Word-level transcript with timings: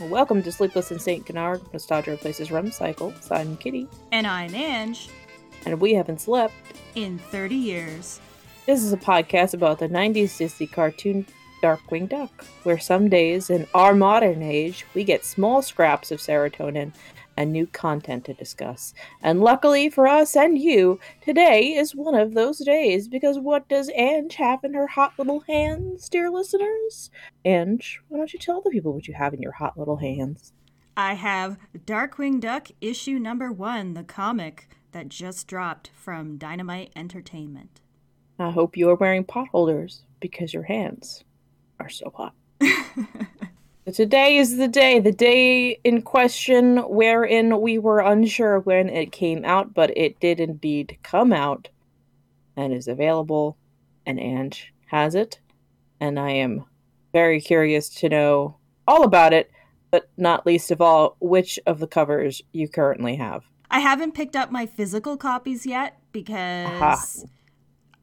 Welcome 0.00 0.42
to 0.44 0.52
Sleepless 0.52 0.90
in 0.90 0.98
St. 0.98 1.26
Canard, 1.26 1.60
Nostalgia 1.72 2.12
Replaces 2.12 2.50
REM 2.50 2.70
Cycles. 2.70 3.30
I'm 3.30 3.56
Kitty, 3.58 3.86
And 4.12 4.26
I'm 4.26 4.54
Ange. 4.54 5.10
and 5.66 5.78
we 5.80 5.92
haven't 5.94 6.20
slept. 6.22 6.54
In 6.94 7.18
30 7.18 7.54
years. 7.54 8.20
This 8.66 8.82
is 8.82 8.92
a 8.92 8.96
podcast 8.96 9.52
about 9.54 9.78
the 9.78 9.88
90s 9.88 10.36
Disney 10.38 10.66
cartoon 10.66 11.26
Darkwing 11.62 12.08
Duck, 12.08 12.44
where 12.62 12.78
some 12.78 13.08
days 13.08 13.50
in 13.50 13.66
our 13.74 13.94
modern 13.94 14.42
age 14.42 14.86
we 14.94 15.04
get 15.04 15.24
small 15.24 15.60
scraps 15.62 16.10
of 16.10 16.18
serotonin 16.20 16.92
and 17.40 17.52
new 17.52 17.66
content 17.66 18.26
to 18.26 18.34
discuss. 18.34 18.92
And 19.22 19.40
luckily 19.40 19.88
for 19.88 20.06
us 20.06 20.36
and 20.36 20.58
you, 20.58 21.00
today 21.22 21.72
is 21.72 21.96
one 21.96 22.14
of 22.14 22.34
those 22.34 22.58
days 22.58 23.08
because 23.08 23.38
what 23.38 23.66
does 23.66 23.90
Ange 23.94 24.34
have 24.34 24.62
in 24.62 24.74
her 24.74 24.88
hot 24.88 25.14
little 25.18 25.40
hands, 25.48 26.10
dear 26.10 26.28
listeners? 26.28 27.10
Ange, 27.46 28.02
why 28.08 28.18
don't 28.18 28.34
you 28.34 28.38
tell 28.38 28.60
the 28.60 28.68
people 28.68 28.92
what 28.92 29.08
you 29.08 29.14
have 29.14 29.32
in 29.32 29.40
your 29.40 29.52
hot 29.52 29.78
little 29.78 29.96
hands? 29.96 30.52
I 30.98 31.14
have 31.14 31.56
Darkwing 31.86 32.40
Duck 32.40 32.68
issue 32.82 33.18
number 33.18 33.50
one, 33.50 33.94
the 33.94 34.04
comic 34.04 34.68
that 34.92 35.08
just 35.08 35.46
dropped 35.46 35.90
from 35.94 36.36
Dynamite 36.36 36.92
Entertainment. 36.94 37.80
I 38.38 38.50
hope 38.50 38.76
you 38.76 38.90
are 38.90 38.96
wearing 38.96 39.24
pot 39.24 39.48
holders 39.48 40.02
because 40.20 40.52
your 40.52 40.64
hands 40.64 41.24
are 41.78 41.88
so 41.88 42.12
hot. 42.14 42.34
Today 43.86 44.36
is 44.36 44.56
the 44.56 44.68
day, 44.68 45.00
the 45.00 45.10
day 45.10 45.80
in 45.82 46.02
question 46.02 46.78
wherein 46.78 47.60
we 47.60 47.78
were 47.78 48.00
unsure 48.00 48.60
when 48.60 48.88
it 48.88 49.10
came 49.10 49.44
out, 49.44 49.74
but 49.74 49.96
it 49.96 50.20
did 50.20 50.38
indeed 50.38 50.98
come 51.02 51.32
out 51.32 51.68
and 52.56 52.72
is 52.72 52.86
available, 52.86 53.56
and 54.04 54.20
Ange 54.20 54.72
has 54.86 55.14
it. 55.14 55.40
And 55.98 56.20
I 56.20 56.30
am 56.30 56.66
very 57.12 57.40
curious 57.40 57.88
to 57.96 58.08
know 58.08 58.56
all 58.86 59.02
about 59.02 59.32
it, 59.32 59.50
but 59.90 60.10
not 60.16 60.46
least 60.46 60.70
of 60.70 60.80
all, 60.80 61.16
which 61.18 61.58
of 61.66 61.80
the 61.80 61.88
covers 61.88 62.42
you 62.52 62.68
currently 62.68 63.16
have. 63.16 63.44
I 63.70 63.80
haven't 63.80 64.12
picked 64.12 64.36
up 64.36 64.52
my 64.52 64.66
physical 64.66 65.16
copies 65.16 65.64
yet 65.64 65.98
because 66.12 67.24
Aha. 67.24 67.30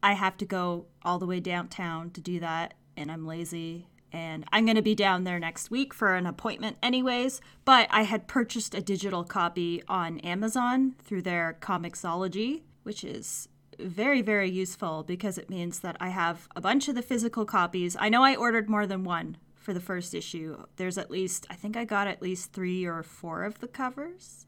I 0.01 0.13
have 0.13 0.37
to 0.37 0.45
go 0.45 0.87
all 1.03 1.19
the 1.19 1.25
way 1.25 1.39
downtown 1.39 2.09
to 2.11 2.21
do 2.21 2.39
that, 2.39 2.73
and 2.97 3.11
I'm 3.11 3.27
lazy. 3.27 3.87
And 4.11 4.45
I'm 4.51 4.65
going 4.65 4.77
to 4.77 4.81
be 4.81 4.95
down 4.95 5.23
there 5.23 5.39
next 5.39 5.69
week 5.69 5.93
for 5.93 6.15
an 6.15 6.25
appointment, 6.25 6.77
anyways. 6.81 7.41
But 7.65 7.87
I 7.91 8.03
had 8.03 8.27
purchased 8.27 8.73
a 8.73 8.81
digital 8.81 9.23
copy 9.23 9.83
on 9.87 10.19
Amazon 10.19 10.95
through 11.03 11.23
their 11.23 11.57
Comixology, 11.61 12.61
which 12.83 13.03
is 13.03 13.49
very, 13.79 14.21
very 14.21 14.49
useful 14.49 15.03
because 15.03 15.37
it 15.37 15.49
means 15.49 15.79
that 15.81 15.97
I 15.99 16.09
have 16.09 16.47
a 16.55 16.61
bunch 16.61 16.87
of 16.87 16.95
the 16.95 17.01
physical 17.01 17.45
copies. 17.45 17.95
I 17.99 18.09
know 18.09 18.23
I 18.23 18.35
ordered 18.35 18.69
more 18.69 18.87
than 18.87 19.03
one 19.03 19.37
for 19.55 19.73
the 19.73 19.79
first 19.79 20.15
issue. 20.15 20.63
There's 20.77 20.97
at 20.97 21.11
least, 21.11 21.45
I 21.49 21.55
think 21.55 21.75
I 21.75 21.83
got 21.83 22.07
at 22.07 22.21
least 22.21 22.53
three 22.53 22.85
or 22.85 23.03
four 23.03 23.43
of 23.43 23.59
the 23.59 23.67
covers. 23.67 24.45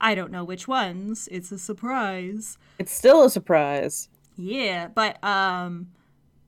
I 0.00 0.14
don't 0.14 0.32
know 0.32 0.42
which 0.42 0.66
ones. 0.66 1.28
It's 1.30 1.52
a 1.52 1.58
surprise. 1.58 2.58
It's 2.78 2.92
still 2.92 3.24
a 3.24 3.30
surprise. 3.30 4.08
Yeah, 4.36 4.88
but 4.88 5.22
um 5.22 5.88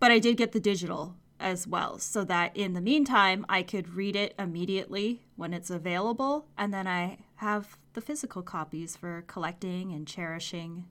but 0.01 0.11
I 0.11 0.19
did 0.19 0.37
get 0.37 0.53
the 0.53 0.61
digital 0.61 1.15
as 1.39 1.67
well 1.67 1.98
so 1.98 2.25
that 2.25 2.56
in 2.56 2.73
the 2.73 2.81
meantime 2.81 3.45
I 3.48 3.62
could 3.62 3.95
read 3.95 4.17
it 4.17 4.34
immediately 4.39 5.23
when 5.37 5.53
it's 5.53 5.70
available 5.70 6.47
and 6.56 6.73
then 6.73 6.87
I 6.87 7.19
have 7.37 7.77
the 7.93 8.01
physical 8.01 8.43
copies 8.43 8.97
for 8.97 9.25
collecting 9.27 9.93
and 9.93 10.06
cherishing 10.06 10.87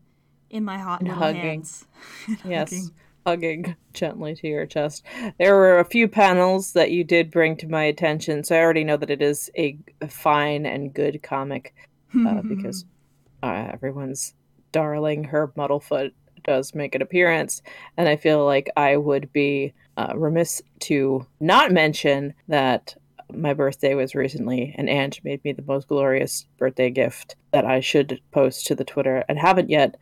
in 0.50 0.64
my 0.64 0.78
hot 0.78 1.00
And 1.02 1.10
little 1.10 1.24
hugging. 1.24 1.42
hands. 1.42 1.86
Yes. 2.46 2.70
hugging. 2.72 2.90
Hugging 3.26 3.76
gently 3.94 4.36
to 4.36 4.48
your 4.48 4.66
chest. 4.68 5.04
There 5.40 5.56
were 5.56 5.80
a 5.80 5.86
few 5.86 6.08
panels 6.08 6.74
that 6.74 6.92
you 6.92 7.04
did 7.04 7.32
bring 7.32 7.58
to 7.58 7.68
my 7.68 7.84
attention, 7.84 8.44
so 8.44 8.56
I 8.56 8.60
already 8.62 8.84
know 8.84 8.98
that 8.98 9.10
it 9.10 9.22
is 9.22 9.50
a 9.58 9.78
fine 10.08 10.68
and 10.68 10.94
good 10.94 11.24
comic 11.24 11.74
uh, 12.16 12.42
because 12.48 12.86
uh, 13.42 13.70
everyone's 13.74 14.36
darling 14.72 15.24
Herb 15.24 15.56
Muddlefoot 15.56 16.12
does 16.46 16.74
make 16.74 16.96
an 16.96 17.02
appearance, 17.02 17.62
and 17.98 18.08
I 18.08 18.16
feel 18.16 18.46
like 18.46 18.70
I 18.78 18.98
would 18.98 19.32
be 19.34 19.74
uh, 19.98 20.14
remiss 20.16 20.62
to 20.82 21.26
not 21.40 21.72
mention 21.72 22.34
that 22.48 22.96
my 23.34 23.54
birthday 23.54 23.96
was 23.96 24.16
recently, 24.16 24.74
and 24.78 24.90
Ange 24.90 25.22
made 25.24 25.44
me 25.44 25.52
the 25.52 25.64
most 25.64 25.88
glorious 25.88 26.46
birthday 26.58 26.90
gift 26.90 27.36
that 27.52 27.66
I 27.66 27.80
should 27.80 28.22
post 28.32 28.68
to 28.68 28.76
the 28.76 28.86
Twitter 28.86 29.24
and 29.28 29.40
haven't 29.40 29.70
yet. 29.70 29.98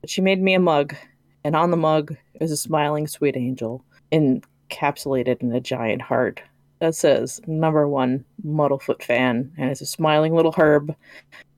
But 0.00 0.10
she 0.10 0.20
made 0.20 0.40
me 0.40 0.54
a 0.54 0.60
mug, 0.60 0.94
and 1.42 1.56
on 1.56 1.70
the 1.70 1.76
mug 1.76 2.16
is 2.40 2.52
a 2.52 2.56
smiling 2.56 3.06
sweet 3.06 3.36
angel 3.36 3.84
encapsulated 4.12 5.42
in 5.42 5.52
a 5.52 5.60
giant 5.60 6.02
heart 6.02 6.42
that 6.80 6.94
says 6.94 7.40
number 7.46 7.88
one 7.88 8.24
Muddlefoot 8.44 9.02
fan, 9.02 9.52
and 9.56 9.70
it's 9.70 9.80
a 9.80 9.86
smiling 9.86 10.34
little 10.34 10.54
herb. 10.56 10.94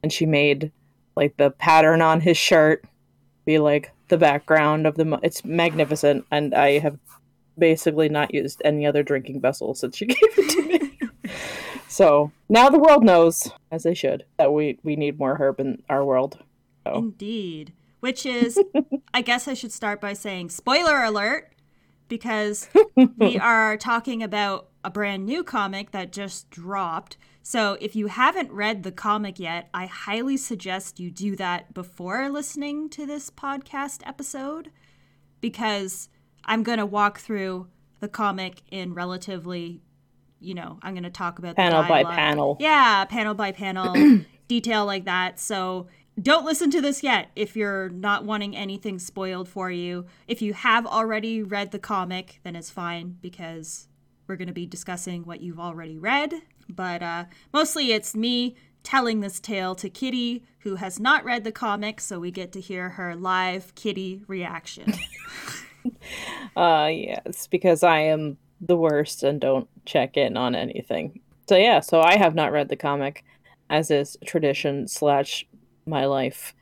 And 0.02 0.12
she 0.12 0.26
made 0.26 0.70
like 1.16 1.36
the 1.36 1.50
pattern 1.50 2.00
on 2.00 2.20
his 2.20 2.36
shirt 2.36 2.84
be 3.44 3.58
like 3.58 3.92
the 4.08 4.18
background 4.18 4.86
of 4.86 4.96
the. 4.96 5.18
It's 5.22 5.44
magnificent, 5.44 6.26
and 6.30 6.54
I 6.54 6.78
have 6.78 6.98
basically 7.58 8.08
not 8.08 8.32
used 8.32 8.62
any 8.64 8.86
other 8.86 9.02
drinking 9.02 9.40
vessel 9.40 9.74
since 9.74 9.96
she 9.96 10.06
gave 10.06 10.16
it 10.20 10.50
to 10.50 10.62
me. 10.62 11.32
so 11.88 12.30
now 12.48 12.68
the 12.68 12.78
world 12.78 13.04
knows, 13.04 13.50
as 13.70 13.82
they 13.82 13.94
should, 13.94 14.24
that 14.38 14.52
we 14.52 14.78
we 14.82 14.96
need 14.96 15.18
more 15.18 15.36
herb 15.36 15.60
in 15.60 15.82
our 15.88 16.04
world. 16.04 16.38
So 16.84 16.94
Indeed. 16.94 17.72
Which 18.00 18.24
is, 18.24 18.60
I 19.14 19.22
guess 19.22 19.48
I 19.48 19.54
should 19.54 19.72
start 19.72 20.00
by 20.00 20.12
saying 20.12 20.50
spoiler 20.50 21.02
alert, 21.02 21.52
because 22.08 22.68
we 23.18 23.38
are 23.38 23.76
talking 23.76 24.22
about 24.22 24.68
a 24.84 24.90
brand 24.90 25.26
new 25.26 25.42
comic 25.42 25.90
that 25.90 26.12
just 26.12 26.48
dropped. 26.50 27.16
So 27.48 27.78
if 27.80 27.96
you 27.96 28.08
haven't 28.08 28.52
read 28.52 28.82
the 28.82 28.92
comic 28.92 29.38
yet, 29.38 29.70
I 29.72 29.86
highly 29.86 30.36
suggest 30.36 31.00
you 31.00 31.10
do 31.10 31.34
that 31.36 31.72
before 31.72 32.28
listening 32.28 32.90
to 32.90 33.06
this 33.06 33.30
podcast 33.30 34.06
episode, 34.06 34.70
because 35.40 36.10
I'm 36.44 36.62
going 36.62 36.76
to 36.76 36.84
walk 36.84 37.20
through 37.20 37.68
the 38.00 38.08
comic 38.08 38.60
in 38.70 38.92
relatively, 38.92 39.80
you 40.40 40.52
know, 40.52 40.78
I'm 40.82 40.92
going 40.92 41.04
to 41.04 41.10
talk 41.10 41.38
about 41.38 41.56
the 41.56 41.62
panel 41.62 41.84
by 41.84 42.04
panel. 42.04 42.58
Yeah, 42.60 43.06
panel 43.06 43.32
by 43.32 43.52
panel, 43.52 43.94
detail 44.46 44.84
like 44.84 45.06
that. 45.06 45.40
So 45.40 45.86
don't 46.20 46.44
listen 46.44 46.70
to 46.72 46.82
this 46.82 47.02
yet 47.02 47.30
if 47.34 47.56
you're 47.56 47.88
not 47.88 48.26
wanting 48.26 48.54
anything 48.54 48.98
spoiled 48.98 49.48
for 49.48 49.70
you. 49.70 50.04
If 50.26 50.42
you 50.42 50.52
have 50.52 50.84
already 50.86 51.42
read 51.42 51.70
the 51.70 51.78
comic, 51.78 52.40
then 52.42 52.56
it's 52.56 52.68
fine 52.68 53.16
because 53.22 53.88
we're 54.26 54.36
going 54.36 54.48
to 54.48 54.52
be 54.52 54.66
discussing 54.66 55.22
what 55.22 55.40
you've 55.40 55.58
already 55.58 55.96
read. 55.96 56.42
But 56.68 57.02
uh, 57.02 57.24
mostly 57.52 57.92
it's 57.92 58.14
me 58.14 58.56
telling 58.82 59.20
this 59.20 59.40
tale 59.40 59.74
to 59.74 59.90
Kitty, 59.90 60.44
who 60.60 60.76
has 60.76 60.98
not 60.98 61.24
read 61.24 61.44
the 61.44 61.52
comic, 61.52 62.00
so 62.00 62.18
we 62.18 62.30
get 62.30 62.52
to 62.52 62.60
hear 62.60 62.90
her 62.90 63.14
live 63.14 63.74
Kitty 63.74 64.22
reaction. 64.26 64.94
Uh, 66.56 66.90
yes, 66.92 67.46
because 67.46 67.82
I 67.82 68.00
am 68.00 68.36
the 68.60 68.76
worst 68.76 69.22
and 69.22 69.40
don't 69.40 69.68
check 69.84 70.16
in 70.16 70.36
on 70.36 70.54
anything. 70.54 71.20
So 71.48 71.56
yeah, 71.56 71.80
so 71.80 72.00
I 72.00 72.16
have 72.16 72.34
not 72.34 72.50
read 72.50 72.68
the 72.68 72.76
comic, 72.76 73.24
as 73.70 73.90
is 73.90 74.16
tradition 74.26 74.88
slash 74.88 75.46
my 75.86 76.06
life, 76.06 76.54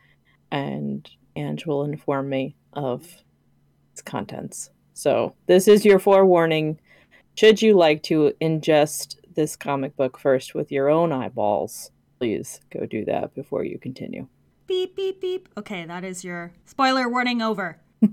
and 0.51 1.09
Ange 1.35 1.65
will 1.65 1.83
inform 1.83 2.29
me 2.29 2.55
of 2.73 3.07
its 3.91 4.01
contents. 4.01 4.69
So 4.93 5.35
this 5.47 5.67
is 5.67 5.83
your 5.83 5.99
forewarning. 5.99 6.79
Should 7.35 7.61
you 7.61 7.75
like 7.75 8.03
to 8.03 8.33
ingest 8.39 9.15
this 9.37 9.55
comic 9.55 9.95
book 9.95 10.19
first 10.19 10.53
with 10.53 10.69
your 10.69 10.89
own 10.89 11.13
eyeballs, 11.13 11.91
please 12.19 12.59
go 12.69 12.85
do 12.85 13.05
that 13.05 13.33
before 13.33 13.63
you 13.63 13.79
continue. 13.79 14.27
beep 14.67 14.97
beep 14.97 15.21
beep. 15.21 15.47
Okay 15.55 15.85
that 15.85 16.03
is 16.03 16.25
your 16.25 16.51
spoiler 16.65 17.07
warning 17.07 17.41
over. 17.41 17.79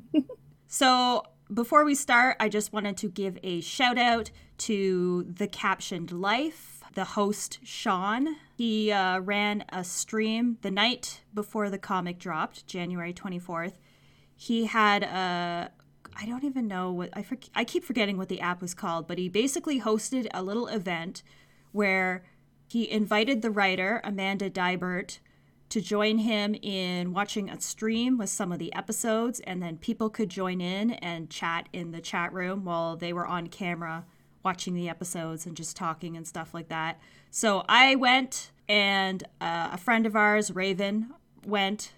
So 0.67 1.23
before 1.53 1.84
we 1.84 1.95
start 1.95 2.37
i 2.41 2.49
just 2.49 2.73
wanted 2.73 2.97
to 2.97 3.09
give 3.09 3.39
a 3.45 3.60
shout 3.60 3.97
out 3.97 4.33
to 4.59 5.22
the 5.22 5.47
captioned 5.47 6.10
life 6.10 6.83
the 6.95 7.04
host 7.04 7.60
sean. 7.63 8.37
He 8.57 8.91
uh, 8.91 9.21
ran 9.21 9.65
a 9.69 9.84
stream 9.84 10.59
the 10.63 10.71
night 10.72 11.22
before 11.33 11.71
the 11.71 11.78
comic 11.78 12.19
dropped 12.19 12.66
january 12.66 13.13
24th 13.13 13.75
he 14.34 14.66
had 14.66 15.04
a 15.04 15.71
I 16.16 16.27
don't 16.27 16.45
even 16.45 16.69
know 16.69 16.93
what 16.93 17.11
I 17.13 17.22
for, 17.22 17.37
I 17.55 17.65
keep 17.65 17.84
forgetting 17.84 18.16
what 18.16 18.28
the 18.28 18.41
app 18.41 18.61
was 18.61 18.75
called, 18.75 19.07
but 19.07 19.19
he 19.19 19.28
basically 19.28 19.81
hosted 19.81 20.28
a 20.33 20.43
little 20.43 20.69
event 20.69 21.22
where 21.72 22.25
he 22.69 22.91
invited 22.91 23.43
the 23.43 23.51
writer 23.51 24.01
Amanda 24.05 24.51
Deibert 24.51 25.19
to 25.71 25.81
join 25.81 26.19
him 26.19 26.55
in 26.63 27.13
watching 27.13 27.51
a 27.51 27.61
stream 27.61 28.16
with 28.16 28.31
some 28.31 28.53
of 28.53 28.59
the 28.59 28.72
episodes, 28.75 29.41
and 29.41 29.63
then 29.63 29.77
people 29.77 30.09
could 30.09 30.28
join 30.28 30.61
in 30.61 30.93
and 30.93 31.31
chat 31.31 31.69
in 31.72 31.91
the 31.91 32.01
chat 32.01 32.33
room 32.33 32.65
while 32.65 32.97
they 32.97 33.13
were 33.13 33.27
on 33.27 33.49
camera 33.49 34.05
watching 34.45 34.75
the 34.75 34.89
episodes 34.89 35.47
and 35.47 35.57
just 35.57 35.75
talking 35.75 36.17
and 36.17 36.27
stuff 36.27 36.55
like 36.55 36.69
that. 36.69 37.01
So 37.31 37.65
I 37.69 37.97
went, 37.97 38.53
and 38.69 39.25
uh, 39.41 39.71
a 39.72 39.78
friend 39.78 40.07
of 40.07 40.15
ours, 40.15 40.51
Raven, 40.51 41.10
went, 41.47 41.93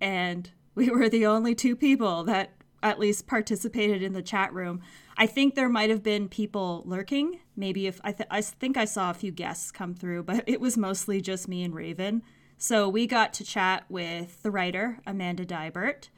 and 0.00 0.50
we 0.74 0.90
were 0.90 1.08
the 1.08 1.26
only 1.26 1.54
two 1.54 1.74
people 1.74 2.22
that 2.24 2.52
at 2.90 2.98
least 2.98 3.26
participated 3.26 4.02
in 4.02 4.12
the 4.12 4.22
chat 4.22 4.52
room. 4.52 4.80
I 5.16 5.26
think 5.26 5.54
there 5.54 5.68
might 5.68 5.90
have 5.90 6.02
been 6.02 6.28
people 6.28 6.82
lurking. 6.84 7.40
Maybe 7.56 7.86
if 7.86 8.00
I, 8.04 8.12
th- 8.12 8.28
I 8.30 8.40
think 8.42 8.76
I 8.76 8.84
saw 8.84 9.10
a 9.10 9.14
few 9.14 9.30
guests 9.30 9.70
come 9.70 9.94
through, 9.94 10.24
but 10.24 10.44
it 10.48 10.60
was 10.60 10.76
mostly 10.76 11.20
just 11.20 11.48
me 11.48 11.62
and 11.62 11.74
Raven. 11.74 12.22
So 12.58 12.88
we 12.88 13.06
got 13.06 13.32
to 13.34 13.44
chat 13.44 13.84
with 13.88 14.42
the 14.42 14.50
writer, 14.50 14.98
Amanda 15.06 15.44
Deibert, 15.44 16.08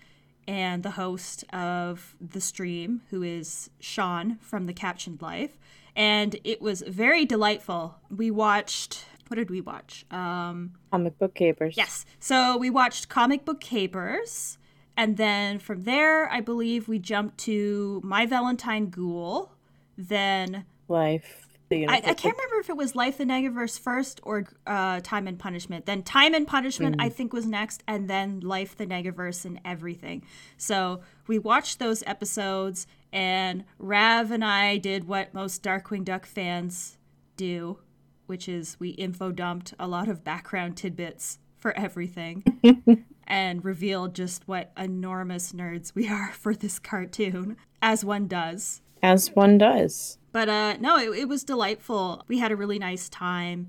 and 0.47 0.83
the 0.83 0.93
host 0.93 1.45
of 1.53 2.17
the 2.21 2.41
stream, 2.41 3.03
who 3.11 3.23
is 3.23 3.71
Sean 3.81 4.39
from 4.41 4.67
The 4.67 4.73
Captioned 4.73 5.21
Life. 5.21 5.59
And 5.97 6.37
it 6.45 6.63
was 6.63 6.83
very 6.87 7.25
delightful. 7.25 7.97
We 8.09 8.31
watched, 8.31 9.05
what 9.27 9.35
did 9.35 9.51
we 9.51 9.61
watch? 9.61 10.07
Um, 10.13 10.75
Comic 10.93 11.19
Book 11.19 11.35
Capers. 11.35 11.77
Yes. 11.77 12.07
So 12.21 12.57
we 12.57 12.71
watched 12.71 13.09
Comic 13.09 13.45
Book 13.45 13.61
Capers. 13.61 14.58
And 14.99 15.17
then 15.17 15.61
from 15.61 15.85
there, 15.85 16.29
I 16.29 16.41
believe 16.41 16.89
we 16.89 16.99
jumped 16.99 17.39
to 17.39 18.01
My 18.03 18.27
Valentine 18.27 18.91
Ghoul. 18.91 19.53
Then 19.97 20.65
Life. 20.89 21.47
The 21.69 21.87
I, 21.87 21.97
I 21.97 22.15
can't 22.15 22.37
remember 22.37 22.59
if 22.59 22.69
it 22.69 22.77
was 22.77 22.97
Life 22.97 23.19
the 23.19 23.25
Negaverse 23.25 23.79
first 23.79 24.21
or 24.25 24.47
uh, 24.67 24.99
Time 25.05 25.29
and 25.29 25.39
Punishment. 25.39 25.87
Then 25.87 26.03
Time 26.03 26.35
and 26.35 26.49
Punishment, 26.49 26.97
I 26.99 27.11
think, 27.11 27.33
was 27.33 27.47
next, 27.47 27.85
and 27.87 28.11
then 28.11 28.41
Life 28.41 28.77
the 28.77 28.87
Negaverse 28.87 29.45
and 29.45 29.61
everything. 29.65 30.25
So 30.57 31.03
we 31.29 31.39
watched 31.39 31.79
those 31.79 32.03
episodes, 32.05 32.89
and 33.13 33.65
Rav 33.79 34.33
and 34.33 34.45
I 34.45 34.79
did 34.79 35.07
what 35.07 35.33
most 35.33 35.63
Darkwing 35.63 36.05
Duck 36.05 36.27
fans 36.27 36.99
do, 37.37 37.79
which 38.27 38.49
is 38.49 38.81
we 38.81 38.91
info 38.91 39.31
dumped 39.31 39.75
a 39.79 39.87
lot 39.87 40.09
of 40.09 40.25
background 40.25 40.77
tidbits 40.77 41.39
for 41.59 41.77
everything 41.77 42.43
and 43.29 43.65
reveal 43.65 44.09
just 44.09 44.49
what 44.49 44.73
enormous 44.77 45.53
nerds 45.53 45.95
we 45.95 46.09
are 46.09 46.33
for 46.33 46.55
this 46.55 46.81
cartoon, 46.81 47.57
as 47.81 48.05
one 48.05 48.27
does. 48.27 48.83
As 49.01 49.29
one 49.37 49.59
does. 49.59 50.19
But 50.33 50.49
uh, 50.49 50.77
no, 50.81 50.99
it, 50.99 51.17
it 51.17 51.29
was 51.29 51.45
delightful. 51.45 52.25
We 52.27 52.39
had 52.39 52.51
a 52.51 52.57
really 52.57 52.79
nice 52.79 53.09
time. 53.09 53.69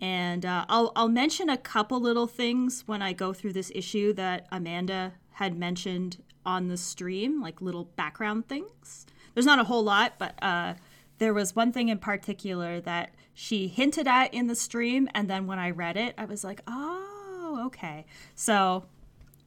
And 0.00 0.46
uh, 0.46 0.64
I'll, 0.68 0.92
I'll 0.94 1.08
mention 1.08 1.50
a 1.50 1.56
couple 1.56 2.00
little 2.00 2.28
things 2.28 2.84
when 2.86 3.02
I 3.02 3.12
go 3.12 3.32
through 3.32 3.54
this 3.54 3.72
issue 3.74 4.12
that 4.12 4.46
Amanda 4.52 5.14
had 5.32 5.58
mentioned 5.58 6.22
on 6.46 6.68
the 6.68 6.76
stream, 6.76 7.42
like 7.42 7.60
little 7.60 7.84
background 7.96 8.46
things. 8.48 9.06
There's 9.34 9.46
not 9.46 9.58
a 9.58 9.64
whole 9.64 9.82
lot, 9.82 10.14
but 10.18 10.34
uh, 10.40 10.74
there 11.18 11.34
was 11.34 11.56
one 11.56 11.72
thing 11.72 11.88
in 11.88 11.98
particular 11.98 12.80
that 12.80 13.14
she 13.34 13.66
hinted 13.66 14.06
at 14.06 14.32
in 14.32 14.46
the 14.46 14.54
stream. 14.54 15.08
And 15.14 15.28
then 15.28 15.46
when 15.46 15.58
I 15.58 15.70
read 15.70 15.96
it, 15.96 16.14
I 16.16 16.26
was 16.26 16.44
like, 16.44 16.60
oh, 16.68 17.64
okay. 17.66 18.06
So 18.34 18.84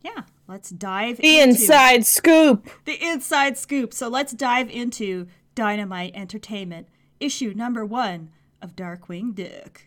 yeah, 0.04 0.24
let's 0.48 0.70
dive 0.70 1.18
The 1.18 1.40
into 1.40 1.60
inside 1.62 2.06
scoop. 2.06 2.70
the 2.86 3.04
inside 3.06 3.58
scoop. 3.58 3.94
So 3.94 4.08
let's 4.08 4.34
dive 4.34 4.70
into 4.70 5.28
Dynamite 5.56 6.12
Entertainment, 6.16 6.88
issue 7.20 7.54
number 7.56 7.86
one 7.86 8.30
of 8.62 8.76
Darkwing 8.76 9.34
Duck. 9.36 9.84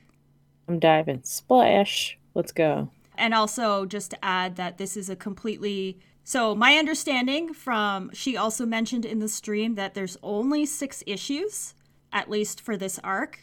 I'm 0.69 0.78
diving. 0.78 1.20
Splash. 1.25 2.19
Let's 2.34 2.52
go. 2.52 2.90
And 3.16 3.32
also, 3.34 3.87
just 3.87 4.11
to 4.11 4.25
add 4.25 4.56
that 4.56 4.78
this 4.78 4.96
is 4.96 5.08
a 5.08 5.14
completely. 5.16 5.99
So, 6.25 6.55
my 6.55 6.76
understanding 6.78 7.52
from. 7.55 8.11
She 8.12 8.37
also 8.37 8.64
mentioned 8.66 9.05
in 9.05 9.19
the 9.20 9.28
stream 9.28 9.75
that 9.76 9.94
there's 9.94 10.16
only 10.22 10.64
six 10.66 11.02
issues, 11.06 11.75
at 12.12 12.31
least 12.31 12.61
for 12.61 12.76
this 12.76 12.99
arc. 13.05 13.40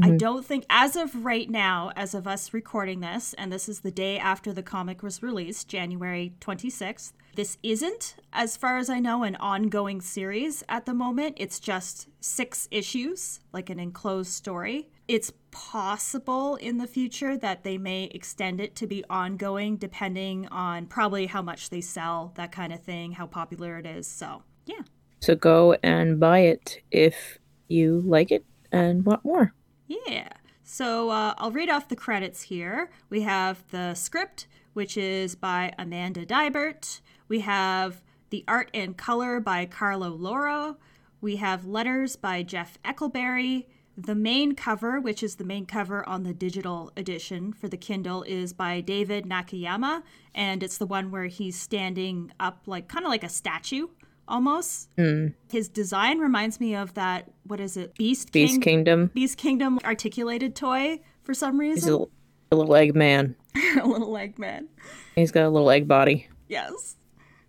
I 0.00 0.08
mm-hmm. 0.08 0.16
don't 0.16 0.44
think, 0.44 0.66
as 0.68 0.96
of 0.96 1.24
right 1.24 1.48
now, 1.48 1.92
as 1.94 2.14
of 2.14 2.26
us 2.26 2.52
recording 2.52 3.00
this, 3.00 3.32
and 3.34 3.52
this 3.52 3.68
is 3.68 3.80
the 3.80 3.92
day 3.92 4.18
after 4.18 4.52
the 4.52 4.62
comic 4.62 5.02
was 5.02 5.22
released, 5.22 5.68
January 5.68 6.34
26th, 6.40 7.12
this 7.36 7.58
isn't, 7.62 8.16
as 8.32 8.56
far 8.56 8.76
as 8.78 8.90
I 8.90 8.98
know, 8.98 9.22
an 9.22 9.36
ongoing 9.36 10.00
series 10.00 10.64
at 10.68 10.86
the 10.86 10.94
moment. 10.94 11.36
It's 11.38 11.60
just 11.60 12.08
six 12.20 12.68
issues, 12.70 13.40
like 13.52 13.70
an 13.70 13.78
enclosed 13.78 14.32
story. 14.32 14.88
It's 15.06 15.32
possible 15.50 16.56
in 16.56 16.78
the 16.78 16.86
future 16.86 17.36
that 17.36 17.62
they 17.62 17.78
may 17.78 18.04
extend 18.04 18.60
it 18.60 18.74
to 18.76 18.86
be 18.86 19.04
ongoing, 19.10 19.76
depending 19.76 20.48
on 20.48 20.86
probably 20.86 21.26
how 21.26 21.42
much 21.42 21.70
they 21.70 21.80
sell, 21.80 22.32
that 22.36 22.50
kind 22.52 22.72
of 22.72 22.82
thing, 22.82 23.12
how 23.12 23.26
popular 23.26 23.78
it 23.78 23.86
is. 23.86 24.06
So, 24.06 24.42
yeah. 24.66 24.82
So 25.20 25.34
go 25.34 25.76
and 25.82 26.18
buy 26.18 26.40
it 26.40 26.82
if 26.90 27.38
you 27.68 28.02
like 28.04 28.30
it 28.30 28.44
and 28.72 29.04
want 29.04 29.24
more. 29.24 29.54
Yeah. 29.86 30.28
So 30.62 31.10
uh, 31.10 31.34
I'll 31.36 31.50
read 31.50 31.68
off 31.68 31.88
the 31.88 31.96
credits 31.96 32.42
here. 32.42 32.90
We 33.10 33.22
have 33.22 33.64
the 33.70 33.94
script, 33.94 34.46
which 34.72 34.96
is 34.96 35.34
by 35.34 35.74
Amanda 35.78 36.24
Deibert. 36.24 37.00
We 37.28 37.40
have 37.40 38.02
the 38.30 38.44
art 38.48 38.70
and 38.72 38.96
color 38.96 39.40
by 39.40 39.66
Carlo 39.66 40.10
Lauro. 40.10 40.78
We 41.20 41.36
have 41.36 41.66
letters 41.66 42.16
by 42.16 42.42
Jeff 42.42 42.78
Eckleberry. 42.82 43.66
The 43.96 44.14
main 44.14 44.56
cover, 44.56 45.00
which 45.00 45.22
is 45.22 45.36
the 45.36 45.44
main 45.44 45.66
cover 45.66 46.06
on 46.08 46.24
the 46.24 46.34
digital 46.34 46.90
edition 46.96 47.52
for 47.52 47.68
the 47.68 47.76
Kindle, 47.76 48.24
is 48.24 48.52
by 48.52 48.80
David 48.80 49.24
Nakayama, 49.24 50.02
and 50.34 50.64
it's 50.64 50.78
the 50.78 50.86
one 50.86 51.12
where 51.12 51.26
he's 51.26 51.58
standing 51.58 52.32
up 52.40 52.62
like 52.66 52.88
kind 52.88 53.04
of 53.04 53.10
like 53.10 53.22
a 53.22 53.28
statue 53.28 53.86
almost. 54.28 54.94
Mm. 54.96 55.34
His 55.50 55.68
design 55.68 56.18
reminds 56.18 56.60
me 56.60 56.74
of 56.74 56.94
that 56.94 57.30
what 57.44 57.60
is 57.60 57.76
it? 57.76 57.94
Beast 57.96 58.32
Beast 58.32 58.54
King- 58.54 58.60
Kingdom. 58.60 59.10
Beast 59.14 59.36
Kingdom 59.38 59.78
articulated 59.84 60.54
toy 60.54 61.00
for 61.22 61.34
some 61.34 61.60
He's 61.60 61.70
a 61.70 61.74
reason. 61.74 61.90
little, 61.92 62.10
a 62.52 62.56
little 62.56 62.74
egg 62.76 62.94
man. 62.94 63.36
a 63.80 63.86
little 63.86 64.16
egg 64.16 64.38
man. 64.38 64.68
He's 65.14 65.30
got 65.30 65.44
a 65.44 65.50
little 65.50 65.70
egg 65.70 65.86
body. 65.88 66.28
Yes. 66.48 66.96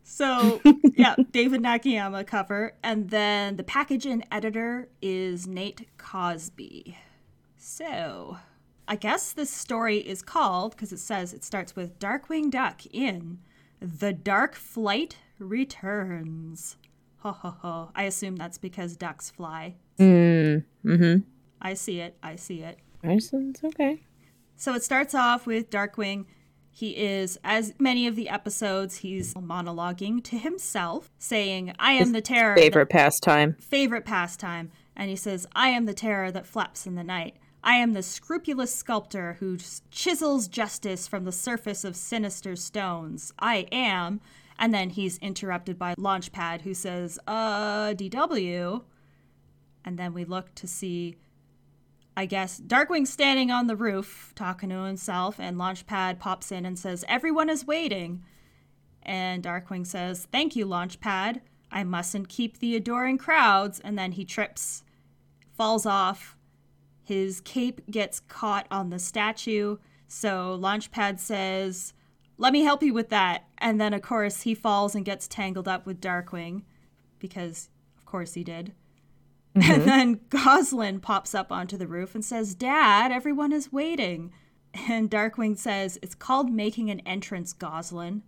So, 0.04 0.62
yeah, 0.96 1.16
David 1.32 1.62
Nakayama 1.62 2.26
cover. 2.28 2.74
And 2.84 3.10
then 3.10 3.56
the 3.58 3.64
package 3.64 4.06
and 4.06 4.26
editor 4.32 4.88
is 5.02 5.48
Nate 5.48 5.88
Cosby. 5.98 6.96
So, 7.58 8.38
I 8.88 8.96
guess 8.96 9.34
this 9.34 9.50
story 9.50 9.98
is 9.98 10.22
called, 10.22 10.72
because 10.76 10.94
it 10.94 11.00
says 11.00 11.34
it 11.34 11.44
starts 11.44 11.76
with 11.76 11.98
Darkwing 12.00 12.52
Duck 12.52 12.86
in 12.92 13.40
The 13.80 14.14
Dark 14.14 14.54
Flight 14.56 15.18
Returns. 15.40 16.78
Ho 17.18 17.32
ho 17.32 17.56
ho. 17.60 17.92
I 17.96 18.04
assume 18.04 18.36
that's 18.36 18.58
because 18.58 18.96
ducks 18.96 19.30
fly. 19.30 19.76
Mm. 20.00 20.64
Mm-hmm. 20.86 21.18
I 21.62 21.74
see 21.74 22.00
it. 22.00 22.18
I 22.22 22.36
see 22.36 22.62
it. 22.62 22.80
It's 23.04 23.64
okay. 23.64 24.02
So 24.56 24.74
it 24.74 24.84
starts 24.84 25.14
off 25.14 25.46
with 25.46 25.70
Darkwing. 25.70 26.26
He 26.72 26.90
is, 26.98 27.40
as 27.44 27.74
many 27.80 28.06
of 28.06 28.16
the 28.16 28.28
episodes, 28.28 28.98
he's 28.98 29.34
monologuing 29.34 30.22
to 30.26 30.38
himself, 30.38 31.10
saying, 31.18 31.74
I 31.80 31.94
am 31.94 32.12
the 32.12 32.22
terror. 32.22 32.56
Favorite 32.56 32.90
pastime. 32.90 33.56
favorite 33.62 34.06
pastime. 34.06 34.72
And 34.96 35.10
he 35.10 35.16
says, 35.16 35.48
I 35.56 35.70
am 35.70 35.86
the 35.86 35.94
terror 35.94 36.32
that 36.32 36.46
flaps 36.46 36.86
in 36.86 36.96
the 36.96 37.04
night. 37.04 37.38
I 37.64 37.76
am 37.78 37.94
the 37.94 38.04
scrupulous 38.04 38.76
sculptor 38.76 39.38
who 39.40 39.58
chisels 39.90 40.48
justice 40.48 41.08
from 41.08 41.24
the 41.24 41.32
surface 41.32 41.84
of 41.84 41.96
sinister 41.96 42.56
stones. 42.56 43.34
I 43.40 43.68
am. 43.72 44.22
And 44.58 44.74
then 44.74 44.90
he's 44.90 45.18
interrupted 45.18 45.78
by 45.78 45.96
Launchpad, 45.96 46.62
who 46.62 46.74
says, 46.74 47.20
uh, 47.28 47.90
DW. 47.90 48.84
And 49.84 50.00
then 50.00 50.14
we 50.14 50.26
look 50.26 50.56
to 50.56 50.68
see, 50.68 51.16
I 52.16 52.26
guess, 52.26 52.60
Darkwing 52.60 53.06
standing 53.06 53.52
on 53.52 53.68
the 53.68 53.76
roof 53.76 54.34
talking 54.36 54.70
to 54.70 54.84
himself, 54.84 55.40
and 55.40 55.58
Launchpad 55.58 56.20
pops 56.20 56.52
in 56.52 56.66
and 56.66 56.80
says, 56.80 57.06
Everyone 57.08 57.50
is 57.50 57.68
waiting. 57.68 58.24
And 59.04 59.44
Darkwing 59.44 59.86
says, 59.86 60.28
Thank 60.32 60.56
you, 60.56 60.66
Launchpad. 60.66 61.42
I 61.72 61.84
mustn't 61.84 62.30
keep 62.30 62.60
the 62.60 62.76
adoring 62.76 63.18
crowds. 63.18 63.80
And 63.80 63.98
then 63.98 64.14
he 64.14 64.26
trips, 64.26 64.84
falls 65.56 65.86
off. 65.86 66.38
His 67.04 67.42
cape 67.42 67.82
gets 67.92 68.22
caught 68.22 68.66
on 68.72 68.90
the 68.90 68.98
statue. 68.98 69.78
So 70.08 70.58
Launchpad 70.60 71.20
says, 71.20 71.94
Let 72.38 72.54
me 72.54 72.62
help 72.64 72.84
you 72.84 72.94
with 72.94 73.10
that. 73.10 73.46
And 73.58 73.80
then, 73.80 73.94
of 73.94 74.02
course, 74.02 74.42
he 74.42 74.54
falls 74.54 74.96
and 74.96 75.06
gets 75.06 75.28
tangled 75.28 75.68
up 75.68 75.86
with 75.86 76.02
Darkwing 76.02 76.64
because, 77.20 77.70
of 77.98 78.06
course, 78.06 78.34
he 78.34 78.44
did. 78.44 78.74
And 79.56 79.64
mm-hmm. 79.64 79.86
then 79.86 80.20
Goslin 80.30 81.00
pops 81.00 81.34
up 81.34 81.50
onto 81.50 81.78
the 81.78 81.88
roof 81.88 82.14
and 82.14 82.26
says, 82.26 82.56
Dad, 82.56 83.12
everyone 83.12 83.54
is 83.54 83.72
waiting. 83.72 84.34
And 84.90 85.10
Darkwing 85.10 85.58
says, 85.58 85.98
It's 86.02 86.16
called 86.16 86.52
making 86.52 86.90
an 86.90 87.00
entrance, 87.02 87.54
Goslin. 87.54 88.24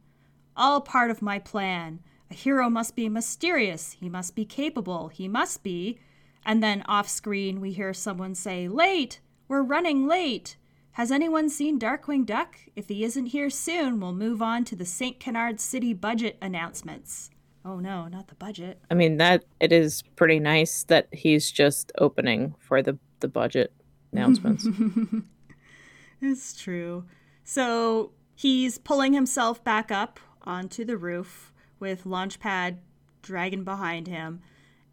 All 0.56 0.80
part 0.80 1.12
of 1.12 1.22
my 1.22 1.38
plan. 1.40 2.00
A 2.32 2.34
hero 2.34 2.70
must 2.70 2.96
be 2.96 3.10
mysterious. 3.10 3.92
He 3.94 4.08
must 4.08 4.36
be 4.36 4.46
capable. 4.46 5.10
He 5.10 5.28
must 5.28 5.64
be. 5.64 6.00
And 6.46 6.64
then 6.64 6.84
off 6.84 7.10
screen, 7.10 7.60
we 7.60 7.74
hear 7.74 7.94
someone 7.94 8.34
say, 8.34 8.70
Late! 8.70 9.20
We're 9.50 9.62
running 9.62 10.08
late! 10.08 10.56
Has 10.98 11.12
anyone 11.12 11.48
seen 11.48 11.78
Darkwing 11.80 12.26
Duck? 12.26 12.58
If 12.76 12.88
he 12.88 13.04
isn't 13.04 13.28
here 13.28 13.52
soon, 13.52 14.00
we'll 14.00 14.14
move 14.14 14.42
on 14.42 14.66
to 14.66 14.76
the 14.76 14.84
St. 14.84 15.20
Canard 15.20 15.60
City 15.60 15.94
budget 15.94 16.40
announcements. 16.42 17.30
Oh 17.64 17.80
no, 17.80 18.08
not 18.08 18.30
the 18.30 18.34
budget. 18.34 18.82
I 18.90 18.96
mean 18.96 19.18
that 19.18 19.46
it 19.60 19.72
is 19.72 20.02
pretty 20.16 20.40
nice 20.40 20.82
that 20.86 21.08
he's 21.12 21.52
just 21.52 21.92
opening 22.00 22.56
for 22.58 22.82
the 22.82 22.98
the 23.20 23.28
budget 23.28 23.72
announcements. 24.12 24.68
It's 26.20 26.60
true. 26.60 27.06
So 27.44 28.14
he's 28.34 28.80
pulling 28.80 29.14
himself 29.14 29.64
back 29.64 29.92
up 29.92 30.20
onto 30.42 30.84
the 30.84 30.98
roof 30.98 31.54
with 31.80 32.06
Launchpad 32.06 32.78
dragon 33.22 33.64
behind 33.64 34.08
him. 34.08 34.42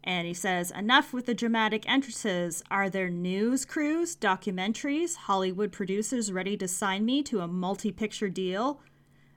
And 0.05 0.27
he 0.27 0.33
says, 0.35 0.71
Enough 0.71 1.13
with 1.13 1.25
the 1.25 1.33
dramatic 1.33 1.89
entrances. 1.89 2.63
Are 2.69 2.89
there 2.89 3.09
news 3.09 3.65
crews, 3.65 4.15
documentaries, 4.15 5.15
Hollywood 5.15 5.71
producers 5.71 6.31
ready 6.31 6.55
to 6.57 6.67
sign 6.67 7.03
me 7.05 7.23
to 7.23 7.39
a 7.39 7.47
multi 7.47 7.91
picture 7.91 8.29
deal? 8.29 8.79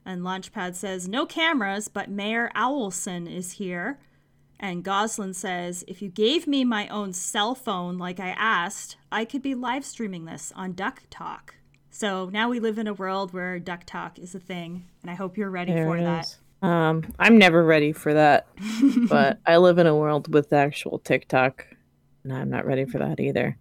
And 0.04 0.22
Launchpad 0.22 0.74
says, 0.74 1.08
No 1.08 1.24
cameras, 1.24 1.88
but 1.88 2.10
Mayor 2.10 2.50
Owlson 2.54 3.26
is 3.26 3.52
here. 3.52 3.98
And 4.60 4.82
Goslin 4.84 5.32
says, 5.34 5.84
If 5.88 6.02
you 6.02 6.10
gave 6.10 6.46
me 6.46 6.64
my 6.64 6.86
own 6.88 7.14
cell 7.14 7.54
phone 7.54 7.96
like 7.96 8.20
I 8.20 8.30
asked, 8.30 8.96
I 9.10 9.24
could 9.24 9.42
be 9.42 9.54
live 9.54 9.86
streaming 9.86 10.26
this 10.26 10.52
on 10.54 10.72
Duck 10.72 11.02
Talk. 11.08 11.54
So 11.90 12.28
now 12.30 12.48
we 12.48 12.60
live 12.60 12.78
in 12.78 12.86
a 12.86 12.94
world 12.94 13.32
where 13.32 13.58
Duck 13.58 13.84
Talk 13.86 14.18
is 14.18 14.34
a 14.34 14.38
thing, 14.38 14.84
and 15.02 15.10
I 15.10 15.14
hope 15.14 15.38
you're 15.38 15.50
ready 15.50 15.72
There 15.72 15.86
for 15.86 16.00
that. 16.00 16.24
is. 16.26 16.38
Um, 16.62 17.12
I'm 17.18 17.38
never 17.38 17.62
ready 17.62 17.92
for 17.92 18.14
that, 18.14 18.48
but 19.08 19.38
I 19.46 19.58
live 19.58 19.78
in 19.78 19.86
a 19.86 19.96
world 19.96 20.32
with 20.32 20.52
actual 20.52 20.98
TikTok, 20.98 21.66
and 22.24 22.32
I'm 22.32 22.50
not 22.50 22.66
ready 22.66 22.84
for 22.84 22.98
that 22.98 23.20
either. 23.20 23.56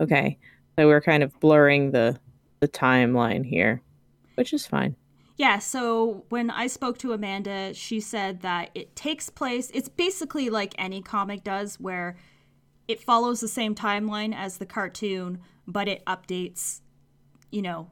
Okay, 0.00 0.38
so 0.76 0.88
we're 0.88 1.00
kind 1.00 1.22
of 1.22 1.38
blurring 1.40 1.92
the 1.92 2.18
the 2.60 2.68
timeline 2.68 3.44
here, 3.44 3.82
which 4.34 4.52
is 4.52 4.66
fine. 4.66 4.96
Yeah, 5.36 5.58
so 5.58 6.26
when 6.28 6.50
I 6.50 6.66
spoke 6.66 6.98
to 6.98 7.14
Amanda, 7.14 7.72
she 7.72 7.98
said 7.98 8.42
that 8.42 8.70
it 8.74 8.94
takes 8.94 9.30
place, 9.30 9.70
it's 9.72 9.88
basically 9.88 10.50
like 10.50 10.74
any 10.76 11.00
comic 11.00 11.42
does, 11.42 11.80
where 11.80 12.18
it 12.86 13.00
follows 13.00 13.40
the 13.40 13.48
same 13.48 13.74
timeline 13.74 14.34
as 14.34 14.58
the 14.58 14.66
cartoon, 14.66 15.38
but 15.66 15.88
it 15.88 16.04
updates, 16.04 16.80
you 17.50 17.62
know, 17.62 17.90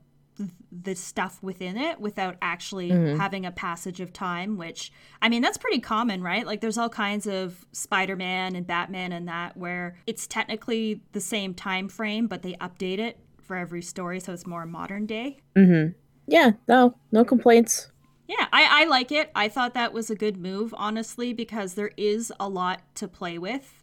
the 0.71 0.95
stuff 0.95 1.43
within 1.43 1.77
it 1.77 2.01
without 2.01 2.37
actually 2.41 2.91
having 2.91 3.45
a 3.47 3.51
passage 3.51 4.01
of 4.01 4.13
time, 4.13 4.57
which, 4.57 4.93
I 5.21 5.29
mean, 5.29 5.43
that's 5.43 5.59
pretty 5.59 5.81
common, 5.81 6.23
right? 6.23 6.47
Like, 6.47 6.61
there's 6.61 6.79
all 6.79 6.89
kinds 6.89 7.27
of 7.27 7.67
Spider 7.73 8.17
Man 8.17 8.55
and 8.55 8.67
Batman 8.67 9.13
and 9.13 9.29
that 9.29 9.57
where 9.57 9.97
it's 10.07 10.27
technically 10.27 11.03
the 11.13 11.21
same 11.21 11.55
time 11.55 11.89
frame, 11.89 12.27
but 12.27 12.43
they 12.43 12.55
update 12.55 12.99
it 12.99 13.19
for 13.43 13.57
every 13.57 13.83
story, 13.83 14.21
so 14.21 14.33
it's 14.33 14.47
more 14.47 14.67
modern 14.67 15.07
day. 15.07 15.39
Mm-hmm. 15.57 15.93
Yeah, 16.27 16.53
no, 16.69 16.95
no 17.11 17.25
complaints. 17.25 17.91
Yeah, 18.29 18.47
I, 18.53 18.83
I 18.83 18.85
like 18.85 19.11
it. 19.11 19.31
I 19.35 19.49
thought 19.49 19.73
that 19.73 19.95
was 19.95 20.11
a 20.11 20.15
good 20.15 20.37
move, 20.37 20.75
honestly, 20.77 21.33
because 21.33 21.75
there 21.75 21.93
is 21.97 22.31
a 22.39 22.49
lot 22.49 22.83
to 22.97 23.09
play 23.09 23.39
with 23.39 23.83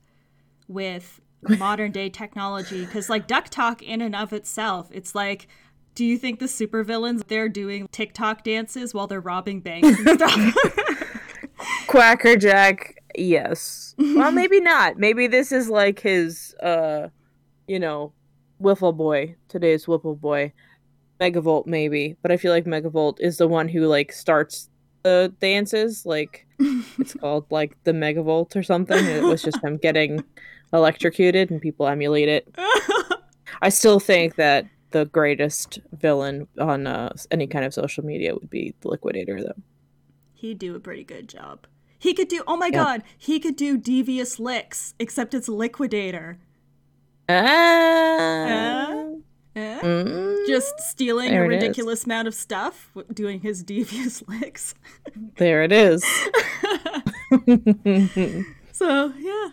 with 0.68 1.20
modern 1.42 1.92
day 1.92 2.10
technology. 2.10 2.86
Because, 2.86 3.10
like, 3.10 3.26
Duck 3.28 3.50
Talk 3.50 3.82
in 3.82 4.02
and 4.02 4.16
of 4.16 4.32
itself, 4.32 4.90
it's 4.92 5.16
like, 5.16 5.48
do 5.96 6.06
you 6.06 6.18
think 6.18 6.40
the 6.40 6.46
supervillains 6.46 7.28
they're 7.28 7.50
doing 7.50 7.88
TikTok 7.92 8.44
dances 8.44 8.94
while 8.94 9.08
they're 9.08 9.22
robbing 9.22 9.62
banks 9.62 9.98
and 10.00 10.20
stuff? 10.20 10.56
Quackerjack, 11.88 13.02
yes. 13.18 13.96
Well, 13.98 14.32
maybe 14.32 14.60
not. 14.60 14.98
Maybe 14.98 15.28
this 15.28 15.54
is 15.54 15.70
like 15.70 16.02
his, 16.02 16.54
uh, 16.62 17.08
you 17.68 17.80
know, 17.80 18.12
Whiffle 18.58 18.92
Boy. 18.92 19.36
Today's 19.48 19.86
Whiffle 19.86 20.16
Boy, 20.16 20.52
Megavolt, 21.20 21.66
maybe. 21.66 22.18
But 22.22 22.32
I 22.32 22.38
feel 22.38 22.52
like 22.52 22.66
Megavolt 22.66 23.22
is 23.22 23.38
the 23.38 23.48
one 23.48 23.70
who 23.70 23.88
like 23.88 24.12
starts 24.12 24.70
the 25.04 25.34
dances. 25.40 26.06
Like 26.06 26.46
it's 26.60 27.14
called 27.20 27.46
like 27.50 27.78
the 27.86 27.94
Megavolt 27.94 28.56
or 28.58 28.64
something. 28.64 29.04
It 29.06 29.24
was 29.24 29.42
just 29.42 29.64
him 29.64 29.78
getting 29.78 30.24
electrocuted, 30.74 31.52
and 31.52 31.62
people 31.62 31.88
emulate 31.88 32.28
it. 32.28 32.54
I 33.62 33.70
still 33.70 34.02
think 34.02 34.36
that 34.36 34.66
the 34.92 35.06
greatest 35.06 35.80
villain 35.92 36.48
on 36.60 36.88
uh, 36.88 37.14
any 37.32 37.48
kind 37.48 37.66
of 37.66 37.74
social 37.74 38.04
media 38.06 38.34
would 38.34 38.50
be 38.50 38.74
the 38.82 38.88
Liquidator, 38.90 39.42
though. 39.42 39.62
He'd 40.34 40.60
do 40.60 40.76
a 40.76 40.80
pretty 40.80 41.04
good 41.04 41.28
job. 41.28 41.68
He 41.98 42.14
could 42.14 42.28
do, 42.28 42.44
oh 42.48 42.56
my 42.58 42.68
Yeah. 42.68 42.72
god, 42.84 43.04
he 43.18 43.40
could 43.40 43.56
do 43.56 43.78
Devious 43.78 44.40
Licks, 44.40 44.94
except 45.00 45.34
it's 45.34 45.50
Liquidator. 45.50 46.38
Ah. 47.28 49.06
Eh? 49.56 49.80
Mm, 49.82 50.46
Just 50.48 50.80
stealing 50.82 51.30
There 51.32 51.44
a 51.46 51.48
is. 51.48 51.62
ridiculous 51.62 52.04
amount 52.06 52.28
of 52.28 52.36
stuff, 52.36 52.92
doing 53.14 53.40
his 53.40 53.64
Devious 53.72 54.22
Licks. 54.28 54.76
there 55.38 55.64
it 55.64 55.72
is. 55.72 56.04
So 58.72 59.14
yeah, 59.18 59.50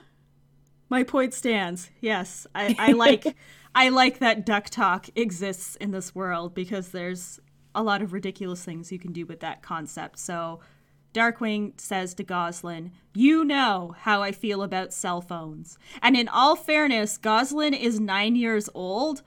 my 0.91 1.05
point 1.05 1.33
stands. 1.33 1.91
Yes, 2.01 2.47
I, 2.57 2.75
I 2.77 2.93
like 2.93 3.25
I 3.75 3.89
like 3.89 4.19
that 4.19 4.45
duck 4.45 4.69
talk 4.69 5.09
exists 5.15 5.77
in 5.77 5.91
this 5.91 6.15
world 6.15 6.55
because 6.55 6.89
there's 6.89 7.41
a 7.75 7.83
lot 7.83 8.03
of 8.03 8.13
ridiculous 8.13 8.65
things 8.65 8.93
you 8.93 8.99
can 8.99 9.13
do 9.13 9.25
with 9.25 9.41
that 9.41 9.63
concept. 9.63 10.19
So 10.19 10.61
Darkwing 11.15 11.79
says 11.81 12.15
to 12.15 12.23
Goslin, 12.23 12.93
"You 13.15 13.45
know 13.45 13.95
how 14.01 14.23
I 14.23 14.33
feel 14.33 14.63
about 14.63 14.93
cell 14.93 15.21
phones." 15.21 15.79
And 16.03 16.17
in 16.17 16.29
all 16.29 16.57
fairness, 16.57 17.19
Goslin 17.19 17.75
is 17.75 18.01
nine 18.01 18.37
years 18.37 18.69
old. 18.75 19.23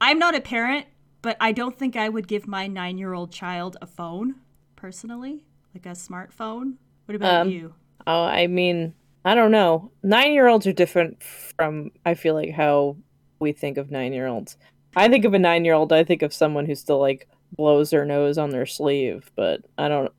I'm 0.00 0.18
not 0.18 0.34
a 0.34 0.40
parent, 0.40 0.86
but 1.22 1.36
I 1.40 1.52
don't 1.52 1.78
think 1.78 1.96
I 1.96 2.08
would 2.08 2.26
give 2.28 2.46
my 2.48 2.66
nine-year-old 2.66 3.30
child 3.30 3.76
a 3.80 3.86
phone 3.86 4.36
personally, 4.74 5.44
like 5.74 5.86
a 5.86 5.90
smartphone. 5.90 6.74
What 7.06 7.14
about 7.14 7.42
Um, 7.42 7.50
you? 7.50 7.74
oh, 8.06 8.24
I 8.24 8.46
mean, 8.46 8.94
I 9.24 9.34
don't 9.34 9.52
know. 9.52 9.92
Nine 10.02 10.32
year 10.32 10.48
olds 10.48 10.66
are 10.66 10.72
different 10.72 11.22
from, 11.22 11.92
I 12.04 12.14
feel 12.14 12.34
like, 12.34 12.50
how 12.50 12.96
we 13.42 13.52
think 13.52 13.76
of 13.76 13.90
nine 13.90 14.14
year 14.14 14.26
olds. 14.26 14.56
I 14.96 15.08
think 15.08 15.26
of 15.26 15.34
a 15.34 15.38
nine 15.38 15.66
year 15.66 15.74
old, 15.74 15.92
I 15.92 16.04
think 16.04 16.22
of 16.22 16.32
someone 16.32 16.64
who 16.64 16.74
still, 16.74 16.98
like, 16.98 17.28
blows 17.56 17.90
their 17.90 18.06
nose 18.06 18.38
on 18.38 18.50
their 18.50 18.64
sleeve, 18.64 19.30
but 19.36 19.60
I 19.76 19.88
don't, 19.88 20.12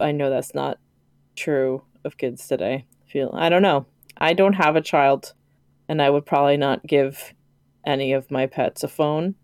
I 0.00 0.10
know 0.10 0.30
that's 0.30 0.54
not 0.54 0.78
true 1.36 1.82
of 2.04 2.16
kids 2.16 2.48
today. 2.48 2.86
Feel, 3.06 3.30
I 3.34 3.48
don't 3.48 3.62
know. 3.62 3.86
I 4.18 4.32
don't 4.32 4.54
have 4.54 4.74
a 4.74 4.80
child, 4.80 5.34
and 5.88 6.00
I 6.02 6.10
would 6.10 6.26
probably 6.26 6.56
not 6.56 6.86
give 6.86 7.34
any 7.86 8.12
of 8.12 8.30
my 8.30 8.46
pets 8.46 8.82
a 8.82 8.88
phone, 8.88 9.34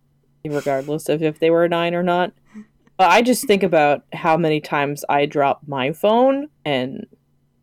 regardless 0.44 1.08
of 1.08 1.22
if 1.22 1.38
they 1.38 1.50
were 1.50 1.68
nine 1.68 1.94
or 1.94 2.02
not. 2.02 2.32
But 2.96 3.10
I 3.10 3.22
just 3.22 3.46
think 3.46 3.62
about 3.62 4.04
how 4.12 4.36
many 4.36 4.60
times 4.60 5.04
I 5.08 5.26
drop 5.26 5.62
my 5.66 5.92
phone, 5.92 6.48
and 6.64 7.06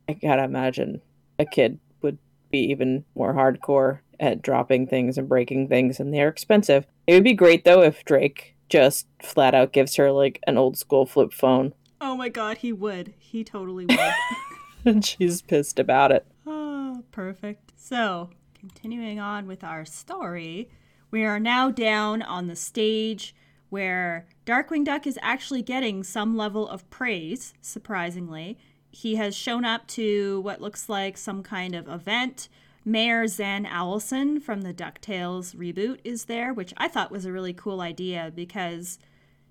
I 0.07 0.13
gotta 0.13 0.43
imagine 0.43 1.01
a 1.39 1.45
kid 1.45 1.79
would 2.01 2.17
be 2.51 2.59
even 2.59 3.03
more 3.15 3.33
hardcore 3.33 3.99
at 4.19 4.41
dropping 4.41 4.87
things 4.87 5.17
and 5.17 5.29
breaking 5.29 5.67
things, 5.67 5.99
and 5.99 6.13
they're 6.13 6.29
expensive. 6.29 6.85
It 7.07 7.13
would 7.13 7.23
be 7.23 7.33
great 7.33 7.65
though 7.65 7.81
if 7.81 8.05
Drake 8.05 8.55
just 8.69 9.07
flat 9.21 9.53
out 9.53 9.73
gives 9.73 9.95
her 9.95 10.11
like 10.11 10.39
an 10.47 10.57
old 10.57 10.77
school 10.77 11.05
flip 11.05 11.33
phone, 11.33 11.73
Oh 12.05 12.17
my 12.17 12.27
god, 12.27 12.57
he 12.57 12.73
would. 12.73 13.13
He 13.17 13.45
totally 13.45 13.85
would. 13.85 13.97
and 14.85 15.05
she's 15.05 15.41
pissed 15.41 15.79
about 15.79 16.11
it. 16.11 16.25
oh, 16.45 17.01
perfect. 17.11 17.71
So, 17.77 18.29
continuing 18.53 19.21
on 19.21 19.47
with 19.47 19.63
our 19.63 19.85
story, 19.85 20.69
we 21.11 21.23
are 21.23 21.39
now 21.39 21.71
down 21.71 22.21
on 22.21 22.47
the 22.47 22.57
stage 22.57 23.33
where 23.69 24.27
Darkwing 24.45 24.83
Duck 24.83 25.07
is 25.07 25.17
actually 25.21 25.61
getting 25.61 26.03
some 26.03 26.35
level 26.35 26.67
of 26.67 26.89
praise, 26.89 27.53
surprisingly. 27.61 28.57
He 28.91 29.15
has 29.15 29.33
shown 29.33 29.63
up 29.63 29.87
to 29.87 30.41
what 30.41 30.59
looks 30.59 30.89
like 30.89 31.17
some 31.17 31.41
kind 31.41 31.73
of 31.73 31.87
event. 31.87 32.49
Mayor 32.85 33.27
Zan 33.27 33.65
Owlson 33.65 34.41
from 34.41 34.61
the 34.61 34.73
DuckTales 34.73 35.55
reboot 35.55 35.99
is 36.03 36.25
there, 36.25 36.53
which 36.53 36.73
I 36.77 36.87
thought 36.87 37.11
was 37.11 37.25
a 37.25 37.31
really 37.31 37.53
cool 37.53 37.79
idea 37.81 38.31
because 38.33 38.99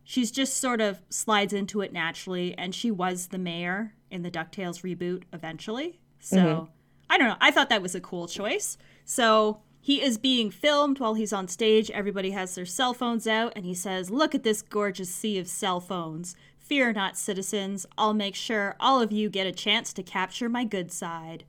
she's 0.05 0.31
just 0.31 0.59
sort 0.59 0.81
of 0.81 1.03
slides 1.09 1.53
into 1.53 1.81
it 1.81 1.93
naturally 1.93 2.57
and 2.59 2.75
she 2.75 2.91
was 2.91 3.29
the 3.29 3.39
mayor 3.39 3.95
in 4.11 4.23
the 4.23 4.31
DuckTales 4.31 4.83
reboot 4.83 5.23
eventually. 5.33 5.99
So, 6.21 6.37
mm-hmm. 6.37 6.65
I 7.09 7.19
don't 7.19 7.29
know. 7.29 7.37
I 7.41 7.51
thought 7.51 7.71
that 7.71 7.83
was 7.83 7.95
a 7.95 8.01
cool 8.01 8.29
choice. 8.29 8.77
So, 9.05 9.61
he 9.81 10.01
is 10.01 10.17
being 10.17 10.51
filmed 10.51 11.01
while 11.01 11.15
he's 11.15 11.33
on 11.33 11.49
stage. 11.49 11.91
Everybody 11.91 12.31
has 12.31 12.55
their 12.55 12.65
cell 12.65 12.95
phones 12.95 13.27
out 13.27 13.53
and 13.57 13.65
he 13.65 13.75
says, 13.75 14.11
"Look 14.11 14.33
at 14.33 14.45
this 14.45 14.63
gorgeous 14.63 15.13
sea 15.13 15.39
of 15.39 15.49
cell 15.49 15.81
phones. 15.81 16.37
Fear 16.57 16.93
not, 16.93 17.19
citizens. 17.19 17.85
I'll 17.99 18.15
make 18.15 18.37
sure 18.37 18.77
all 18.79 19.01
of 19.01 19.11
you 19.11 19.29
get 19.29 19.49
a 19.49 19.53
chance 19.53 19.93
to 19.95 20.05
capture 20.05 20.49
my 20.49 20.65
good 20.65 20.93
side." 20.93 21.45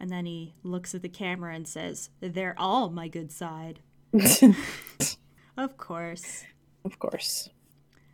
And 0.00 0.10
then 0.10 0.26
he 0.26 0.54
looks 0.62 0.94
at 0.94 1.02
the 1.02 1.08
camera 1.08 1.54
and 1.54 1.66
says, 1.66 2.10
"They're 2.20 2.54
all 2.56 2.90
my 2.90 3.08
good 3.08 3.32
side." 3.32 3.80
Of 5.58 5.76
course. 5.76 6.44
Of 6.84 7.00
course. 7.00 7.50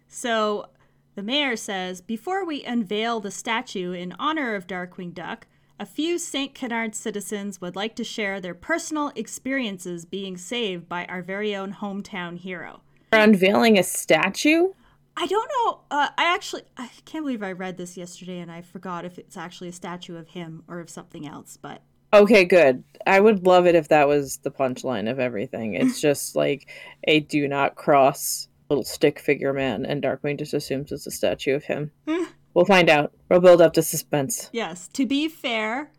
So 0.09 0.71
the 1.15 1.23
mayor 1.23 1.57
says 1.57 2.01
before 2.01 2.43
we 2.43 2.65
unveil 2.65 3.21
the 3.21 3.31
statue 3.31 3.93
in 3.93 4.15
honor 4.19 4.55
of 4.55 4.67
Darkwing 4.67 5.13
Duck, 5.13 5.47
a 5.79 5.85
few 5.85 6.19
St. 6.19 6.55
Canard 6.55 6.95
citizens 6.95 7.61
would 7.61 7.77
like 7.77 7.95
to 7.97 8.05
share 8.05 8.41
their 8.41 8.55
personal 8.55 9.13
experiences 9.15 10.07
being 10.07 10.39
saved 10.39 10.89
by 10.89 11.05
our 11.05 11.21
very 11.21 11.55
own 11.55 11.75
hometown 11.75 12.39
hero. 12.39 12.81
We're 13.13 13.19
unveiling 13.19 13.79
a 13.79 13.83
statue? 13.83 14.69
I 15.17 15.27
don't 15.27 15.49
know. 15.49 15.81
Uh, 15.91 16.09
I 16.19 16.35
actually, 16.35 16.63
I 16.77 16.91
can't 17.05 17.25
believe 17.25 17.43
I 17.43 17.53
read 17.53 17.77
this 17.77 17.97
yesterday 17.97 18.41
and 18.41 18.51
I 18.51 18.63
forgot 18.63 19.05
if 19.05 19.19
it's 19.19 19.37
actually 19.37 19.69
a 19.69 19.73
statue 19.73 20.17
of 20.17 20.29
him 20.29 20.65
or 20.67 20.81
of 20.81 20.91
something 20.91 21.27
else. 21.27 21.57
But 21.61 21.83
Okay, 22.13 22.45
good. 22.45 22.85
I 23.07 23.19
would 23.21 23.45
love 23.47 23.67
it 23.67 23.75
if 23.75 23.89
that 23.89 24.07
was 24.07 24.39
the 24.39 24.51
punchline 24.51 25.11
of 25.11 25.19
everything. 25.19 25.75
It's 25.81 26.01
just 26.01 26.37
like 26.37 26.69
a 27.05 27.21
do 27.21 27.49
not 27.49 27.75
cross 27.75 28.49
little 28.71 28.85
stick 28.85 29.19
figure 29.19 29.53
man, 29.53 29.85
and 29.85 30.03
Darkwing 30.03 30.39
just 30.39 30.55
assumes 30.55 30.91
it's 30.91 31.07
a 31.07 31.11
statue 31.11 31.55
of 31.55 31.65
him. 31.65 31.91
we'll 32.55 32.65
find 32.65 32.89
out. 32.89 33.13
We'll 33.29 33.41
build 33.41 33.61
up 33.61 33.73
to 33.75 33.83
suspense. 33.83 34.49
yes, 34.53 34.89
to 34.95 35.07
be 35.07 35.29
fair, 35.29 35.91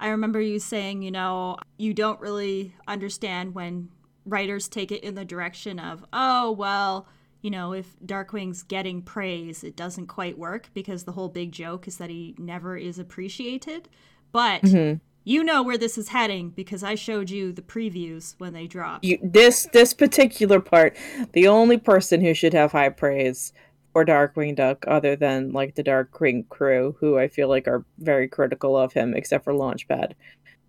I 0.00 0.08
remember 0.08 0.40
you 0.40 0.58
saying, 0.58 1.02
you 1.02 1.10
know, 1.10 1.56
you 1.76 1.92
don't 1.94 2.20
really 2.20 2.74
understand 2.86 3.54
when 3.54 3.90
writers 4.24 4.68
take 4.68 4.90
it 4.90 5.04
in 5.04 5.14
the 5.14 5.24
direction 5.24 5.78
of, 5.78 6.04
oh, 6.12 6.52
well, 6.52 7.06
you 7.40 7.50
know, 7.50 7.72
if 7.72 7.98
Darkwing's 8.04 8.62
getting 8.62 9.02
praise, 9.02 9.62
it 9.62 9.76
doesn't 9.76 10.06
quite 10.06 10.38
work 10.38 10.70
because 10.74 11.04
the 11.04 11.12
whole 11.12 11.28
big 11.28 11.52
joke 11.52 11.86
is 11.86 11.98
that 11.98 12.10
he 12.10 12.34
never 12.38 12.76
is 12.76 12.98
appreciated. 12.98 13.88
But 14.32 14.62
mm-hmm. 14.62 14.98
you 15.24 15.44
know 15.44 15.62
where 15.62 15.78
this 15.78 15.96
is 15.96 16.08
heading 16.08 16.50
because 16.50 16.82
I 16.82 16.94
showed 16.94 17.30
you 17.30 17.52
the 17.52 17.62
previews 17.62 18.34
when 18.38 18.52
they 18.52 18.66
dropped. 18.66 19.04
You, 19.04 19.18
this 19.22 19.68
this 19.72 19.94
particular 19.94 20.60
part, 20.60 20.96
the 21.32 21.48
only 21.48 21.78
person 21.78 22.20
who 22.20 22.34
should 22.34 22.54
have 22.54 22.72
high 22.72 22.88
praise 22.88 23.52
for 23.92 24.04
Darkwing 24.04 24.56
Duck, 24.56 24.84
other 24.86 25.16
than 25.16 25.52
like 25.52 25.76
the 25.76 25.84
Darkwing 25.84 26.48
crew, 26.48 26.96
who 27.00 27.18
I 27.18 27.28
feel 27.28 27.48
like 27.48 27.68
are 27.68 27.84
very 27.98 28.28
critical 28.28 28.76
of 28.76 28.92
him, 28.92 29.14
except 29.14 29.44
for 29.44 29.52
Launchpad, 29.52 30.12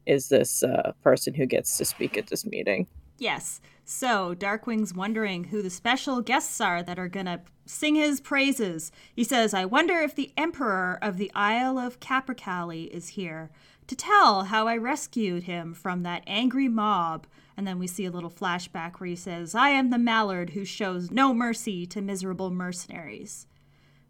is 0.06 0.30
this 0.30 0.64
uh, 0.64 0.94
person 1.04 1.34
who 1.34 1.46
gets 1.46 1.78
to 1.78 1.86
speak 1.86 2.18
at 2.18 2.28
this 2.28 2.46
meeting. 2.46 2.88
Yes. 3.18 3.60
So 3.92 4.36
Darkwing's 4.36 4.94
wondering 4.94 5.46
who 5.46 5.64
the 5.64 5.72
special 5.72 6.22
guests 6.22 6.62
are 6.62 6.84
that 6.84 7.00
are 7.00 7.08
gonna 7.08 7.42
sing 7.66 7.96
his 7.96 8.22
praises. 8.22 8.92
He 9.16 9.24
says, 9.24 9.52
I 9.52 9.66
wonder 9.66 9.98
if 9.98 10.14
the 10.14 10.32
Emperor 10.38 11.00
of 11.02 11.18
the 11.18 11.32
Isle 11.34 11.80
of 11.80 12.00
Capercaillie 12.00 12.92
is 12.92 13.10
here 13.10 13.50
to 13.88 13.96
tell 13.96 14.44
how 14.44 14.68
I 14.68 14.78
rescued 14.78 15.46
him 15.46 15.74
from 15.74 16.04
that 16.04 16.22
angry 16.28 16.68
mob. 16.68 17.26
And 17.58 17.66
then 17.66 17.80
we 17.80 17.88
see 17.88 18.06
a 18.06 18.12
little 18.12 18.30
flashback 18.30 19.00
where 19.00 19.10
he 19.10 19.16
says, 19.16 19.56
I 19.56 19.70
am 19.70 19.90
the 19.90 19.98
mallard 19.98 20.52
who 20.52 20.66
shows 20.66 21.10
no 21.10 21.34
mercy 21.34 21.88
to 21.88 22.00
miserable 22.00 22.52
mercenaries. 22.52 23.48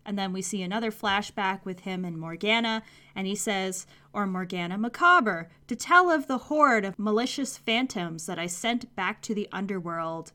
And 0.05 0.19
then 0.19 0.33
we 0.33 0.41
see 0.41 0.61
another 0.61 0.91
flashback 0.91 1.63
with 1.63 1.81
him 1.81 2.03
and 2.03 2.17
Morgana, 2.17 2.83
and 3.15 3.27
he 3.27 3.35
says, 3.35 3.87
or 4.13 4.25
Morgana 4.25 4.77
Macabre, 4.77 5.49
to 5.67 5.75
tell 5.75 6.09
of 6.09 6.27
the 6.27 6.37
horde 6.37 6.85
of 6.85 6.97
malicious 6.97 7.57
phantoms 7.57 8.25
that 8.25 8.39
I 8.39 8.47
sent 8.47 8.95
back 8.95 9.21
to 9.23 9.35
the 9.35 9.47
underworld. 9.51 10.31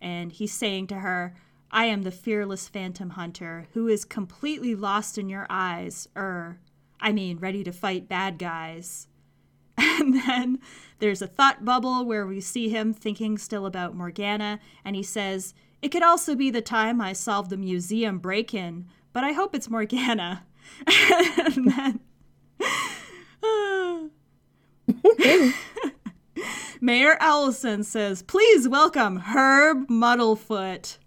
And 0.00 0.32
he's 0.32 0.52
saying 0.52 0.86
to 0.88 0.96
her, 0.96 1.34
I 1.70 1.84
am 1.84 2.02
the 2.02 2.10
fearless 2.10 2.68
phantom 2.68 3.10
hunter 3.10 3.68
who 3.74 3.86
is 3.86 4.04
completely 4.04 4.74
lost 4.74 5.18
in 5.18 5.28
your 5.28 5.46
eyes, 5.48 6.08
er, 6.16 6.58
I 7.00 7.12
mean, 7.12 7.38
ready 7.38 7.62
to 7.64 7.72
fight 7.72 8.08
bad 8.08 8.38
guys. 8.38 9.06
And 10.00 10.14
then 10.14 10.58
there's 10.98 11.22
a 11.22 11.26
thought 11.26 11.64
bubble 11.64 12.04
where 12.04 12.26
we 12.26 12.40
see 12.40 12.70
him 12.70 12.92
thinking 12.92 13.36
still 13.38 13.66
about 13.66 13.94
Morgana, 13.94 14.58
and 14.84 14.96
he 14.96 15.02
says, 15.02 15.54
It 15.82 15.90
could 15.90 16.02
also 16.02 16.34
be 16.34 16.50
the 16.50 16.62
time 16.62 17.00
I 17.00 17.12
solved 17.12 17.50
the 17.50 17.56
museum 17.56 18.18
break 18.18 18.54
in, 18.54 18.86
but 19.12 19.24
I 19.24 19.32
hope 19.32 19.54
it's 19.54 19.70
Morgana. 19.70 20.44
and 20.86 21.70
then. 21.70 22.00
Mayor 26.80 27.16
Owlson 27.20 27.84
says, 27.84 28.22
Please 28.22 28.68
welcome 28.68 29.18
Herb 29.18 29.88
Muddlefoot. 29.88 30.98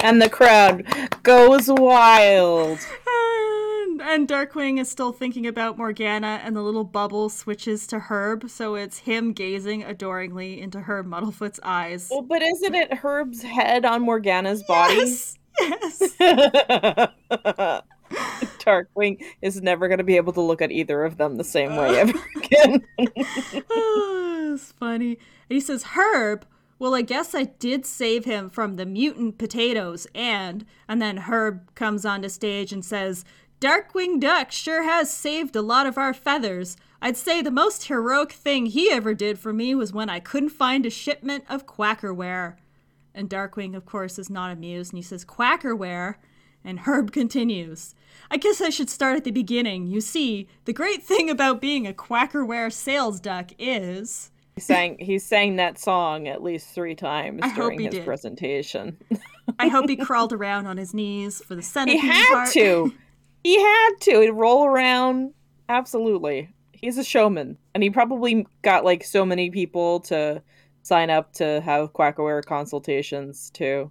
And 0.00 0.20
the 0.20 0.30
crowd 0.30 0.86
goes 1.22 1.68
wild. 1.68 2.78
And, 3.06 4.02
and 4.02 4.28
Darkwing 4.28 4.80
is 4.80 4.90
still 4.90 5.12
thinking 5.12 5.46
about 5.46 5.76
Morgana, 5.76 6.40
and 6.42 6.56
the 6.56 6.62
little 6.62 6.84
bubble 6.84 7.28
switches 7.28 7.86
to 7.88 7.98
Herb, 7.98 8.48
so 8.48 8.74
it's 8.74 8.98
him 8.98 9.32
gazing 9.32 9.84
adoringly 9.84 10.60
into 10.60 10.80
Herb 10.80 11.06
Muddlefoot's 11.06 11.60
eyes. 11.62 12.08
Well, 12.10 12.22
but 12.22 12.42
isn't 12.42 12.74
it 12.74 12.94
Herb's 12.94 13.42
head 13.42 13.84
on 13.84 14.02
Morgana's 14.02 14.62
body? 14.62 14.96
Yes. 14.96 15.36
Yes. 15.60 16.18
Darkwing 18.58 19.22
is 19.40 19.62
never 19.62 19.88
going 19.88 19.98
to 19.98 20.04
be 20.04 20.16
able 20.16 20.32
to 20.34 20.40
look 20.40 20.60
at 20.60 20.70
either 20.70 21.04
of 21.04 21.16
them 21.16 21.36
the 21.36 21.44
same 21.44 21.76
way 21.76 21.98
ever 21.98 22.18
again. 22.36 22.86
oh, 23.70 24.50
it's 24.54 24.72
funny. 24.72 25.10
And 25.12 25.18
he 25.48 25.60
says, 25.60 25.84
Herb, 25.94 26.46
well, 26.78 26.94
I 26.94 27.02
guess 27.02 27.34
I 27.34 27.44
did 27.44 27.84
save 27.84 28.24
him 28.24 28.48
from 28.50 28.76
the 28.76 28.86
mutant 28.86 29.38
potatoes, 29.38 30.06
and. 30.14 30.64
And 30.88 31.00
then 31.00 31.18
Herb 31.18 31.74
comes 31.74 32.04
onto 32.04 32.28
stage 32.28 32.72
and 32.72 32.84
says, 32.84 33.24
Darkwing 33.60 34.18
Duck 34.18 34.50
sure 34.50 34.84
has 34.84 35.12
saved 35.12 35.54
a 35.54 35.60
lot 35.62 35.86
of 35.86 35.98
our 35.98 36.14
feathers. 36.14 36.78
I'd 37.02 37.16
say 37.16 37.42
the 37.42 37.50
most 37.50 37.88
heroic 37.88 38.32
thing 38.32 38.66
he 38.66 38.90
ever 38.90 39.12
did 39.12 39.38
for 39.38 39.52
me 39.52 39.74
was 39.74 39.92
when 39.92 40.08
I 40.08 40.20
couldn't 40.20 40.50
find 40.50 40.86
a 40.86 40.90
shipment 40.90 41.44
of 41.48 41.66
quackerware. 41.66 42.56
And 43.14 43.28
Darkwing, 43.28 43.76
of 43.76 43.84
course, 43.84 44.18
is 44.18 44.30
not 44.30 44.50
amused 44.50 44.92
and 44.92 44.98
he 44.98 45.02
says, 45.02 45.24
Quackerware. 45.24 46.14
And 46.64 46.80
Herb 46.80 47.12
continues, 47.12 47.94
I 48.30 48.36
guess 48.36 48.60
I 48.60 48.68
should 48.70 48.90
start 48.90 49.16
at 49.16 49.24
the 49.24 49.30
beginning. 49.30 49.86
You 49.86 50.00
see, 50.00 50.46
the 50.66 50.72
great 50.72 51.02
thing 51.02 51.30
about 51.30 51.60
being 51.60 51.86
a 51.86 51.92
Quackerware 51.92 52.72
sales 52.72 53.18
duck 53.20 53.50
is. 53.58 54.30
He 54.56 54.60
sang, 54.60 54.98
he 54.98 55.18
sang 55.18 55.56
that 55.56 55.78
song 55.78 56.28
at 56.28 56.42
least 56.42 56.68
three 56.74 56.94
times 56.94 57.40
I 57.42 57.54
during 57.54 57.80
his 57.80 57.94
did. 57.94 58.04
presentation. 58.04 58.98
I 59.58 59.68
hope 59.68 59.88
he 59.88 59.96
crawled 60.04 60.32
around 60.34 60.66
on 60.66 60.76
his 60.76 60.92
knees 60.92 61.42
for 61.42 61.54
the 61.54 61.62
centipede 61.62 62.00
He 62.00 62.06
had 62.06 62.28
part. 62.32 62.50
to. 62.52 62.92
He 63.42 63.58
had 63.58 63.90
to. 64.00 64.20
He'd 64.20 64.30
roll 64.32 64.66
around. 64.66 65.32
Absolutely. 65.70 66.50
He's 66.72 66.98
a 66.98 67.04
showman. 67.04 67.56
And 67.74 67.82
he 67.82 67.88
probably 67.88 68.46
got 68.60 68.84
like 68.84 69.02
so 69.02 69.24
many 69.24 69.48
people 69.48 70.00
to 70.00 70.42
sign 70.82 71.08
up 71.08 71.32
to 71.34 71.62
have 71.62 71.94
Quackerware 71.94 72.44
consultations 72.44 73.48
too. 73.48 73.90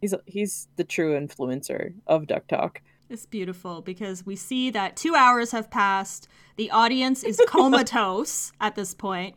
He's 0.00 0.14
he's 0.26 0.68
the 0.76 0.84
true 0.84 1.18
influencer 1.18 1.94
of 2.06 2.26
Duck 2.26 2.46
Talk. 2.46 2.82
It's 3.08 3.26
beautiful 3.26 3.80
because 3.80 4.26
we 4.26 4.36
see 4.36 4.70
that 4.70 4.96
two 4.96 5.14
hours 5.14 5.52
have 5.52 5.70
passed. 5.70 6.28
The 6.56 6.70
audience 6.70 7.24
is 7.24 7.40
comatose 7.48 8.52
at 8.60 8.74
this 8.74 8.94
point, 8.94 9.36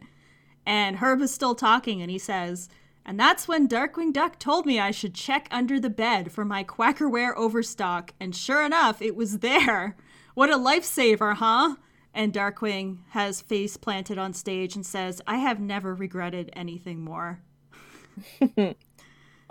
and 0.65 0.97
Herb 0.97 1.21
is 1.21 1.33
still 1.33 1.55
talking, 1.55 2.01
and 2.01 2.11
he 2.11 2.17
says, 2.17 2.69
"And 3.05 3.19
that's 3.19 3.47
when 3.47 3.67
Darkwing 3.67 4.13
Duck 4.13 4.39
told 4.39 4.65
me 4.65 4.79
I 4.79 4.91
should 4.91 5.15
check 5.15 5.47
under 5.51 5.79
the 5.79 5.89
bed 5.89 6.31
for 6.31 6.45
my 6.45 6.63
Quackerware 6.63 7.35
overstock, 7.35 8.13
and 8.19 8.35
sure 8.35 8.65
enough, 8.65 9.01
it 9.01 9.15
was 9.15 9.39
there. 9.39 9.95
What 10.33 10.49
a 10.49 10.57
lifesaver, 10.57 11.35
huh?" 11.35 11.75
And 12.13 12.33
Darkwing 12.33 12.99
has 13.09 13.41
face 13.41 13.77
planted 13.77 14.17
on 14.17 14.33
stage 14.33 14.75
and 14.75 14.85
says, 14.85 15.21
I 15.25 15.37
have 15.37 15.59
never 15.59 15.95
regretted 15.95 16.49
anything 16.53 17.01
more. 17.01 17.39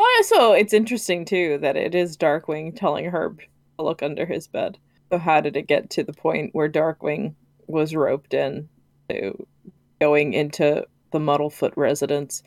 Oh, 0.03 0.17
also, 0.17 0.53
it's 0.53 0.73
interesting, 0.73 1.27
too, 1.27 1.59
that 1.59 1.77
it 1.77 1.95
is 1.95 2.17
Darkwing 2.17 2.75
telling 2.75 3.05
Herb 3.05 3.41
to 3.41 3.85
look 3.85 4.03
under 4.03 4.25
his 4.25 4.49
bed. 4.49 4.79
So, 5.13 5.19
how 5.19 5.43
did 5.43 5.59
it 5.59 5.67
get 5.67 5.91
to 5.91 6.03
the 6.03 6.15
point 6.15 6.55
where 6.55 6.71
Darkwing 6.71 7.35
was 7.67 7.95
roped 7.95 8.33
in 8.33 8.67
to 9.11 9.47
going 10.01 10.33
into 10.33 10.87
the 11.13 11.19
Muddlefoot 11.19 11.75
residence, 11.77 12.43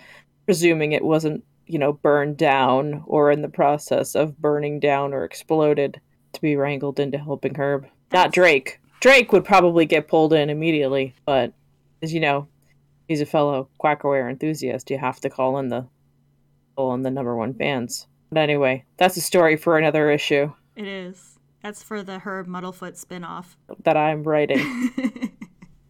presuming 0.46 0.94
it 0.94 1.06
wasn't, 1.06 1.44
you 1.68 1.78
know, 1.78 1.94
burned 1.94 2.38
down 2.38 3.04
or 3.06 3.30
in 3.30 3.44
the 3.44 3.50
process 3.50 4.16
of 4.16 4.42
burning 4.42 4.80
down 4.80 5.14
or 5.14 5.24
exploded 5.24 6.02
to 6.32 6.42
be 6.42 6.56
wrangled 6.56 7.00
into 7.00 7.20
helping 7.20 7.54
Herb? 7.54 7.86
Not 8.12 8.32
Drake. 8.32 8.80
Drake 9.00 9.32
would 9.32 9.46
probably 9.46 9.86
get 9.86 10.08
pulled 10.08 10.34
in 10.34 10.50
immediately, 10.50 11.14
but 11.24 11.54
as 12.02 12.12
you 12.16 12.20
know, 12.20 12.48
he's 13.08 13.22
a 13.22 13.28
fellow 13.28 13.70
Quackerware 13.80 14.28
enthusiast. 14.28 14.90
You 14.90 14.98
have 14.98 15.20
to 15.20 15.30
call 15.30 15.60
in 15.60 15.68
the 15.68 15.86
in 16.78 17.04
the 17.04 17.12
number 17.12 17.36
one 17.36 17.54
fans. 17.54 18.08
But 18.32 18.42
anyway, 18.42 18.86
that's 18.98 19.18
a 19.18 19.22
story 19.22 19.56
for 19.58 19.78
another 19.78 20.10
issue. 20.10 20.54
It 20.76 20.88
is. 20.88 21.40
That's 21.62 21.84
for 21.84 22.04
the 22.04 22.20
Herb 22.20 22.48
Muddlefoot 22.48 23.02
spinoff 23.02 23.56
that 23.84 23.96
I'm 23.96 24.24
writing 24.24 24.92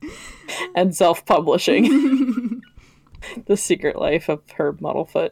and 0.75 0.95
self-publishing. 0.95 2.61
the 3.45 3.57
Secret 3.57 3.95
Life 3.95 4.29
of 4.29 4.41
Herb 4.51 4.81
Muddlefoot. 4.81 5.31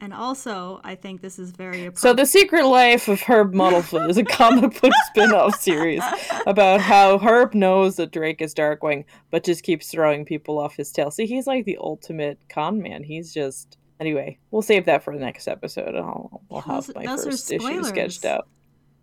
And 0.00 0.12
also, 0.12 0.80
I 0.82 0.96
think 0.96 1.20
this 1.20 1.38
is 1.38 1.52
very 1.52 1.86
appropriate. 1.86 1.98
So, 1.98 2.12
The 2.12 2.26
Secret 2.26 2.66
Life 2.66 3.06
of 3.06 3.20
Herb 3.20 3.54
Muddlefoot 3.54 4.10
is 4.10 4.18
a 4.18 4.24
comic 4.24 4.80
book 4.80 4.92
spin 5.06 5.32
off 5.32 5.60
series 5.60 6.02
about 6.44 6.80
how 6.80 7.18
Herb 7.18 7.54
knows 7.54 7.96
that 7.96 8.10
Drake 8.10 8.42
is 8.42 8.52
Darkwing, 8.52 9.04
but 9.30 9.44
just 9.44 9.62
keeps 9.62 9.92
throwing 9.92 10.24
people 10.24 10.58
off 10.58 10.76
his 10.76 10.90
tail. 10.90 11.12
See, 11.12 11.26
he's 11.26 11.46
like 11.46 11.66
the 11.66 11.78
ultimate 11.80 12.40
con 12.48 12.82
man. 12.82 13.04
He's 13.04 13.32
just. 13.32 13.76
Anyway, 14.02 14.36
we'll 14.50 14.62
save 14.62 14.86
that 14.86 15.04
for 15.04 15.14
the 15.14 15.20
next 15.24 15.46
episode. 15.46 15.90
and 15.94 15.98
I'll, 15.98 16.42
I'll 16.50 16.60
have 16.60 16.86
those, 16.88 16.94
my 16.96 17.06
those 17.06 17.24
first 17.24 17.52
issue 17.52 17.84
sketched 17.84 18.24
out. 18.24 18.48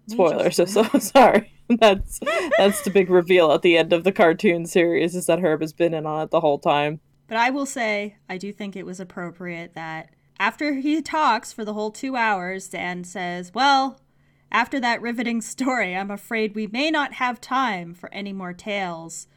Spoilers. 0.10 0.56
So, 0.58 0.66
so 0.66 0.84
sorry. 1.00 1.54
That's 1.80 2.20
that's 2.58 2.82
the 2.82 2.90
big 2.90 3.10
reveal 3.10 3.52
at 3.54 3.62
the 3.62 3.78
end 3.78 3.94
of 3.94 4.04
the 4.04 4.12
cartoon 4.12 4.66
series 4.66 5.16
is 5.16 5.28
that 5.28 5.40
Herb 5.40 5.62
has 5.62 5.72
been 5.72 5.94
in 5.94 6.06
on 6.06 6.24
it 6.24 6.32
the 6.32 6.42
whole 6.42 6.60
time. 6.60 7.00
But 7.28 7.38
I 7.38 7.50
will 7.52 7.68
say, 7.68 8.18
I 8.28 8.38
do 8.38 8.52
think 8.52 8.76
it 8.76 8.86
was 8.86 9.00
appropriate 9.00 9.76
that 9.76 10.10
after 10.38 10.74
he 10.74 11.02
talks 11.02 11.54
for 11.54 11.64
the 11.64 11.74
whole 11.74 11.92
two 11.92 12.16
hours 12.18 12.74
and 12.74 13.08
says, 13.08 13.54
Well, 13.54 14.02
after 14.52 14.80
that 14.82 15.02
riveting 15.02 15.42
story, 15.42 15.96
I'm 15.96 16.12
afraid 16.12 16.56
we 16.56 16.68
may 16.68 16.90
not 16.92 17.14
have 17.14 17.40
time 17.40 17.94
for 17.94 18.12
any 18.14 18.34
more 18.34 18.52
tales. 18.54 19.28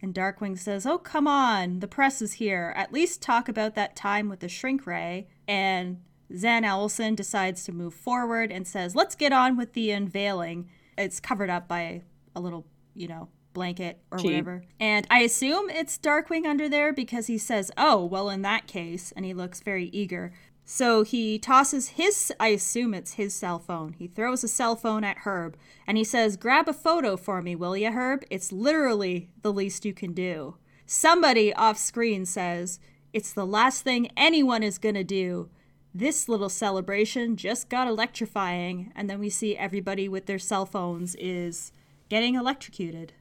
And 0.00 0.14
Darkwing 0.14 0.58
says, 0.58 0.86
Oh, 0.86 0.98
come 0.98 1.26
on, 1.26 1.80
the 1.80 1.88
press 1.88 2.22
is 2.22 2.34
here. 2.34 2.72
At 2.76 2.92
least 2.92 3.20
talk 3.22 3.48
about 3.48 3.74
that 3.74 3.96
time 3.96 4.28
with 4.28 4.40
the 4.40 4.48
shrink 4.48 4.86
ray. 4.86 5.28
And 5.46 6.02
Zan 6.36 6.62
Owlson 6.62 7.16
decides 7.16 7.64
to 7.64 7.72
move 7.72 7.94
forward 7.94 8.52
and 8.52 8.66
says, 8.66 8.94
Let's 8.94 9.14
get 9.14 9.32
on 9.32 9.56
with 9.56 9.72
the 9.72 9.90
unveiling. 9.90 10.68
It's 10.96 11.20
covered 11.20 11.50
up 11.50 11.68
by 11.68 12.02
a 12.34 12.40
little, 12.40 12.66
you 12.94 13.08
know, 13.08 13.28
blanket 13.58 14.00
or 14.12 14.18
Cheap. 14.18 14.26
whatever. 14.26 14.62
And 14.78 15.06
I 15.10 15.20
assume 15.20 15.68
it's 15.68 15.98
Darkwing 15.98 16.46
under 16.46 16.68
there 16.68 16.92
because 16.92 17.26
he 17.26 17.38
says, 17.38 17.72
"Oh, 17.76 18.04
well, 18.04 18.30
in 18.30 18.42
that 18.42 18.66
case," 18.66 19.12
and 19.16 19.24
he 19.24 19.34
looks 19.34 19.60
very 19.60 19.86
eager. 19.86 20.32
So 20.70 21.02
he 21.02 21.38
tosses 21.38 21.88
his, 21.88 22.30
I 22.38 22.48
assume 22.48 22.92
it's 22.92 23.14
his 23.14 23.32
cell 23.32 23.58
phone. 23.58 23.94
He 23.94 24.06
throws 24.06 24.44
a 24.44 24.48
cell 24.48 24.76
phone 24.76 25.02
at 25.02 25.20
Herb 25.24 25.56
and 25.86 25.96
he 25.96 26.04
says, 26.04 26.36
Grab 26.36 26.68
a 26.68 26.74
photo 26.74 27.16
for 27.16 27.40
me, 27.40 27.56
will 27.56 27.74
ya, 27.74 27.90
Herb? 27.90 28.22
It's 28.28 28.52
literally 28.52 29.30
the 29.40 29.50
least 29.50 29.86
you 29.86 29.94
can 29.94 30.12
do. 30.12 30.56
Somebody 30.84 31.54
off 31.54 31.78
screen 31.78 32.26
says, 32.26 32.80
It's 33.14 33.32
the 33.32 33.46
last 33.46 33.82
thing 33.82 34.10
anyone 34.14 34.62
is 34.62 34.76
gonna 34.76 35.04
do. 35.04 35.48
This 35.94 36.28
little 36.28 36.50
celebration 36.50 37.38
just 37.38 37.70
got 37.70 37.88
electrifying. 37.88 38.92
And 38.94 39.08
then 39.08 39.20
we 39.20 39.30
see 39.30 39.56
everybody 39.56 40.06
with 40.06 40.26
their 40.26 40.38
cell 40.38 40.66
phones 40.66 41.14
is 41.14 41.72
getting 42.10 42.34
electrocuted. 42.34 43.14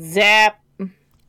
Zap. 0.00 0.60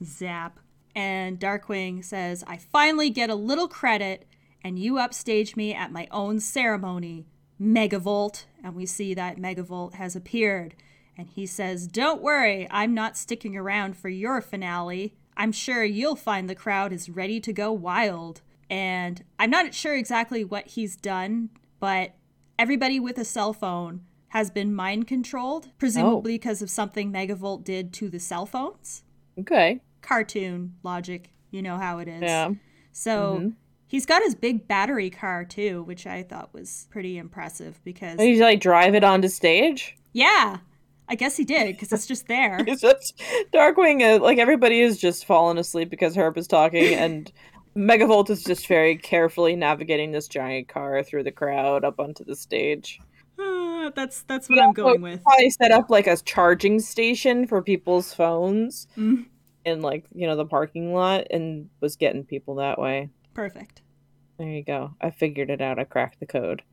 Zap. 0.03 0.59
And 0.95 1.39
Darkwing 1.39 2.03
says, 2.03 2.43
I 2.47 2.57
finally 2.57 3.11
get 3.11 3.29
a 3.29 3.35
little 3.35 3.67
credit, 3.67 4.25
and 4.63 4.77
you 4.77 4.97
upstage 4.97 5.55
me 5.55 5.73
at 5.73 5.91
my 5.91 6.07
own 6.11 6.39
ceremony, 6.39 7.27
Megavolt. 7.61 8.45
And 8.63 8.75
we 8.75 8.85
see 8.85 9.13
that 9.13 9.37
Megavolt 9.37 9.95
has 9.95 10.15
appeared. 10.15 10.75
And 11.17 11.27
he 11.27 11.45
says, 11.45 11.87
Don't 11.87 12.21
worry, 12.21 12.67
I'm 12.71 12.93
not 12.93 13.17
sticking 13.17 13.57
around 13.57 13.97
for 13.97 14.09
your 14.09 14.41
finale. 14.41 15.15
I'm 15.35 15.51
sure 15.51 15.83
you'll 15.83 16.15
find 16.15 16.49
the 16.49 16.55
crowd 16.55 16.91
is 16.91 17.09
ready 17.09 17.39
to 17.41 17.53
go 17.53 17.71
wild. 17.71 18.41
And 18.69 19.23
I'm 19.37 19.49
not 19.49 19.73
sure 19.73 19.95
exactly 19.95 20.43
what 20.43 20.67
he's 20.67 20.95
done, 20.95 21.49
but 21.79 22.15
everybody 22.57 22.99
with 22.99 23.17
a 23.17 23.25
cell 23.25 23.53
phone 23.53 24.01
has 24.29 24.51
been 24.51 24.73
mind 24.73 25.07
controlled, 25.07 25.69
presumably 25.77 26.33
oh. 26.33 26.35
because 26.35 26.61
of 26.61 26.69
something 26.69 27.11
Megavolt 27.11 27.63
did 27.63 27.91
to 27.93 28.09
the 28.09 28.19
cell 28.19 28.45
phones 28.45 29.03
Okay. 29.39 29.81
cartoon 30.01 30.75
logic. 30.83 31.31
You 31.51 31.61
know 31.61 31.77
how 31.77 31.99
it 31.99 32.07
is. 32.07 32.21
Yeah. 32.21 32.51
So 32.91 33.37
mm-hmm. 33.39 33.49
He's 33.89 34.05
got 34.05 34.23
his 34.23 34.33
big 34.35 34.65
battery 34.69 35.09
car 35.09 35.43
too, 35.43 35.83
which 35.83 36.07
I 36.07 36.23
thought 36.23 36.53
was 36.53 36.87
pretty 36.89 37.17
impressive 37.17 37.81
because 37.83 38.17
you 38.21 38.41
like 38.41 38.61
drive 38.61 38.95
it 38.95 39.03
onto 39.03 39.27
stage? 39.27 39.97
yeah, 40.13 40.59
I 41.09 41.15
guess 41.15 41.35
he 41.35 41.43
did 41.43 41.75
because 41.75 41.91
it's 41.91 42.05
just 42.07 42.27
there. 42.27 42.59
It's 42.67 42.81
just 42.81 43.21
Darkwing. 43.51 44.01
Uh, 44.01 44.23
like 44.23 44.37
everybody 44.37 44.79
is 44.79 44.97
just 44.97 45.25
falling 45.25 45.57
asleep 45.57 45.89
because 45.89 46.15
Herb 46.15 46.37
is 46.37 46.47
talking, 46.47 46.93
and 46.93 47.29
Megavolt 47.75 48.29
is 48.29 48.43
just 48.43 48.67
very 48.67 48.95
carefully 48.95 49.55
navigating 49.55 50.11
this 50.11 50.27
giant 50.27 50.67
car 50.67 51.03
through 51.03 51.23
the 51.23 51.31
crowd 51.31 51.83
up 51.83 51.99
onto 51.99 52.23
the 52.23 52.35
stage. 52.35 52.99
Uh, 53.39 53.89
that's 53.95 54.21
that's 54.23 54.49
what 54.49 54.59
I'm 54.59 54.73
going 54.73 55.01
with. 55.01 55.23
Probably 55.23 55.49
set 55.49 55.71
up 55.71 55.89
like 55.89 56.05
a 56.07 56.17
charging 56.17 56.79
station 56.79 57.47
for 57.47 57.61
people's 57.61 58.13
phones 58.13 58.87
Mm. 58.97 59.25
in 59.65 59.81
like 59.81 60.05
you 60.13 60.27
know 60.27 60.35
the 60.35 60.45
parking 60.45 60.93
lot, 60.93 61.25
and 61.31 61.69
was 61.79 61.95
getting 61.95 62.23
people 62.23 62.55
that 62.55 62.77
way. 62.79 63.09
Perfect. 63.33 63.81
There 64.37 64.49
you 64.49 64.63
go. 64.63 64.95
I 65.01 65.09
figured 65.11 65.49
it 65.49 65.61
out. 65.61 65.79
I 65.79 65.83
cracked 65.83 66.19
the 66.19 66.25
code. 66.25 66.63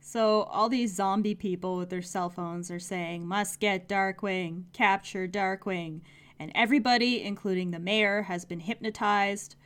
So 0.00 0.42
all 0.42 0.68
these 0.68 0.94
zombie 0.94 1.34
people 1.34 1.76
with 1.76 1.88
their 1.90 2.02
cell 2.02 2.28
phones 2.28 2.70
are 2.70 2.78
saying, 2.78 3.26
"Must 3.26 3.58
get 3.58 3.88
Darkwing, 3.88 4.64
capture 4.72 5.26
Darkwing," 5.26 6.02
and 6.38 6.52
everybody, 6.54 7.22
including 7.22 7.70
the 7.70 7.78
mayor, 7.78 8.22
has 8.22 8.44
been 8.44 8.60
hypnotized. 8.60 9.56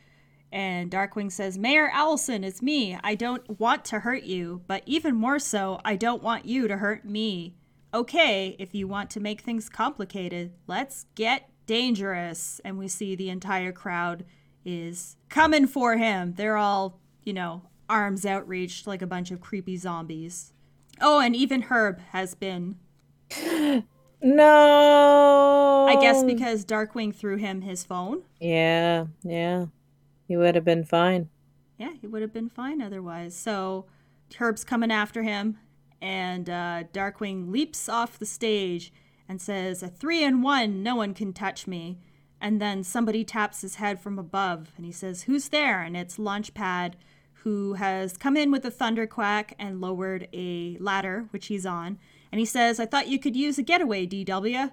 And 0.51 0.89
Darkwing 0.89 1.31
says, 1.31 1.59
"Mayor 1.59 1.89
Owlson, 1.93 2.43
it's 2.43 2.61
me. 2.61 2.97
I 3.03 3.15
don't 3.15 3.59
want 3.59 3.85
to 3.85 3.99
hurt 3.99 4.23
you, 4.23 4.63
but 4.65 4.81
even 4.85 5.15
more 5.15 5.39
so, 5.39 5.79
I 5.85 5.95
don't 5.95 6.23
want 6.23 6.45
you 6.45 6.67
to 6.67 6.77
hurt 6.77 7.05
me. 7.05 7.55
Okay, 7.93 8.55
if 8.57 8.73
you 8.73 8.87
want 8.87 9.09
to 9.11 9.19
make 9.19 9.41
things 9.41 9.69
complicated, 9.69 10.53
let's 10.67 11.05
get 11.15 11.49
dangerous." 11.65 12.61
And 12.63 12.77
we 12.79 12.87
see 12.87 13.15
the 13.15 13.29
entire 13.29 13.71
crowd 13.71 14.25
is 14.77 15.15
coming 15.29 15.67
for 15.67 15.97
him. 15.97 16.33
They're 16.35 16.57
all, 16.57 16.99
you 17.23 17.33
know, 17.33 17.63
arms 17.89 18.25
outreached 18.25 18.87
like 18.87 19.01
a 19.01 19.07
bunch 19.07 19.31
of 19.31 19.41
creepy 19.41 19.77
zombies. 19.77 20.53
Oh, 21.01 21.19
and 21.19 21.35
even 21.35 21.63
Herb 21.63 21.99
has 22.11 22.35
been, 22.35 22.77
No. 24.21 25.87
I 25.89 25.95
guess, 26.01 26.23
because 26.23 26.65
Darkwing 26.65 27.15
threw 27.15 27.37
him 27.37 27.61
his 27.61 27.83
phone. 27.85 28.23
Yeah, 28.39 29.05
yeah. 29.23 29.67
He 30.27 30.35
would 30.35 30.55
have 30.55 30.65
been 30.65 30.83
fine. 30.83 31.29
Yeah, 31.77 31.93
he 31.99 32.07
would 32.07 32.21
have 32.21 32.33
been 32.33 32.49
fine 32.49 32.81
otherwise. 32.81 33.35
So 33.35 33.85
Herb's 34.35 34.63
coming 34.65 34.91
after 34.91 35.23
him, 35.23 35.57
and 36.01 36.49
uh, 36.49 36.83
Darkwing 36.93 37.49
leaps 37.49 37.87
off 37.87 38.19
the 38.19 38.25
stage 38.25 38.91
and 39.27 39.41
says, 39.41 39.81
A 39.81 39.87
three 39.87 40.23
and 40.23 40.43
one, 40.43 40.83
no 40.83 40.95
one 40.95 41.13
can 41.13 41.31
touch 41.31 41.65
me. 41.67 41.99
And 42.41 42.61
then 42.61 42.83
somebody 42.83 43.23
taps 43.23 43.61
his 43.61 43.75
head 43.75 43.99
from 43.99 44.17
above, 44.17 44.71
and 44.77 44.85
he 44.85 44.91
says, 44.91 45.23
Who's 45.23 45.49
there? 45.49 45.81
And 45.81 45.97
it's 45.97 46.17
Launchpad, 46.17 46.93
who 47.43 47.73
has 47.73 48.17
come 48.17 48.37
in 48.37 48.51
with 48.51 48.65
a 48.65 48.71
thunderquack 48.71 49.53
and 49.59 49.81
lowered 49.81 50.27
a 50.33 50.77
ladder, 50.79 51.27
which 51.31 51.47
he's 51.47 51.65
on. 51.65 51.97
And 52.31 52.39
he 52.39 52.45
says, 52.45 52.79
I 52.79 52.85
thought 52.85 53.07
you 53.07 53.19
could 53.19 53.35
use 53.35 53.57
a 53.57 53.63
getaway, 53.63 54.05
DW. 54.05 54.71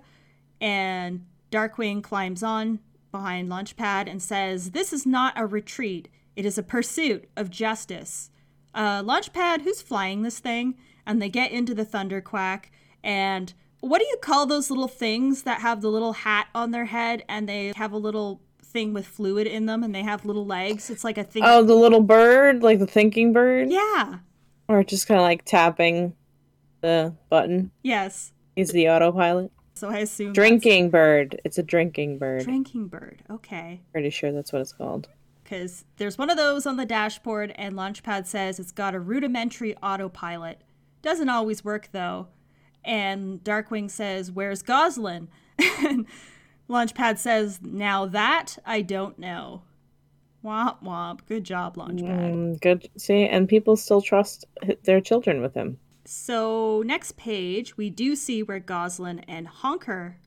And 0.60 1.26
Darkwing 1.50 2.02
climbs 2.02 2.42
on 2.42 2.80
behind 3.12 3.48
Launchpad 3.48 4.10
and 4.10 4.22
says, 4.22 4.70
This 4.70 4.92
is 4.92 5.06
not 5.06 5.34
a 5.36 5.46
retreat. 5.46 6.08
It 6.34 6.44
is 6.44 6.58
a 6.58 6.62
pursuit 6.62 7.28
of 7.36 7.50
justice. 7.50 8.30
Uh, 8.74 9.02
Launchpad, 9.02 9.62
who's 9.62 9.80
flying 9.80 10.22
this 10.22 10.38
thing? 10.38 10.74
And 11.06 11.22
they 11.22 11.28
get 11.28 11.50
into 11.50 11.74
the 11.74 11.86
Thunderquack. 11.86 12.64
And 13.02 13.54
what 13.80 13.98
do 14.00 14.04
you 14.06 14.16
call 14.20 14.46
those 14.46 14.70
little 14.70 14.88
things 14.88 15.42
that 15.42 15.60
have 15.60 15.80
the 15.80 15.88
little 15.88 16.12
hat 16.12 16.48
on 16.54 16.70
their 16.70 16.86
head 16.86 17.24
and 17.28 17.48
they 17.48 17.72
have 17.76 17.92
a 17.92 17.96
little 17.98 18.40
thing 18.62 18.92
with 18.92 19.06
fluid 19.06 19.46
in 19.46 19.66
them 19.66 19.82
and 19.82 19.94
they 19.94 20.02
have 20.02 20.24
little 20.24 20.46
legs? 20.46 20.90
It's 20.90 21.04
like 21.04 21.18
a 21.18 21.24
thing. 21.24 21.42
Oh, 21.44 21.62
the 21.62 21.74
little 21.74 22.00
bird, 22.02 22.62
like 22.62 22.78
the 22.78 22.86
thinking 22.86 23.32
bird? 23.32 23.70
Yeah. 23.70 24.18
Or 24.68 24.82
just 24.82 25.06
kind 25.06 25.18
of 25.20 25.24
like 25.24 25.44
tapping 25.44 26.14
the 26.80 27.14
button. 27.28 27.70
Yes. 27.82 28.32
Is 28.56 28.70
the 28.72 28.88
autopilot. 28.88 29.52
So 29.74 29.88
I 29.90 29.98
assume. 29.98 30.28
that's- 30.32 30.34
Drinking 30.34 30.90
bird. 30.90 31.40
It's 31.44 31.58
a 31.58 31.62
drinking 31.62 32.18
bird. 32.18 32.44
Drinking 32.44 32.88
bird. 32.88 33.22
Okay. 33.30 33.82
Pretty 33.92 34.10
sure 34.10 34.32
that's 34.32 34.52
what 34.52 34.62
it's 34.62 34.72
called. 34.72 35.08
because 35.44 35.84
there's 35.98 36.18
one 36.18 36.28
of 36.30 36.36
those 36.36 36.66
on 36.66 36.76
the 36.76 36.86
dashboard, 36.86 37.52
and 37.56 37.74
Launchpad 37.74 38.26
says 38.26 38.58
it's 38.58 38.72
got 38.72 38.94
a 38.96 38.98
rudimentary 39.00 39.76
autopilot. 39.76 40.62
Doesn't 41.02 41.28
always 41.28 41.62
work 41.64 41.90
though. 41.92 42.26
And 42.86 43.42
Darkwing 43.42 43.90
says, 43.90 44.30
Where's 44.30 44.62
Goslin? 44.62 45.28
and 45.58 46.06
Launchpad 46.70 47.18
says, 47.18 47.60
Now 47.62 48.06
that 48.06 48.56
I 48.64 48.80
don't 48.80 49.18
know. 49.18 49.62
Womp 50.44 50.82
womp. 50.82 51.20
Good 51.26 51.44
job, 51.44 51.76
Launchpad. 51.76 52.32
Mm, 52.32 52.60
good. 52.60 52.88
See, 52.96 53.26
and 53.26 53.48
people 53.48 53.76
still 53.76 54.00
trust 54.00 54.46
their 54.84 55.00
children 55.00 55.42
with 55.42 55.54
him. 55.54 55.78
So, 56.04 56.84
next 56.86 57.16
page, 57.16 57.76
we 57.76 57.90
do 57.90 58.14
see 58.14 58.44
where 58.44 58.60
Goslin 58.60 59.20
and 59.26 59.48
Honker 59.48 60.18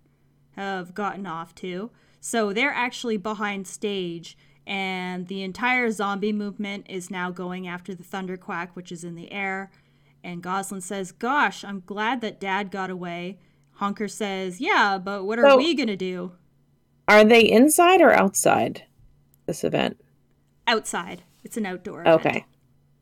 have 0.57 0.93
gotten 0.93 1.25
off 1.25 1.55
to. 1.55 1.89
So, 2.19 2.51
they're 2.51 2.73
actually 2.73 3.15
behind 3.15 3.65
stage, 3.65 4.37
and 4.67 5.27
the 5.29 5.41
entire 5.41 5.89
zombie 5.89 6.33
movement 6.33 6.87
is 6.89 7.09
now 7.09 7.31
going 7.31 7.65
after 7.65 7.95
the 7.95 8.03
Thunderquack, 8.03 8.71
which 8.73 8.91
is 8.91 9.05
in 9.05 9.15
the 9.15 9.31
air. 9.31 9.71
And 10.23 10.43
Goslin 10.43 10.81
says, 10.81 11.11
Gosh, 11.11 11.63
I'm 11.63 11.81
glad 11.85 12.21
that 12.21 12.39
Dad 12.39 12.71
got 12.71 12.89
away. 12.89 13.39
Honker 13.73 14.07
says, 14.07 14.59
Yeah, 14.59 14.97
but 14.97 15.23
what 15.25 15.39
are 15.39 15.49
So- 15.49 15.57
we 15.57 15.73
going 15.75 15.87
to 15.87 15.95
do? 15.95 16.33
Are 17.07 17.23
they 17.23 17.41
inside 17.49 18.01
or 18.01 18.11
outside 18.13 18.83
this 19.47 19.63
event? 19.63 19.99
Outside. 20.67 21.23
It's 21.43 21.57
an 21.57 21.65
outdoor 21.65 22.01
event. 22.01 22.19
Okay. 22.25 22.45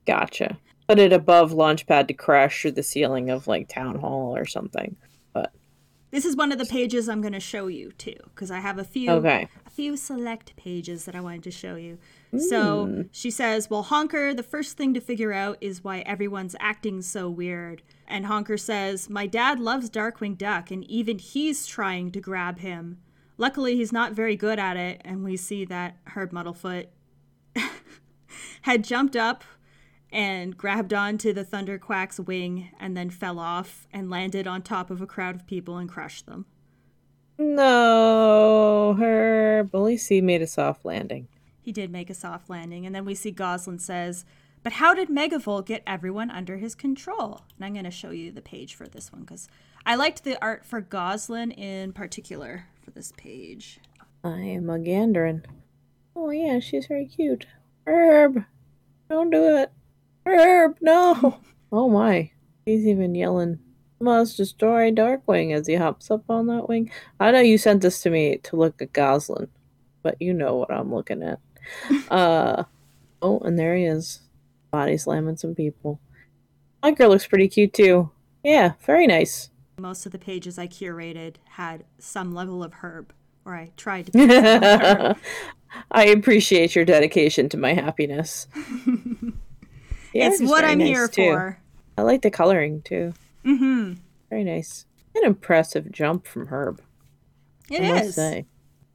Gotcha. 0.05 0.57
Put 0.87 0.99
it 0.99 1.11
above 1.11 1.51
Launchpad 1.51 2.07
to 2.07 2.13
crash 2.13 2.61
through 2.61 2.71
the 2.71 2.83
ceiling 2.83 3.29
of 3.29 3.47
like 3.47 3.67
Town 3.67 3.99
Hall 3.99 4.33
or 4.37 4.45
something. 4.45 4.95
This 6.09 6.23
is 6.23 6.37
one 6.37 6.51
of 6.51 6.57
the 6.57 6.65
pages 6.65 7.09
I'm 7.09 7.21
going 7.21 7.33
to 7.33 7.39
show 7.39 7.67
you 7.67 7.91
too, 7.91 8.15
because 8.27 8.49
I 8.49 8.59
have 8.59 8.79
a 8.79 8.83
few 8.83 9.11
Okay. 9.11 9.47
a 9.65 9.69
few 9.69 9.97
select 9.97 10.55
pages 10.55 11.05
that 11.05 11.15
I 11.15 11.19
wanted 11.19 11.43
to 11.43 11.51
show 11.51 11.75
you. 11.75 11.97
So 12.37 12.85
hmm. 12.85 13.01
she 13.11 13.29
says, 13.29 13.69
"Well, 13.69 13.83
Honker, 13.83 14.33
the 14.33 14.43
first 14.43 14.77
thing 14.77 14.93
to 14.93 15.01
figure 15.01 15.33
out 15.33 15.57
is 15.59 15.83
why 15.83 15.99
everyone's 15.99 16.55
acting 16.59 17.01
so 17.01 17.29
weird." 17.29 17.81
And 18.07 18.25
Honker 18.25 18.57
says, 18.57 19.09
"My 19.09 19.27
dad 19.27 19.59
loves 19.59 19.89
Darkwing 19.89 20.37
Duck, 20.37 20.71
and 20.71 20.83
even 20.85 21.19
he's 21.19 21.65
trying 21.67 22.11
to 22.11 22.21
grab 22.21 22.59
him. 22.59 22.99
Luckily, 23.37 23.75
he's 23.75 23.91
not 23.91 24.13
very 24.13 24.35
good 24.35 24.59
at 24.59 24.77
it." 24.77 25.01
And 25.03 25.23
we 25.23 25.35
see 25.35 25.65
that 25.65 25.97
Herb 26.05 26.31
Muddlefoot 26.31 26.87
had 28.61 28.83
jumped 28.83 29.15
up 29.15 29.43
and 30.11 30.57
grabbed 30.57 30.93
onto 30.93 31.33
the 31.33 31.43
Thunderquack's 31.43 32.19
wing 32.19 32.71
and 32.79 32.95
then 32.95 33.09
fell 33.09 33.39
off 33.39 33.87
and 33.91 34.09
landed 34.09 34.47
on 34.47 34.61
top 34.61 34.89
of 34.89 35.01
a 35.01 35.07
crowd 35.07 35.35
of 35.35 35.47
people 35.47 35.77
and 35.77 35.89
crushed 35.89 36.25
them. 36.25 36.45
no, 37.37 38.95
her 38.97 39.63
bully 39.71 39.97
C 39.97 40.21
made 40.21 40.41
a 40.41 40.47
soft 40.47 40.85
landing. 40.85 41.27
He 41.61 41.71
did 41.71 41.91
make 41.91 42.09
a 42.09 42.13
soft 42.13 42.49
landing, 42.49 42.85
and 42.85 42.95
then 42.95 43.03
we 43.03 43.13
see 43.13 43.31
Goslin 43.31 43.79
says, 43.79 44.23
But 44.63 44.73
how 44.73 44.93
did 44.93 45.09
Megavolt 45.09 45.65
get 45.65 45.83
everyone 45.85 46.31
under 46.31 46.57
his 46.57 46.75
control? 46.75 47.41
And 47.57 47.65
I'm 47.65 47.73
going 47.73 47.83
to 47.83 47.91
show 47.91 48.11
you 48.11 48.31
the 48.31 48.41
page 48.41 48.73
for 48.73 48.87
this 48.87 49.11
one 49.11 49.21
because 49.21 49.49
I 49.85 49.95
liked 49.95 50.23
the 50.23 50.41
art 50.41 50.65
for 50.65 50.79
Goslin 50.81 51.51
in 51.51 51.91
particular 51.91 52.67
for 52.81 52.91
this 52.91 53.11
page. 53.17 53.79
I 54.23 54.39
am 54.39 54.69
a 54.69 54.79
Gandrin. 54.79 55.43
Oh 56.15 56.29
yeah, 56.29 56.59
she's 56.59 56.87
very 56.87 57.05
cute. 57.05 57.45
Herb, 57.85 58.45
don't 59.09 59.29
do 59.29 59.57
it. 59.57 59.71
Herb, 60.27 60.77
no. 60.81 61.39
oh 61.71 61.89
my, 61.89 62.31
he's 62.65 62.85
even 62.85 63.15
yelling. 63.15 63.59
Must 63.99 64.37
destroy 64.37 64.91
Darkwing 64.91 65.55
as 65.55 65.65
he 65.65 65.75
hops 65.75 66.11
up 66.11 66.23
on 66.29 66.47
that 66.47 66.69
wing. 66.69 66.91
I 67.19 67.31
know 67.31 67.39
you 67.39 67.57
sent 67.57 67.81
this 67.81 68.01
to 68.01 68.11
me 68.11 68.37
to 68.43 68.55
look 68.55 68.79
at 68.81 68.93
Goslin, 68.93 69.47
but 70.03 70.21
you 70.21 70.33
know 70.33 70.55
what 70.55 70.71
I'm 70.71 70.93
looking 70.93 71.23
at. 71.23 71.39
uh 72.11 72.63
oh, 73.21 73.39
and 73.39 73.57
there 73.57 73.75
he 73.75 73.85
is, 73.85 74.21
body 74.71 74.97
slamming 74.97 75.37
some 75.37 75.55
people. 75.55 75.99
My 76.83 76.91
girl 76.91 77.09
looks 77.09 77.27
pretty 77.27 77.47
cute 77.47 77.73
too. 77.73 78.11
Yeah, 78.43 78.73
very 78.85 79.07
nice. 79.07 79.49
Most 79.79 80.05
of 80.05 80.11
the 80.11 80.19
pages 80.19 80.57
I 80.57 80.67
curated 80.67 81.35
had 81.51 81.83
some 81.99 82.33
level 82.33 82.63
of 82.63 82.73
herb, 82.81 83.13
or 83.45 83.55
I 83.55 83.71
tried 83.77 84.13
to. 84.13 85.15
I 85.91 86.05
appreciate 86.05 86.75
your 86.75 86.85
dedication 86.85 87.49
to 87.49 87.57
my 87.57 87.73
happiness. 87.73 88.47
it's 90.25 90.41
what 90.41 90.63
I'm 90.63 90.79
nice 90.79 90.87
here 90.87 91.07
too. 91.07 91.31
for. 91.31 91.59
I 91.97 92.01
like 92.03 92.21
the 92.21 92.31
coloring 92.31 92.81
too. 92.83 93.13
Mm-hmm. 93.45 93.93
Very 94.29 94.43
nice. 94.43 94.85
An 95.15 95.25
impressive 95.25 95.91
jump 95.91 96.27
from 96.27 96.47
Herb. 96.47 96.81
It 97.69 97.81
I 97.81 98.01
is. 98.01 98.15
Say. 98.15 98.45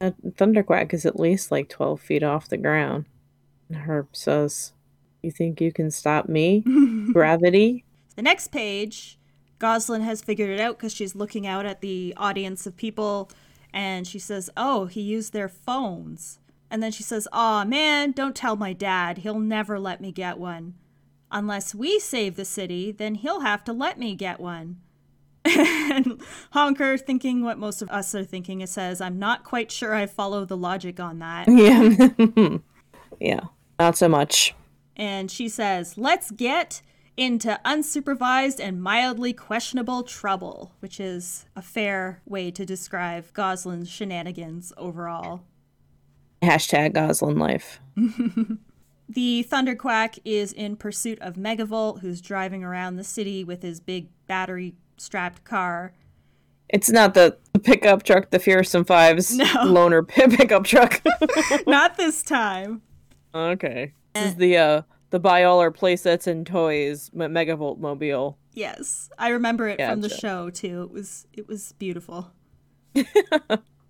Thunderquack 0.01 0.93
is 0.93 1.05
at 1.05 1.19
least 1.19 1.51
like 1.51 1.69
12 1.69 1.99
feet 1.99 2.23
off 2.23 2.49
the 2.49 2.57
ground. 2.57 3.05
And 3.69 3.77
Herb 3.79 4.09
says, 4.11 4.73
You 5.21 5.31
think 5.31 5.61
you 5.61 5.71
can 5.71 5.91
stop 5.91 6.27
me? 6.27 6.61
Gravity? 7.13 7.85
The 8.15 8.21
next 8.21 8.49
page, 8.49 9.17
Goslin 9.59 10.01
has 10.01 10.21
figured 10.21 10.49
it 10.49 10.59
out 10.59 10.77
because 10.77 10.93
she's 10.93 11.15
looking 11.15 11.47
out 11.47 11.65
at 11.65 11.81
the 11.81 12.13
audience 12.17 12.67
of 12.67 12.77
people 12.77 13.29
and 13.73 14.05
she 14.05 14.19
says, 14.19 14.49
Oh, 14.55 14.85
he 14.85 15.01
used 15.01 15.33
their 15.33 15.49
phones. 15.49 16.39
And 16.69 16.81
then 16.81 16.91
she 16.91 17.03
says, 17.03 17.27
Aw, 17.31 17.65
man, 17.65 18.11
don't 18.11 18.35
tell 18.35 18.55
my 18.55 18.73
dad. 18.73 19.19
He'll 19.19 19.39
never 19.39 19.79
let 19.79 20.01
me 20.01 20.11
get 20.11 20.37
one. 20.37 20.75
Unless 21.33 21.73
we 21.73 21.99
save 21.99 22.35
the 22.35 22.45
city, 22.45 22.91
then 22.91 23.15
he'll 23.15 23.39
have 23.39 23.63
to 23.63 23.73
let 23.73 23.97
me 23.97 24.13
get 24.13 24.39
one. 24.39 24.77
and 25.43 26.21
Honker, 26.51 26.95
thinking 26.95 27.43
what 27.43 27.57
most 27.57 27.81
of 27.81 27.89
us 27.89 28.13
are 28.13 28.23
thinking, 28.23 28.61
it 28.61 28.69
says, 28.69 29.01
I'm 29.01 29.17
not 29.17 29.43
quite 29.43 29.71
sure 29.71 29.95
I 29.95 30.05
follow 30.05 30.45
the 30.45 30.55
logic 30.55 30.99
on 30.99 31.17
that. 31.19 31.47
Yeah. 33.19 33.39
yeah, 33.39 33.39
not 33.79 33.97
so 33.97 34.07
much. 34.07 34.53
And 34.95 35.31
she 35.31 35.49
says, 35.49 35.97
Let's 35.97 36.29
get 36.29 36.83
into 37.17 37.59
unsupervised 37.65 38.59
and 38.59 38.81
mildly 38.81 39.33
questionable 39.33 40.03
trouble, 40.03 40.71
which 40.79 40.99
is 40.99 41.45
a 41.55 41.61
fair 41.61 42.21
way 42.25 42.51
to 42.51 42.65
describe 42.65 43.33
Goslin's 43.33 43.89
shenanigans 43.89 44.71
overall. 44.77 45.41
Hashtag 46.43 46.93
Goslin 46.93 47.37
life. 47.37 47.79
the 49.07 49.45
Thunderquack 49.49 50.19
is 50.23 50.53
in 50.53 50.75
pursuit 50.75 51.19
of 51.19 51.35
Megavolt, 51.35 51.99
who's 51.99 52.21
driving 52.21 52.63
around 52.63 52.95
the 52.95 53.03
city 53.03 53.43
with 53.43 53.61
his 53.61 53.79
big 53.79 54.07
battery 54.27 54.75
strapped 54.97 55.43
car. 55.43 55.93
It's 56.69 56.89
not 56.89 57.13
the 57.13 57.37
pickup 57.63 58.03
truck, 58.03 58.31
the 58.31 58.39
Fearsome 58.39 58.85
Fives 58.85 59.35
no. 59.35 59.45
loaner 59.65 60.07
pickup 60.37 60.63
truck. 60.65 61.01
not 61.67 61.97
this 61.97 62.23
time. 62.23 62.81
Okay. 63.35 63.93
This 64.13 64.25
is 64.25 64.35
the 64.35 64.57
uh 64.57 64.81
the 65.09 65.19
buy 65.19 65.43
all 65.43 65.59
our 65.59 65.71
playsets 65.71 66.25
and 66.25 66.45
toys 66.45 67.11
Megavolt 67.13 67.79
mobile. 67.79 68.37
Yes, 68.53 69.09
I 69.17 69.29
remember 69.29 69.67
it 69.67 69.77
gotcha. 69.77 69.91
from 69.91 70.01
the 70.01 70.09
show 70.09 70.49
too. 70.49 70.83
It 70.83 70.91
was 70.91 71.27
it 71.33 71.47
was 71.47 71.73
beautiful. 71.73 72.31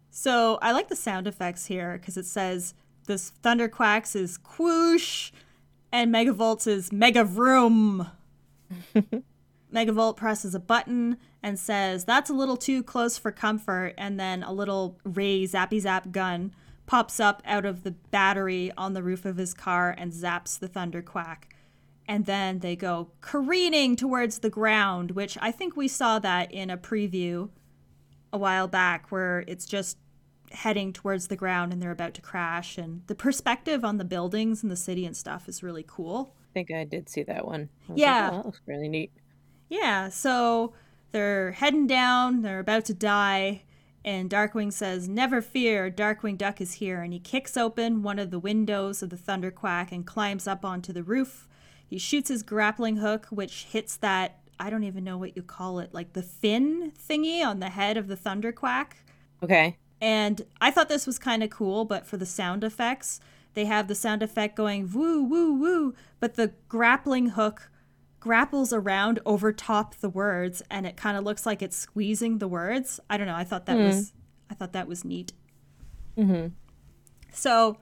so 0.10 0.58
I 0.62 0.72
like 0.72 0.88
the 0.88 0.96
sound 0.96 1.28
effects 1.28 1.66
here 1.66 1.98
because 1.98 2.18
it 2.18 2.26
says 2.26 2.74
this 3.06 3.32
Thunderquacks 3.44 4.16
is 4.16 4.38
Quoosh, 4.38 5.32
and 5.92 6.14
Megavolt's 6.14 6.68
is 6.68 6.92
Mega 6.92 7.24
Vroom. 7.24 8.10
Megavolt 9.74 10.16
presses 10.16 10.54
a 10.54 10.60
button 10.60 11.18
and 11.42 11.58
says, 11.58 12.06
That's 12.06 12.30
a 12.30 12.34
little 12.34 12.58
too 12.58 12.84
close 12.84 13.18
for 13.18 13.32
comfort. 13.32 13.94
And 13.98 14.20
then 14.20 14.44
a 14.44 14.54
little 14.54 15.00
ray 15.04 15.44
zappy 15.44 15.80
zap 15.80 16.12
gun 16.12 16.54
pops 16.86 17.20
up 17.20 17.42
out 17.46 17.66
of 17.66 17.84
the 17.84 17.92
battery 17.92 18.72
on 18.78 18.94
the 18.94 19.04
roof 19.04 19.26
of 19.26 19.38
his 19.38 19.54
car 19.54 19.96
and 19.98 20.12
zaps 20.12 20.60
the 20.60 20.70
Thunderquack. 20.70 21.46
And 22.08 22.26
then 22.26 22.60
they 22.60 22.76
go 22.76 23.12
careening 23.22 23.96
towards 23.96 24.40
the 24.40 24.50
ground, 24.50 25.12
which 25.12 25.38
I 25.42 25.52
think 25.52 25.76
we 25.76 25.88
saw 25.88 26.20
that 26.20 26.52
in 26.52 26.70
a 26.70 26.78
preview 26.78 27.50
a 28.32 28.38
while 28.38 28.68
back 28.68 29.12
where 29.12 29.46
it's 29.48 29.66
just 29.66 29.98
heading 30.54 30.94
towards 30.94 31.28
the 31.28 31.36
ground 31.36 31.74
and 31.74 31.82
they're 31.82 31.92
about 31.92 32.14
to 32.16 32.22
crash. 32.22 32.78
And 32.78 33.02
the 33.08 33.16
perspective 33.16 33.84
on 33.84 33.98
the 33.98 34.06
buildings 34.06 34.64
and 34.64 34.72
the 34.72 34.76
city 34.76 35.06
and 35.06 35.16
stuff 35.16 35.50
is 35.50 35.64
really 35.64 35.86
cool. 35.86 36.36
I 36.52 36.54
think 36.54 36.72
I 36.72 36.84
did 36.84 37.10
see 37.10 37.24
that 37.24 37.46
one. 37.46 37.70
Yeah. 37.94 38.24
Like, 38.24 38.32
oh, 38.32 38.38
that 38.38 38.46
looks 38.46 38.62
really 38.66 38.90
neat. 38.90 39.12
Yeah. 39.70 40.10
So 40.10 40.74
they're 41.12 41.52
heading 41.52 41.88
down, 41.88 42.42
they're 42.42 42.60
about 42.60 42.86
to 42.86 42.94
die 42.94 43.64
and 44.06 44.30
Darkwing 44.30 44.72
says, 44.72 45.08
Never 45.08 45.42
fear, 45.42 45.90
Darkwing 45.90 46.38
Duck 46.38 46.60
is 46.60 46.74
here. 46.74 47.02
And 47.02 47.14
he 47.14 47.20
kicks 47.20 47.56
open 47.56 48.04
one 48.04 48.20
of 48.20 48.32
the 48.32 48.40
windows 48.40 49.02
of 49.02 49.10
the 49.10 49.16
Thunderquack 49.16 49.92
and 49.92 50.06
climbs 50.06 50.48
up 50.48 50.66
onto 50.66 50.92
the 50.92 51.04
roof. 51.04 51.48
He 51.86 51.98
shoots 51.98 52.30
his 52.30 52.44
grappling 52.44 52.98
hook, 52.98 53.28
which 53.30 53.66
hits 53.66 53.96
that, 53.98 54.40
I 54.60 54.70
don't 54.70 54.84
even 54.84 55.04
know 55.04 55.18
what 55.18 55.36
you 55.36 55.44
call 55.44 55.80
it, 55.80 55.94
like 55.94 56.14
the 56.14 56.24
fin 56.24 56.92
thingy 56.92 57.46
on 57.46 57.60
the 57.60 57.70
head 57.70 57.98
of 57.98 58.08
the 58.08 58.18
Thunderquack. 58.18 58.88
Okay. 59.42 59.78
And 60.04 60.42
I 60.60 60.70
thought 60.70 60.90
this 60.90 61.08
was 61.08 61.18
kind 61.18 61.42
of 61.44 61.50
cool, 61.50 61.86
but 61.86 62.06
for 62.06 62.18
the 62.18 62.26
sound 62.26 62.66
effects, 62.66 63.22
they 63.54 63.64
have 63.64 63.88
the 63.88 63.96
sound 63.96 64.22
effect 64.22 64.58
going 64.58 64.92
woo, 64.92 65.24
woo, 65.24 65.54
woo, 65.54 65.96
but 66.20 66.34
the 66.34 66.52
grappling 66.68 67.30
hook 67.30 67.72
grapples 68.20 68.74
around 68.74 69.22
over 69.26 69.54
top 69.54 69.96
the 69.96 70.10
words 70.10 70.62
and 70.70 70.86
it 70.86 70.98
kind 70.98 71.16
of 71.16 71.24
looks 71.24 71.46
like 71.46 71.62
it's 71.62 71.78
squeezing 71.78 72.40
the 72.40 72.50
words. 72.50 73.00
I 73.10 73.16
don't 73.16 73.28
know. 73.28 73.36
I 73.36 73.46
thought 73.46 73.66
that 73.68 73.78
mm. 73.78 73.86
was 73.86 74.12
I 74.50 74.56
thought 74.56 74.74
that 74.74 74.90
was 74.90 75.06
neat. 75.06 75.32
hmm 76.18 76.48
So 77.32 77.78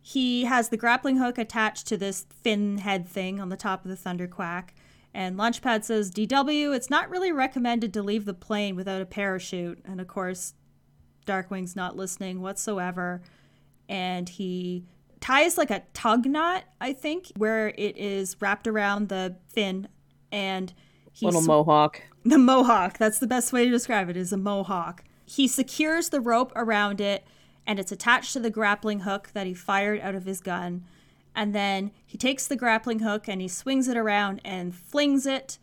he 0.00 0.44
has 0.44 0.70
the 0.70 0.78
grappling 0.78 1.18
hook 1.18 1.36
attached 1.36 1.86
to 1.88 1.98
this 1.98 2.24
fin 2.42 2.78
head 2.78 3.06
thing 3.06 3.38
on 3.38 3.50
the 3.50 3.56
top 3.58 3.84
of 3.84 3.90
the 3.90 3.98
Thunderquack. 3.98 4.70
And 5.12 5.36
Launchpad 5.36 5.84
says, 5.84 6.10
DW, 6.10 6.74
it's 6.74 6.88
not 6.88 7.10
really 7.10 7.32
recommended 7.32 7.92
to 7.92 8.02
leave 8.02 8.24
the 8.24 8.32
plane 8.32 8.76
without 8.76 9.02
a 9.02 9.06
parachute. 9.06 9.82
And 9.84 10.00
of 10.00 10.06
course, 10.06 10.54
Darkwing's 11.28 11.76
not 11.76 11.96
listening 11.96 12.40
whatsoever. 12.40 13.22
And 13.88 14.28
he 14.28 14.84
ties 15.20 15.58
like 15.58 15.70
a 15.70 15.82
tug 15.92 16.26
knot, 16.26 16.64
I 16.80 16.92
think, 16.92 17.32
where 17.36 17.68
it 17.68 17.96
is 17.96 18.36
wrapped 18.40 18.66
around 18.66 19.08
the 19.08 19.36
fin 19.48 19.88
and 20.32 20.72
he 21.12 21.26
little 21.26 21.42
mohawk. 21.42 22.02
The 22.24 22.38
mohawk. 22.38 22.98
That's 22.98 23.18
the 23.18 23.26
best 23.26 23.52
way 23.52 23.64
to 23.64 23.70
describe 23.70 24.08
it. 24.08 24.16
Is 24.16 24.32
a 24.32 24.36
mohawk. 24.36 25.04
He 25.24 25.46
secures 25.46 26.08
the 26.08 26.20
rope 26.20 26.52
around 26.56 27.00
it 27.00 27.26
and 27.66 27.78
it's 27.78 27.92
attached 27.92 28.32
to 28.32 28.40
the 28.40 28.50
grappling 28.50 29.00
hook 29.00 29.30
that 29.34 29.46
he 29.46 29.52
fired 29.52 30.00
out 30.00 30.14
of 30.14 30.24
his 30.24 30.40
gun. 30.40 30.84
And 31.34 31.54
then 31.54 31.92
he 32.04 32.16
takes 32.16 32.46
the 32.46 32.56
grappling 32.56 33.00
hook 33.00 33.28
and 33.28 33.40
he 33.40 33.48
swings 33.48 33.88
it 33.88 33.96
around 33.96 34.40
and 34.44 34.74
flings 34.74 35.26
it. 35.26 35.58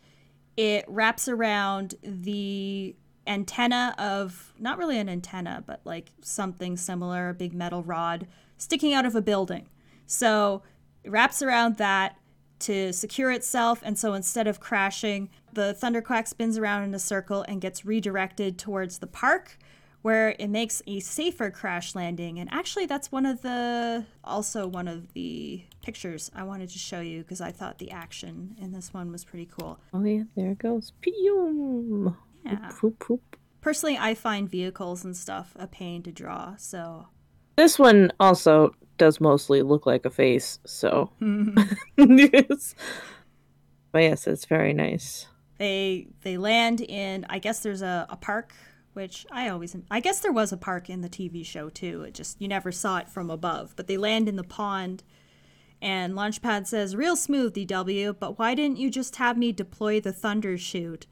It 0.56 0.84
wraps 0.88 1.28
around 1.28 1.96
the 2.02 2.94
antenna 3.26 3.94
of 3.98 4.52
not 4.58 4.78
really 4.78 4.98
an 4.98 5.08
antenna, 5.08 5.62
but 5.66 5.80
like 5.84 6.12
something 6.20 6.76
similar, 6.76 7.28
a 7.28 7.34
big 7.34 7.52
metal 7.54 7.82
rod 7.82 8.26
sticking 8.58 8.94
out 8.94 9.04
of 9.04 9.14
a 9.14 9.22
building. 9.22 9.68
So 10.06 10.62
it 11.04 11.10
wraps 11.10 11.42
around 11.42 11.76
that 11.76 12.16
to 12.60 12.92
secure 12.92 13.30
itself. 13.30 13.80
And 13.82 13.98
so 13.98 14.14
instead 14.14 14.46
of 14.46 14.60
crashing, 14.60 15.28
the 15.52 15.76
Thunderquack 15.80 16.26
spins 16.28 16.56
around 16.58 16.84
in 16.84 16.94
a 16.94 16.98
circle 16.98 17.44
and 17.48 17.60
gets 17.60 17.84
redirected 17.84 18.58
towards 18.58 18.98
the 18.98 19.06
park 19.06 19.58
where 20.02 20.36
it 20.38 20.48
makes 20.48 20.82
a 20.86 21.00
safer 21.00 21.50
crash 21.50 21.96
landing. 21.96 22.38
And 22.38 22.48
actually, 22.52 22.86
that's 22.86 23.10
one 23.10 23.26
of 23.26 23.42
the, 23.42 24.06
also 24.22 24.68
one 24.68 24.86
of 24.86 25.12
the 25.14 25.64
pictures 25.82 26.30
I 26.32 26.44
wanted 26.44 26.68
to 26.70 26.78
show 26.78 27.00
you 27.00 27.22
because 27.22 27.40
I 27.40 27.50
thought 27.50 27.78
the 27.78 27.90
action 27.90 28.56
in 28.60 28.72
this 28.72 28.94
one 28.94 29.10
was 29.10 29.24
pretty 29.24 29.46
cool. 29.46 29.80
Oh, 29.92 30.04
yeah, 30.04 30.22
there 30.36 30.52
it 30.52 30.58
goes. 30.58 30.92
Pew! 31.00 32.16
Yeah. 32.46 32.70
Poop, 32.78 32.98
poop. 32.98 33.36
Personally, 33.60 33.98
I 33.98 34.14
find 34.14 34.48
vehicles 34.48 35.04
and 35.04 35.16
stuff 35.16 35.52
a 35.56 35.66
pain 35.66 36.02
to 36.04 36.12
draw, 36.12 36.56
so 36.56 37.08
this 37.56 37.78
one 37.78 38.12
also 38.20 38.74
does 38.98 39.20
mostly 39.20 39.62
look 39.62 39.86
like 39.86 40.04
a 40.04 40.10
face, 40.10 40.58
so. 40.64 41.10
yes. 41.20 41.28
Mm-hmm. 41.98 42.62
But 43.92 44.02
yes, 44.02 44.26
it's 44.26 44.44
very 44.44 44.74
nice. 44.74 45.26
They 45.56 46.08
they 46.20 46.36
land 46.36 46.82
in 46.82 47.24
I 47.30 47.38
guess 47.38 47.60
there's 47.60 47.80
a, 47.80 48.06
a 48.10 48.16
park, 48.16 48.52
which 48.92 49.24
I 49.32 49.48
always 49.48 49.74
I 49.90 50.00
guess 50.00 50.20
there 50.20 50.32
was 50.32 50.52
a 50.52 50.58
park 50.58 50.90
in 50.90 51.00
the 51.00 51.08
TV 51.08 51.46
show 51.46 51.70
too. 51.70 52.02
It 52.02 52.12
just 52.12 52.38
you 52.38 52.46
never 52.46 52.70
saw 52.70 52.98
it 52.98 53.08
from 53.08 53.30
above. 53.30 53.72
But 53.74 53.86
they 53.86 53.96
land 53.96 54.28
in 54.28 54.36
the 54.36 54.44
pond 54.44 55.02
and 55.80 56.14
Launchpad 56.14 56.66
says, 56.66 56.96
Real 56.96 57.16
smooth, 57.16 57.54
DW, 57.54 58.18
but 58.18 58.38
why 58.38 58.54
didn't 58.54 58.78
you 58.78 58.90
just 58.90 59.16
have 59.16 59.36
me 59.36 59.52
deploy 59.52 60.00
the 60.00 60.12
thunder 60.12 60.56
chute? 60.56 61.06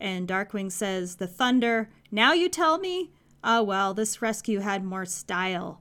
And 0.00 0.28
Darkwing 0.28 0.70
says, 0.70 1.16
The 1.16 1.26
thunder, 1.26 1.90
now 2.10 2.32
you 2.32 2.48
tell 2.48 2.78
me? 2.78 3.10
Ah, 3.42 3.62
well, 3.62 3.94
this 3.94 4.22
rescue 4.22 4.60
had 4.60 4.84
more 4.84 5.04
style. 5.04 5.80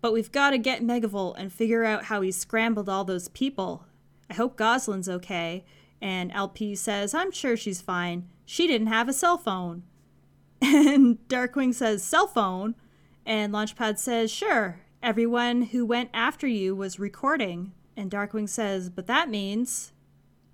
But 0.00 0.12
we've 0.12 0.32
got 0.32 0.50
to 0.50 0.58
get 0.58 0.82
Megavolt 0.82 1.34
and 1.38 1.52
figure 1.52 1.84
out 1.84 2.04
how 2.04 2.20
he 2.20 2.30
scrambled 2.30 2.88
all 2.88 3.04
those 3.04 3.28
people. 3.28 3.84
I 4.30 4.34
hope 4.34 4.56
Goslin's 4.56 5.08
okay. 5.08 5.64
And 6.00 6.30
LP 6.32 6.76
says, 6.76 7.14
I'm 7.14 7.32
sure 7.32 7.56
she's 7.56 7.80
fine. 7.80 8.28
She 8.44 8.66
didn't 8.66 8.86
have 8.88 9.08
a 9.08 9.12
cell 9.12 9.38
phone. 9.38 9.82
And 10.60 11.18
Darkwing 11.28 11.72
says, 11.72 12.02
Cell 12.02 12.26
phone? 12.26 12.74
And 13.24 13.52
Launchpad 13.52 13.98
says, 13.98 14.30
Sure. 14.30 14.80
Everyone 15.02 15.62
who 15.62 15.86
went 15.86 16.10
after 16.12 16.48
you 16.48 16.74
was 16.74 16.98
recording. 16.98 17.72
And 17.96 18.10
Darkwing 18.10 18.48
says, 18.48 18.90
But 18.90 19.06
that 19.06 19.28
means 19.28 19.92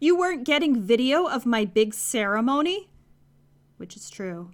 you 0.00 0.18
weren't 0.18 0.44
getting 0.44 0.82
video 0.82 1.26
of 1.26 1.46
my 1.46 1.64
big 1.64 1.94
ceremony? 1.94 2.90
Which 3.76 3.96
is 3.96 4.10
true, 4.10 4.50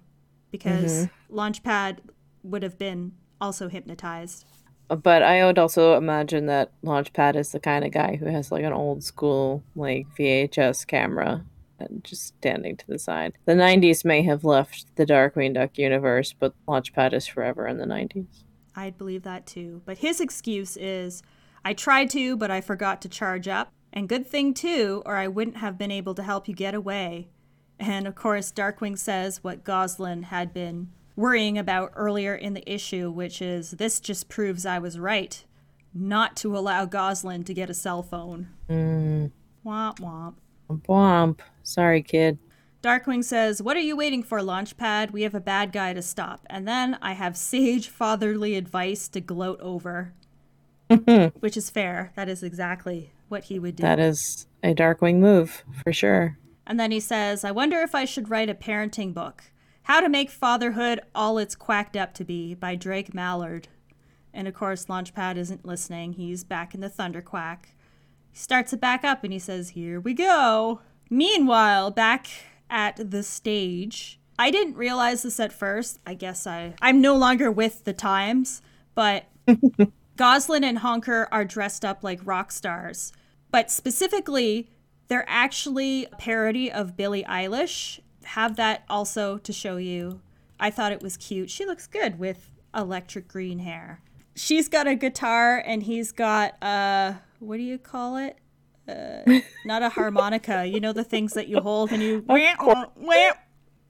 because 0.51 1.07
mm-hmm. 1.07 1.37
Launchpad 1.37 1.99
would 2.43 2.63
have 2.63 2.77
been 2.77 3.13
also 3.39 3.69
hypnotized. 3.69 4.45
But 4.87 5.23
I 5.23 5.45
would 5.45 5.57
also 5.57 5.95
imagine 5.95 6.47
that 6.47 6.71
Launchpad 6.83 7.35
is 7.35 7.51
the 7.51 7.59
kind 7.59 7.85
of 7.85 7.91
guy 7.91 8.17
who 8.17 8.25
has 8.25 8.51
like 8.51 8.63
an 8.63 8.73
old 8.73 9.03
school, 9.03 9.63
like 9.75 10.07
VHS 10.17 10.85
camera 10.85 11.45
and 11.79 12.03
just 12.03 12.27
standing 12.27 12.77
to 12.77 12.87
the 12.87 12.99
side. 12.99 13.33
The 13.45 13.53
90s 13.53 14.05
may 14.05 14.21
have 14.23 14.43
left 14.43 14.95
the 14.95 15.05
Darkwing 15.05 15.53
Duck 15.53 15.77
universe, 15.77 16.33
but 16.37 16.53
Launchpad 16.67 17.13
is 17.13 17.27
forever 17.27 17.67
in 17.67 17.77
the 17.77 17.85
90s. 17.85 18.43
I'd 18.75 18.97
believe 18.97 19.23
that 19.23 19.45
too. 19.45 19.81
But 19.85 19.99
his 19.99 20.21
excuse 20.21 20.77
is 20.77 21.23
I 21.65 21.73
tried 21.73 22.09
to, 22.11 22.37
but 22.37 22.51
I 22.51 22.61
forgot 22.61 23.01
to 23.01 23.09
charge 23.09 23.47
up. 23.47 23.71
And 23.93 24.07
good 24.07 24.25
thing 24.25 24.53
too, 24.53 25.03
or 25.05 25.17
I 25.17 25.27
wouldn't 25.27 25.57
have 25.57 25.77
been 25.77 25.91
able 25.91 26.15
to 26.15 26.23
help 26.23 26.47
you 26.47 26.53
get 26.53 26.73
away. 26.73 27.29
And 27.81 28.05
of 28.05 28.13
course, 28.13 28.51
Darkwing 28.51 28.97
says 28.97 29.43
what 29.43 29.63
Gosalyn 29.63 30.25
had 30.25 30.53
been 30.53 30.89
worrying 31.15 31.57
about 31.57 31.91
earlier 31.95 32.35
in 32.35 32.53
the 32.53 32.71
issue, 32.71 33.09
which 33.09 33.41
is 33.41 33.71
this 33.71 33.99
just 33.99 34.29
proves 34.29 34.67
I 34.67 34.77
was 34.77 34.99
right 34.99 35.43
not 35.93 36.35
to 36.37 36.55
allow 36.55 36.85
Gosalyn 36.85 37.43
to 37.45 37.53
get 37.55 37.71
a 37.71 37.73
cell 37.73 38.03
phone. 38.03 38.49
Mm. 38.69 39.31
Womp 39.65 39.99
womp. 39.99 40.35
Womp. 40.87 41.39
Sorry, 41.63 42.03
kid. 42.03 42.37
Darkwing 42.83 43.23
says, 43.23 43.63
What 43.63 43.75
are 43.77 43.81
you 43.81 43.97
waiting 43.97 44.21
for, 44.21 44.39
Launchpad? 44.39 45.11
We 45.11 45.23
have 45.23 45.35
a 45.35 45.41
bad 45.41 45.71
guy 45.71 45.93
to 45.93 46.01
stop. 46.03 46.45
And 46.49 46.67
then 46.67 46.99
I 47.01 47.13
have 47.13 47.35
sage 47.35 47.89
fatherly 47.89 48.55
advice 48.55 49.07
to 49.09 49.21
gloat 49.21 49.59
over. 49.59 50.13
Which 51.39 51.57
is 51.57 51.69
fair. 51.71 52.11
That 52.15 52.29
is 52.29 52.43
exactly 52.43 53.11
what 53.27 53.45
he 53.45 53.57
would 53.57 53.75
do. 53.75 53.81
That 53.81 53.99
is 53.99 54.45
a 54.63 54.75
Darkwing 54.75 55.17
move, 55.17 55.63
for 55.83 55.91
sure. 55.91 56.37
And 56.65 56.79
then 56.79 56.91
he 56.91 56.99
says, 56.99 57.43
I 57.43 57.51
wonder 57.51 57.79
if 57.81 57.95
I 57.95 58.05
should 58.05 58.29
write 58.29 58.49
a 58.49 58.55
parenting 58.55 59.13
book. 59.13 59.43
How 59.83 59.99
to 59.99 60.09
Make 60.09 60.29
Fatherhood 60.29 61.01
All 61.15 61.37
It's 61.37 61.55
Quacked 61.55 61.97
Up 61.97 62.13
to 62.15 62.23
Be 62.23 62.53
by 62.53 62.75
Drake 62.75 63.13
Mallard. 63.13 63.67
And 64.33 64.47
of 64.47 64.53
course, 64.53 64.85
Launchpad 64.85 65.37
isn't 65.37 65.65
listening. 65.65 66.13
He's 66.13 66.43
back 66.43 66.73
in 66.73 66.81
the 66.81 66.89
Thunderquack. 66.89 67.65
He 68.31 68.37
starts 68.37 68.73
it 68.73 68.79
back 68.79 69.03
up 69.03 69.23
and 69.23 69.33
he 69.33 69.39
says, 69.39 69.69
Here 69.69 69.99
we 69.99 70.13
go. 70.13 70.81
Meanwhile, 71.09 71.91
back 71.91 72.27
at 72.69 73.11
the 73.11 73.23
stage. 73.23 74.19
I 74.39 74.49
didn't 74.49 74.75
realize 74.75 75.23
this 75.23 75.39
at 75.39 75.51
first. 75.51 75.99
I 76.07 76.13
guess 76.13 76.47
I 76.47 76.73
I'm 76.81 77.01
no 77.01 77.15
longer 77.15 77.51
with 77.51 77.83
the 77.83 77.93
times, 77.93 78.61
but 78.95 79.25
Gosalyn 80.17 80.63
and 80.63 80.79
Honker 80.79 81.27
are 81.31 81.45
dressed 81.45 81.83
up 81.83 82.03
like 82.03 82.25
rock 82.25 82.51
stars. 82.51 83.11
But 83.51 83.69
specifically, 83.69 84.69
they're 85.11 85.25
actually 85.27 86.05
a 86.05 86.15
parody 86.15 86.71
of 86.71 86.95
Billie 86.95 87.25
Eilish. 87.25 87.99
Have 88.23 88.55
that 88.55 88.85
also 88.89 89.37
to 89.39 89.51
show 89.51 89.75
you. 89.75 90.21
I 90.57 90.69
thought 90.69 90.93
it 90.93 91.01
was 91.01 91.17
cute. 91.17 91.49
She 91.49 91.65
looks 91.65 91.85
good 91.85 92.17
with 92.17 92.49
electric 92.73 93.27
green 93.27 93.59
hair. 93.59 93.99
She's 94.37 94.69
got 94.69 94.87
a 94.87 94.95
guitar 94.95 95.61
and 95.65 95.83
he's 95.83 96.13
got 96.13 96.55
uh 96.63 97.15
what 97.39 97.57
do 97.57 97.63
you 97.63 97.77
call 97.77 98.15
it? 98.15 98.37
Uh, 98.87 99.41
not 99.65 99.83
a 99.83 99.89
harmonica. 99.89 100.65
You 100.65 100.79
know 100.79 100.93
the 100.93 101.03
things 101.03 101.33
that 101.33 101.49
you 101.49 101.59
hold 101.59 101.91
and 101.91 102.01
you 102.01 102.23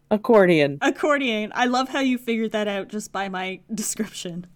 accordion. 0.10 0.80
Accordion. 0.82 1.52
I 1.54 1.66
love 1.66 1.90
how 1.90 2.00
you 2.00 2.18
figured 2.18 2.52
that 2.54 2.68
out 2.68 2.88
just 2.88 3.12
by 3.12 3.30
my 3.30 3.60
description. 3.72 4.48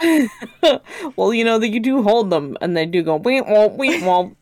well, 1.16 1.34
you 1.34 1.44
know 1.44 1.58
that 1.58 1.68
you 1.68 1.80
do 1.80 2.02
hold 2.02 2.30
them, 2.30 2.56
and 2.60 2.76
they 2.76 2.86
do 2.86 3.02
go 3.02 3.16
wait 3.16 3.42
womp 3.42 3.76
wait 3.76 4.02
womp. 4.02 4.36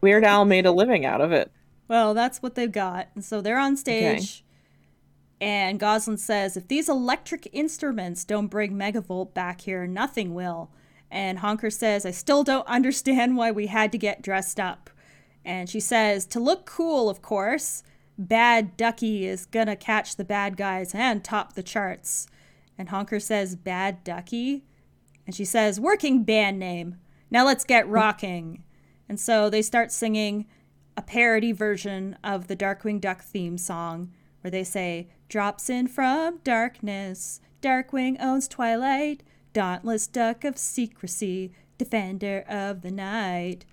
Weird 0.00 0.24
Al 0.24 0.44
made 0.44 0.66
a 0.66 0.72
living 0.72 1.04
out 1.04 1.20
of 1.20 1.32
it. 1.32 1.50
Well, 1.88 2.14
that's 2.14 2.42
what 2.42 2.54
they've 2.54 2.70
got, 2.70 3.08
and 3.14 3.24
so 3.24 3.40
they're 3.40 3.58
on 3.58 3.76
stage. 3.76 4.42
Okay. 4.42 4.42
And 5.38 5.78
Gosalyn 5.78 6.18
says, 6.18 6.56
if 6.56 6.66
these 6.66 6.88
electric 6.88 7.48
instruments 7.52 8.24
don't 8.24 8.46
bring 8.46 8.72
Megavolt 8.72 9.34
back 9.34 9.60
here, 9.60 9.86
nothing 9.86 10.34
will. 10.34 10.70
And 11.10 11.40
Honker 11.40 11.70
says, 11.70 12.06
I 12.06 12.10
still 12.10 12.42
don't 12.42 12.66
understand 12.66 13.36
why 13.36 13.50
we 13.50 13.66
had 13.66 13.92
to 13.92 13.98
get 13.98 14.22
dressed 14.22 14.58
up. 14.58 14.90
And 15.44 15.68
she 15.68 15.78
says, 15.78 16.26
to 16.26 16.40
look 16.40 16.64
cool, 16.64 17.08
of 17.08 17.22
course. 17.22 17.82
Bad 18.18 18.78
Ducky 18.78 19.26
is 19.26 19.44
gonna 19.44 19.76
catch 19.76 20.16
the 20.16 20.24
bad 20.24 20.56
guys 20.56 20.94
and 20.94 21.22
top 21.22 21.52
the 21.52 21.62
charts. 21.62 22.26
And 22.78 22.88
Honker 22.88 23.20
says, 23.20 23.56
Bad 23.56 24.04
Ducky? 24.04 24.64
And 25.26 25.34
she 25.34 25.44
says, 25.44 25.80
Working 25.80 26.24
band 26.24 26.58
name. 26.58 26.96
Now 27.30 27.44
let's 27.44 27.64
get 27.64 27.88
rocking. 27.88 28.64
And 29.08 29.20
so 29.20 29.48
they 29.48 29.62
start 29.62 29.92
singing 29.92 30.46
a 30.96 31.02
parody 31.02 31.52
version 31.52 32.16
of 32.24 32.48
the 32.48 32.56
Darkwing 32.56 33.00
Duck 33.00 33.22
theme 33.22 33.58
song 33.58 34.12
where 34.40 34.50
they 34.50 34.64
say, 34.64 35.08
Drops 35.28 35.68
in 35.68 35.88
from 35.88 36.38
darkness, 36.44 37.40
Darkwing 37.60 38.16
owns 38.20 38.48
twilight 38.48 39.22
dauntless 39.56 40.06
duck 40.06 40.44
of 40.44 40.58
secrecy, 40.58 41.50
defender 41.78 42.44
of 42.46 42.82
the 42.82 42.90
night. 42.90 43.64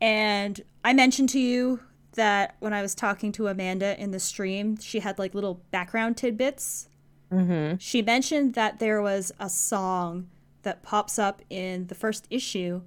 And 0.00 0.60
I 0.84 0.92
mentioned 0.92 1.28
to 1.28 1.38
you 1.38 1.78
that 2.14 2.56
when 2.58 2.72
I 2.72 2.82
was 2.82 2.96
talking 2.96 3.30
to 3.32 3.46
Amanda 3.46 3.96
in 4.02 4.10
the 4.10 4.18
stream, 4.18 4.76
she 4.76 4.98
had 4.98 5.16
like 5.20 5.32
little 5.32 5.62
background 5.70 6.16
tidbits. 6.16 6.88
Mm-hmm. 7.32 7.76
She 7.78 8.02
mentioned 8.02 8.54
that 8.54 8.80
there 8.80 9.00
was 9.00 9.30
a 9.38 9.48
song 9.48 10.30
that 10.62 10.82
pops 10.82 11.16
up 11.16 11.42
in 11.48 11.86
the 11.86 11.94
first 11.94 12.26
issue, 12.28 12.82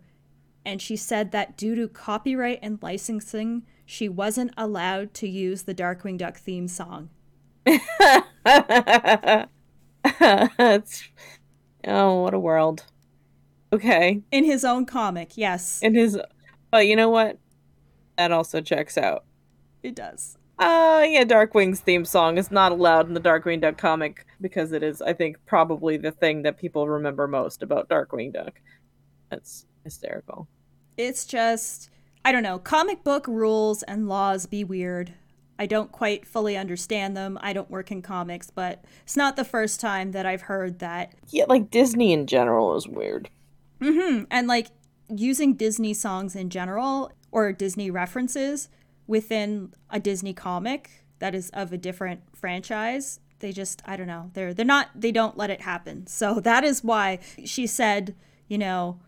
and 0.67 0.81
she 0.81 0.97
said 0.97 1.31
that 1.31 1.55
due 1.55 1.75
to 1.75 1.87
copyright 1.87 2.59
and 2.61 2.77
licensing, 2.81 3.63
she 3.85 4.09
wasn't 4.09 4.51
allowed 4.57 5.13
to 5.13 5.25
use 5.25 5.63
the 5.63 5.73
Darkwing 5.73 6.17
Duck 6.17 6.35
theme 6.37 6.67
song. 6.67 7.09
That's 10.19 11.07
Oh, 11.87 12.21
what 12.21 12.33
a 12.33 12.39
world. 12.39 12.83
Okay. 13.71 14.21
In 14.29 14.43
his 14.43 14.65
own 14.65 14.85
comic, 14.85 15.37
yes. 15.37 15.79
In 15.81 15.95
his 15.95 16.19
But 16.69 16.85
you 16.85 16.97
know 16.97 17.09
what? 17.09 17.39
That 18.17 18.33
also 18.33 18.59
checks 18.59 18.97
out. 18.97 19.23
It 19.83 19.95
does. 19.95 20.37
Uh 20.59 21.05
yeah, 21.07 21.23
Darkwing's 21.23 21.79
theme 21.79 22.03
song 22.03 22.37
is 22.37 22.51
not 22.51 22.73
allowed 22.73 23.07
in 23.07 23.13
the 23.13 23.21
Darkwing 23.21 23.61
Duck 23.61 23.77
comic 23.77 24.25
because 24.41 24.73
it 24.73 24.83
is, 24.83 25.01
I 25.01 25.13
think, 25.13 25.37
probably 25.45 25.95
the 25.95 26.11
thing 26.11 26.41
that 26.41 26.57
people 26.57 26.89
remember 26.89 27.25
most 27.25 27.63
about 27.63 27.87
Darkwing 27.87 28.33
Duck. 28.33 28.59
That's 29.29 29.65
hysterical. 29.85 30.49
It's 30.97 31.25
just 31.25 31.89
I 32.25 32.33
don't 32.33 32.43
know, 32.43 32.59
comic 32.59 33.05
book 33.05 33.25
rules 33.25 33.83
and 33.83 34.09
laws 34.09 34.47
be 34.47 34.65
weird. 34.65 35.13
I 35.57 35.65
don't 35.65 35.91
quite 35.91 36.25
fully 36.25 36.57
understand 36.57 37.15
them. 37.15 37.39
I 37.41 37.53
don't 37.53 37.71
work 37.71 37.91
in 37.91 38.01
comics, 38.01 38.49
but 38.49 38.83
it's 39.03 39.15
not 39.15 39.35
the 39.35 39.45
first 39.45 39.79
time 39.79 40.11
that 40.11 40.25
I've 40.25 40.41
heard 40.41 40.79
that. 40.79 41.13
Yeah, 41.29 41.45
like 41.47 41.71
Disney 41.71 42.11
in 42.11 42.27
general 42.27 42.75
is 42.75 42.87
weird. 42.87 43.29
Mm-hmm. 43.81 44.25
And 44.29 44.47
like 44.47 44.67
using 45.09 45.53
Disney 45.53 45.93
songs 45.93 46.35
in 46.35 46.49
general 46.49 47.11
or 47.31 47.53
Disney 47.53 47.89
references 47.89 48.69
within 49.07 49.73
a 49.89 49.99
Disney 49.99 50.33
comic 50.33 51.05
that 51.19 51.33
is 51.33 51.49
of 51.51 51.71
a 51.71 51.77
different 51.77 52.21
franchise, 52.35 53.19
they 53.39 53.51
just 53.51 53.81
I 53.85 53.95
don't 53.95 54.07
know. 54.07 54.31
They're 54.33 54.53
they're 54.53 54.65
not 54.65 54.89
they 54.93 55.11
don't 55.11 55.37
let 55.37 55.49
it 55.49 55.61
happen. 55.61 56.07
So 56.07 56.39
that 56.41 56.63
is 56.63 56.83
why 56.83 57.19
she 57.45 57.67
said, 57.67 58.15
you 58.47 58.57
know, 58.57 58.99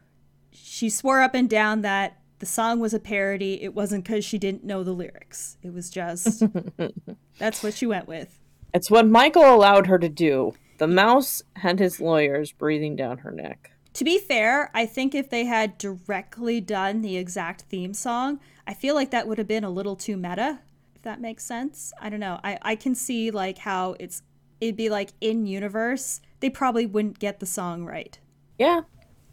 she 0.51 0.89
swore 0.89 1.21
up 1.21 1.33
and 1.33 1.49
down 1.49 1.81
that 1.81 2.19
the 2.39 2.45
song 2.45 2.79
was 2.79 2.93
a 2.93 2.99
parody. 2.99 3.61
It 3.61 3.73
wasn't 3.73 4.05
because 4.05 4.23
she 4.23 4.37
didn't 4.37 4.63
know 4.63 4.83
the 4.83 4.93
lyrics. 4.93 5.57
It 5.61 5.73
was 5.73 5.89
just 5.89 6.43
that's 7.37 7.61
what 7.63 7.73
she 7.73 7.85
went 7.85 8.07
with. 8.07 8.39
It's 8.73 8.89
what 8.89 9.07
Michael 9.07 9.53
allowed 9.53 9.87
her 9.87 9.99
to 9.99 10.09
do. 10.09 10.53
The 10.77 10.87
mouse 10.87 11.41
and 11.61 11.79
his 11.79 11.99
lawyers 11.99 12.51
breathing 12.51 12.95
down 12.95 13.19
her 13.19 13.31
neck. 13.31 13.71
To 13.93 14.05
be 14.05 14.17
fair, 14.17 14.71
I 14.73 14.85
think 14.85 15.13
if 15.13 15.29
they 15.29 15.45
had 15.45 15.77
directly 15.77 16.61
done 16.61 17.01
the 17.01 17.17
exact 17.17 17.63
theme 17.63 17.93
song, 17.93 18.39
I 18.65 18.73
feel 18.73 18.95
like 18.95 19.11
that 19.11 19.27
would 19.27 19.39
have 19.39 19.47
been 19.47 19.63
a 19.63 19.69
little 19.69 19.95
too 19.95 20.15
meta, 20.15 20.59
if 20.95 21.01
that 21.01 21.19
makes 21.19 21.43
sense. 21.43 21.91
I 21.99 22.09
don't 22.09 22.19
know. 22.19 22.39
I, 22.43 22.59
I 22.61 22.75
can 22.75 22.95
see 22.95 23.31
like 23.31 23.57
how 23.57 23.95
it's 23.99 24.21
it'd 24.61 24.77
be 24.77 24.89
like 24.89 25.09
in 25.19 25.45
universe, 25.45 26.21
they 26.39 26.49
probably 26.49 26.85
wouldn't 26.85 27.19
get 27.19 27.39
the 27.39 27.45
song 27.45 27.83
right. 27.83 28.17
Yeah, 28.57 28.81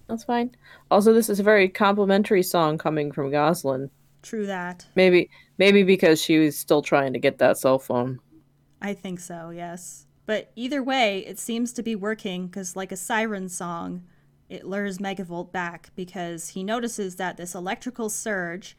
that's 0.08 0.24
fine. 0.24 0.54
Also, 0.90 1.12
this 1.12 1.28
is 1.28 1.40
a 1.40 1.44
very 1.44 1.68
complimentary 1.68 2.42
song 2.42 2.78
coming 2.78 3.12
from 3.12 3.30
Gosalyn. 3.30 3.90
True 4.22 4.46
that. 4.46 4.86
Maybe 4.94 5.30
maybe 5.58 5.82
because 5.82 6.20
she 6.20 6.38
was 6.38 6.58
still 6.58 6.82
trying 6.82 7.12
to 7.12 7.18
get 7.18 7.38
that 7.38 7.58
cell 7.58 7.78
phone. 7.78 8.20
I 8.80 8.94
think 8.94 9.20
so, 9.20 9.50
yes. 9.50 10.06
But 10.26 10.50
either 10.56 10.82
way, 10.82 11.24
it 11.26 11.38
seems 11.38 11.72
to 11.74 11.82
be 11.82 11.94
working 11.94 12.46
because, 12.46 12.76
like 12.76 12.92
a 12.92 12.96
siren 12.96 13.48
song, 13.48 14.02
it 14.48 14.66
lures 14.66 14.98
Megavolt 14.98 15.52
back 15.52 15.90
because 15.94 16.50
he 16.50 16.64
notices 16.64 17.16
that 17.16 17.36
this 17.36 17.54
electrical 17.54 18.10
surge 18.10 18.76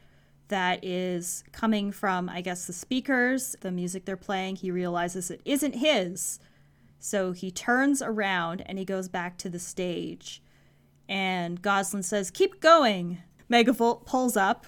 that 0.48 0.82
is 0.82 1.44
coming 1.52 1.92
from, 1.92 2.28
I 2.28 2.40
guess, 2.40 2.66
the 2.66 2.72
speakers, 2.72 3.54
the 3.60 3.70
music 3.70 4.04
they're 4.04 4.16
playing, 4.16 4.56
he 4.56 4.70
realizes 4.70 5.30
it 5.30 5.42
isn't 5.44 5.76
his. 5.76 6.38
So 6.98 7.32
he 7.32 7.50
turns 7.50 8.02
around 8.02 8.62
and 8.66 8.78
he 8.78 8.84
goes 8.84 9.08
back 9.08 9.36
to 9.38 9.50
the 9.50 9.58
stage. 9.58 10.42
And 11.08 11.62
Gosalyn 11.62 12.04
says, 12.04 12.30
Keep 12.30 12.60
going. 12.60 13.18
Megavolt 13.50 14.04
pulls 14.04 14.36
up 14.36 14.66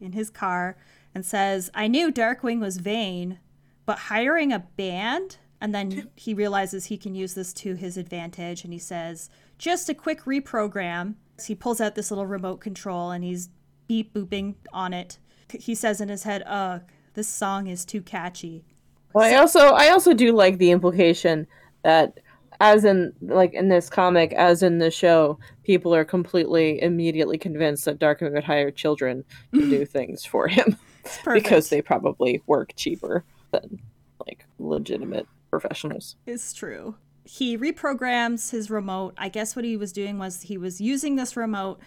in 0.00 0.12
his 0.12 0.30
car 0.30 0.76
and 1.14 1.24
says, 1.24 1.70
I 1.74 1.86
knew 1.86 2.10
Darkwing 2.10 2.60
was 2.60 2.78
vain, 2.78 3.38
but 3.84 3.98
hiring 3.98 4.52
a 4.52 4.60
band? 4.76 5.36
And 5.60 5.74
then 5.74 6.08
he 6.16 6.34
realizes 6.34 6.86
he 6.86 6.96
can 6.96 7.14
use 7.14 7.34
this 7.34 7.52
to 7.54 7.74
his 7.74 7.96
advantage 7.96 8.64
and 8.64 8.72
he 8.72 8.78
says, 8.78 9.30
Just 9.58 9.88
a 9.88 9.94
quick 9.94 10.24
reprogram. 10.24 11.14
He 11.46 11.54
pulls 11.54 11.80
out 11.80 11.94
this 11.94 12.10
little 12.10 12.26
remote 12.26 12.60
control 12.60 13.10
and 13.10 13.22
he's 13.22 13.48
beep 13.86 14.12
booping 14.14 14.54
on 14.72 14.92
it. 14.92 15.18
He 15.52 15.74
says 15.74 16.00
in 16.00 16.08
his 16.08 16.24
head, 16.24 16.42
Ugh, 16.46 16.82
this 17.14 17.28
song 17.28 17.66
is 17.66 17.84
too 17.84 18.00
catchy. 18.00 18.64
Well, 19.12 19.24
I 19.24 19.36
also 19.36 19.60
I 19.60 19.90
also 19.90 20.14
do 20.14 20.32
like 20.32 20.58
the 20.58 20.70
implication 20.70 21.46
that 21.82 22.18
as 22.62 22.84
in 22.84 23.12
like 23.20 23.52
in 23.54 23.68
this 23.68 23.90
comic 23.90 24.32
as 24.34 24.62
in 24.62 24.78
the 24.78 24.90
show 24.90 25.36
people 25.64 25.92
are 25.92 26.04
completely 26.04 26.80
immediately 26.80 27.36
convinced 27.36 27.84
that 27.84 27.98
darkwing 27.98 28.32
would 28.32 28.44
hire 28.44 28.70
children 28.70 29.24
to 29.52 29.68
do 29.68 29.84
things 29.96 30.24
for 30.24 30.46
him. 30.46 30.78
Because 31.24 31.68
they 31.68 31.82
probably 31.82 32.40
work 32.46 32.72
cheaper 32.76 33.24
than 33.50 33.80
like 34.24 34.46
legitimate 34.60 35.26
professionals. 35.50 36.14
It's 36.24 36.54
true. 36.54 36.94
He 37.24 37.58
reprograms 37.58 38.52
his 38.52 38.70
remote. 38.70 39.14
I 39.18 39.28
guess 39.28 39.56
what 39.56 39.64
he 39.64 39.76
was 39.76 39.92
doing 39.92 40.16
was 40.18 40.42
he 40.42 40.56
was 40.56 40.80
using 40.80 41.16
this 41.16 41.36
remote 41.36 41.80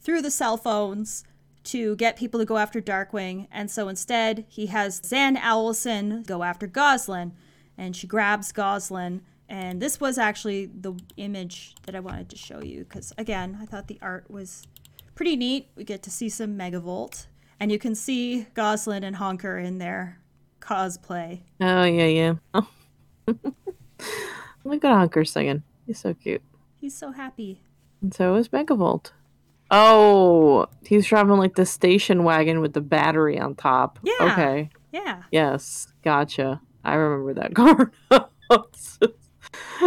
through 0.00 0.22
the 0.22 0.30
cell 0.30 0.56
phones 0.56 1.24
to 1.64 1.96
get 1.96 2.16
people 2.16 2.38
to 2.38 2.46
go 2.46 2.58
after 2.58 2.80
darkwing. 2.80 3.48
And 3.50 3.68
so 3.68 3.88
instead 3.88 4.44
he 4.48 4.66
has 4.66 5.02
zan 5.04 5.36
owlson 5.36 6.24
go 6.24 6.44
after 6.44 6.68
Gosalyn, 6.68 7.32
and 7.76 7.96
she 7.96 8.06
grabs 8.06 8.52
gosalyn 8.52 9.22
and 9.52 9.82
this 9.82 10.00
was 10.00 10.16
actually 10.16 10.64
the 10.64 10.94
image 11.18 11.74
that 11.82 11.94
I 11.94 12.00
wanted 12.00 12.30
to 12.30 12.36
show 12.36 12.62
you 12.62 12.84
because, 12.84 13.12
again, 13.18 13.58
I 13.60 13.66
thought 13.66 13.86
the 13.86 13.98
art 14.00 14.30
was 14.30 14.66
pretty 15.14 15.36
neat. 15.36 15.68
We 15.76 15.84
get 15.84 16.02
to 16.04 16.10
see 16.10 16.30
some 16.30 16.56
Megavolt, 16.56 17.26
and 17.60 17.70
you 17.70 17.78
can 17.78 17.94
see 17.94 18.46
Gosalyn 18.54 19.04
and 19.04 19.16
Honker 19.16 19.58
in 19.58 19.76
their 19.76 20.18
cosplay. 20.60 21.40
Oh, 21.60 21.84
yeah, 21.84 22.06
yeah. 22.06 22.34
Oh. 23.28 23.36
Look 24.64 24.84
at 24.84 24.90
Honker 24.90 25.24
singing. 25.24 25.62
He's 25.86 25.98
so 25.98 26.14
cute. 26.14 26.42
He's 26.80 26.96
so 26.96 27.12
happy. 27.12 27.60
And 28.00 28.12
so 28.12 28.36
is 28.36 28.48
Megavolt. 28.48 29.12
Oh, 29.70 30.66
he's 30.84 31.06
driving 31.06 31.36
like 31.36 31.56
the 31.56 31.66
station 31.66 32.24
wagon 32.24 32.60
with 32.62 32.72
the 32.72 32.80
battery 32.80 33.38
on 33.38 33.54
top. 33.54 33.98
Yeah. 34.02 34.32
Okay. 34.32 34.70
Yeah. 34.92 35.22
Yes. 35.30 35.92
Gotcha. 36.02 36.60
I 36.84 36.94
remember 36.94 37.34
that 37.34 37.54
car. 37.54 37.92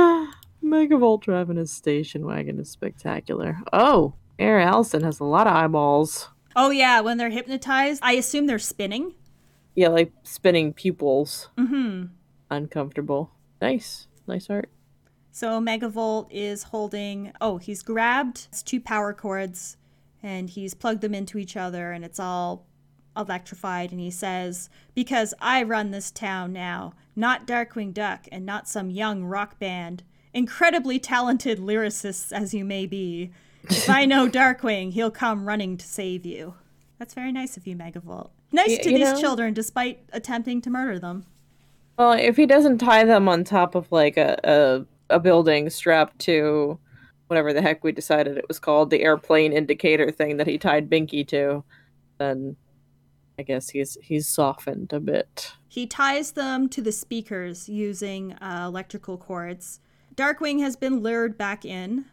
Megavolt 0.63 1.22
driving 1.22 1.57
his 1.57 1.72
station 1.72 2.26
wagon 2.26 2.59
is 2.59 2.70
spectacular. 2.70 3.59
Oh, 3.72 4.13
Air 4.39 4.59
Allison 4.59 5.03
has 5.03 5.20
a 5.20 5.24
lot 5.24 5.47
of 5.47 5.53
eyeballs. 5.53 6.30
Oh 6.55 6.70
yeah, 6.70 7.01
when 7.01 7.18
they're 7.18 7.30
hypnotized, 7.30 8.01
I 8.03 8.13
assume 8.13 8.47
they're 8.47 8.59
spinning. 8.59 9.13
Yeah, 9.76 9.89
like 9.89 10.11
spinning 10.24 10.74
pupils. 10.74 11.49
Mm-hmm. 11.57 12.05
Uncomfortable. 12.49 13.32
Nice. 13.61 14.07
Nice 14.28 14.49
art. 14.49 14.70
So 15.32 15.59
Megavolt 15.59 16.28
is 16.32 16.63
holding 16.63 17.34
oh, 17.41 17.57
he's 17.57 17.84
grabbed 17.84 18.47
two 18.66 18.80
power 18.80 19.13
cords 19.13 19.78
and 20.24 20.49
he's 20.49 20.74
plugged 20.74 21.01
them 21.01 21.13
into 21.13 21.38
each 21.38 21.57
other 21.57 21.91
and 21.91 22.05
it's 22.05 22.20
all 22.20 22.66
electrified 23.16 23.91
and 23.91 23.99
he 23.99 24.11
says, 24.11 24.70
Because 24.93 25.34
I 25.39 25.63
run 25.63 25.91
this 25.91 26.11
town 26.11 26.53
now, 26.53 26.93
not 27.16 27.47
Darkwing 27.47 27.93
Duck 27.93 28.28
and 28.32 28.45
not 28.45 28.68
some 28.68 28.89
young 28.89 29.24
rock 29.24 29.59
band. 29.59 30.03
Incredibly 30.34 30.99
talented 30.99 31.59
lyricists 31.59 32.32
as 32.32 32.53
you 32.53 32.66
may 32.66 32.86
be. 32.86 33.32
If 33.63 33.89
I 33.89 34.05
know 34.05 34.28
Darkwing, 34.30 34.91
he'll 34.91 35.11
come 35.11 35.47
running 35.47 35.78
to 35.78 35.86
save 35.86 36.26
you. 36.26 36.55
That's 36.99 37.13
very 37.13 37.32
nice 37.32 37.57
of 37.57 37.68
you, 37.68 37.76
Megavolt. 37.76 38.30
Nice 38.51 38.78
y- 38.78 38.84
to 38.84 38.89
these 38.89 38.99
know, 38.99 39.20
children 39.20 39.53
despite 39.53 39.99
attempting 40.13 40.61
to 40.61 40.70
murder 40.70 40.99
them. 40.99 41.26
Well, 41.97 42.13
if 42.13 42.36
he 42.36 42.45
doesn't 42.45 42.80
tie 42.80 43.05
them 43.05 43.30
on 43.30 43.43
top 43.43 43.76
of 43.76 43.91
like 43.91 44.18
a, 44.18 44.39
a, 45.09 45.16
a 45.16 45.20
building 45.20 45.70
strapped 45.70 46.20
to 46.20 46.80
whatever 47.28 47.53
the 47.53 47.61
heck 47.61 47.84
we 47.84 47.91
decided 47.91 48.38
it 48.38 48.47
was 48.47 48.59
called, 48.59 48.89
the 48.89 49.01
airplane 49.01 49.53
indicator 49.53 50.11
thing 50.11 50.38
that 50.38 50.47
he 50.47 50.57
tied 50.57 50.89
Binkie 50.89 51.28
to, 51.30 51.63
then 52.18 52.55
I 53.38 53.44
guess 53.44 53.70
he's 53.70 53.98
he's 54.02 54.28
softened 54.28 54.94
a 54.94 55.00
bit. 55.00 55.54
He 55.68 55.86
ties 55.86 56.32
them 56.32 56.70
to 56.70 56.82
the 56.82 56.92
speakers 56.92 57.68
using 57.68 58.34
uh, 58.34 58.64
electrical 58.68 59.18
cords. 59.18 59.80
Darkwing 60.16 60.62
has 60.62 60.76
been 60.76 61.02
lured 61.02 61.38
back 61.38 61.66
in, 61.66 62.06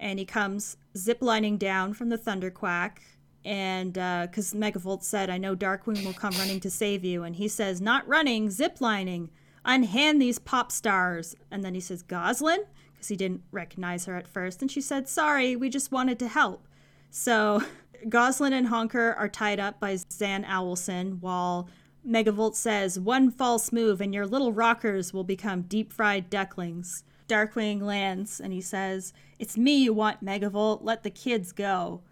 and 0.00 0.18
he 0.18 0.24
comes 0.24 0.78
ziplining 0.94 1.58
down 1.58 1.92
from 1.94 2.08
the 2.08 2.18
Thunderquack. 2.18 2.98
And 3.44 3.94
because 3.94 4.54
uh, 4.54 4.56
Megavolt 4.56 5.02
said, 5.02 5.28
I 5.28 5.36
know 5.36 5.56
Darkwing 5.56 6.04
will 6.04 6.12
come 6.12 6.32
running 6.38 6.60
to 6.60 6.70
save 6.70 7.04
you. 7.04 7.24
And 7.24 7.36
he 7.36 7.48
says, 7.48 7.80
Not 7.80 8.06
running, 8.06 8.48
ziplining. 8.48 9.28
Unhand 9.64 10.20
these 10.20 10.38
pop 10.38 10.72
stars. 10.72 11.36
And 11.50 11.62
then 11.62 11.74
he 11.74 11.80
says, 11.80 12.02
"Gosalyn," 12.02 12.64
Because 12.94 13.08
he 13.08 13.16
didn't 13.16 13.42
recognize 13.50 14.06
her 14.06 14.16
at 14.16 14.28
first. 14.28 14.62
And 14.62 14.70
she 14.70 14.80
said, 14.80 15.08
Sorry, 15.08 15.56
we 15.56 15.68
just 15.68 15.92
wanted 15.92 16.18
to 16.20 16.28
help. 16.28 16.66
So 17.10 17.62
Gosalyn 18.08 18.52
and 18.52 18.68
Honker 18.68 19.14
are 19.18 19.28
tied 19.28 19.60
up 19.60 19.80
by 19.80 19.96
Zan 19.96 20.44
Owlson 20.44 21.20
while 21.20 21.68
Megavolt 22.06 22.54
says, 22.54 22.98
One 22.98 23.30
false 23.30 23.72
move 23.72 24.00
and 24.00 24.12
your 24.12 24.26
little 24.26 24.52
rockers 24.52 25.12
will 25.12 25.24
become 25.24 25.62
deep 25.62 25.92
fried 25.92 26.30
ducklings. 26.30 27.04
Darkwing 27.28 27.82
lands 27.82 28.40
and 28.40 28.52
he 28.52 28.60
says, 28.60 29.12
It's 29.38 29.56
me 29.56 29.76
you 29.82 29.92
want, 29.92 30.24
Megavolt. 30.24 30.80
Let 30.82 31.02
the 31.02 31.10
kids 31.10 31.52
go. 31.52 32.02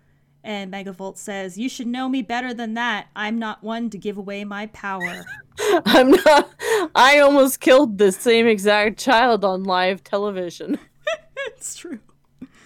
And 0.43 0.73
Megavolt 0.73 1.19
says, 1.19 1.59
You 1.59 1.69
should 1.69 1.87
know 1.87 2.09
me 2.09 2.23
better 2.23 2.55
than 2.55 2.75
that. 2.75 3.09
I'm 3.15 3.39
not 3.39 3.63
one 3.63 3.91
to 3.91 3.99
give 3.99 4.17
away 4.17 4.45
my 4.45 4.67
power. 4.67 5.25
I'm 5.85 6.11
not. 6.11 6.51
I 6.95 7.19
almost 7.19 7.61
killed 7.61 7.99
the 7.99 8.13
same 8.13 8.47
exact 8.47 8.99
child 8.99 9.45
on 9.45 9.65
live 9.65 10.03
television. 10.03 10.79
it's 11.37 11.75
true. 11.77 12.01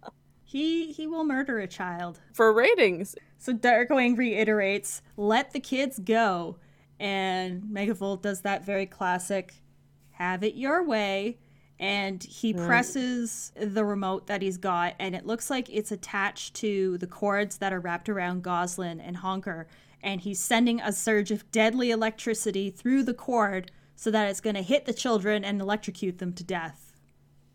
He 0.50 0.90
he 0.90 1.06
will 1.06 1.22
murder 1.22 1.60
a 1.60 1.68
child 1.68 2.18
for 2.32 2.52
ratings. 2.52 3.14
So 3.38 3.52
Darkwing 3.52 4.18
reiterates, 4.18 5.00
"Let 5.16 5.52
the 5.52 5.60
kids 5.60 6.00
go," 6.00 6.56
and 6.98 7.62
Megavolt 7.62 8.22
does 8.22 8.40
that 8.40 8.64
very 8.64 8.86
classic, 8.86 9.62
"Have 10.10 10.42
it 10.42 10.56
your 10.56 10.82
way." 10.82 11.38
And 11.78 12.20
he 12.24 12.52
presses 12.52 13.52
the 13.54 13.84
remote 13.84 14.26
that 14.26 14.42
he's 14.42 14.56
got, 14.56 14.96
and 14.98 15.14
it 15.14 15.24
looks 15.24 15.50
like 15.50 15.70
it's 15.70 15.92
attached 15.92 16.54
to 16.56 16.98
the 16.98 17.06
cords 17.06 17.58
that 17.58 17.72
are 17.72 17.78
wrapped 17.78 18.08
around 18.08 18.42
Gosalyn 18.42 19.00
and 19.00 19.18
Honker. 19.18 19.68
And 20.02 20.20
he's 20.20 20.40
sending 20.40 20.80
a 20.80 20.92
surge 20.92 21.30
of 21.30 21.48
deadly 21.52 21.92
electricity 21.92 22.70
through 22.70 23.04
the 23.04 23.14
cord 23.14 23.70
so 23.94 24.10
that 24.10 24.28
it's 24.28 24.40
going 24.40 24.56
to 24.56 24.62
hit 24.62 24.84
the 24.84 24.92
children 24.92 25.44
and 25.44 25.60
electrocute 25.60 26.18
them 26.18 26.32
to 26.32 26.42
death. 26.42 26.90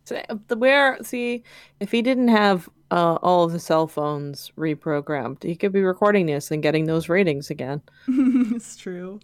So 0.06 0.22
uh, 0.30 0.38
the 0.48 0.56
where 0.56 0.98
see 1.04 1.44
if 1.80 1.92
he 1.92 2.02
didn't 2.02 2.30
have 2.30 2.70
uh, 2.96 3.16
all 3.22 3.44
of 3.44 3.52
the 3.52 3.60
cell 3.60 3.88
phones 3.88 4.54
reprogrammed, 4.58 5.44
he 5.44 5.54
could 5.54 5.74
be 5.74 5.82
recording 5.82 6.28
this 6.28 6.50
and 6.50 6.64
getting 6.64 6.86
those 6.86 7.10
ratings 7.10 7.50
again. 7.50 7.82
it's 8.08 8.78
true. 8.78 9.20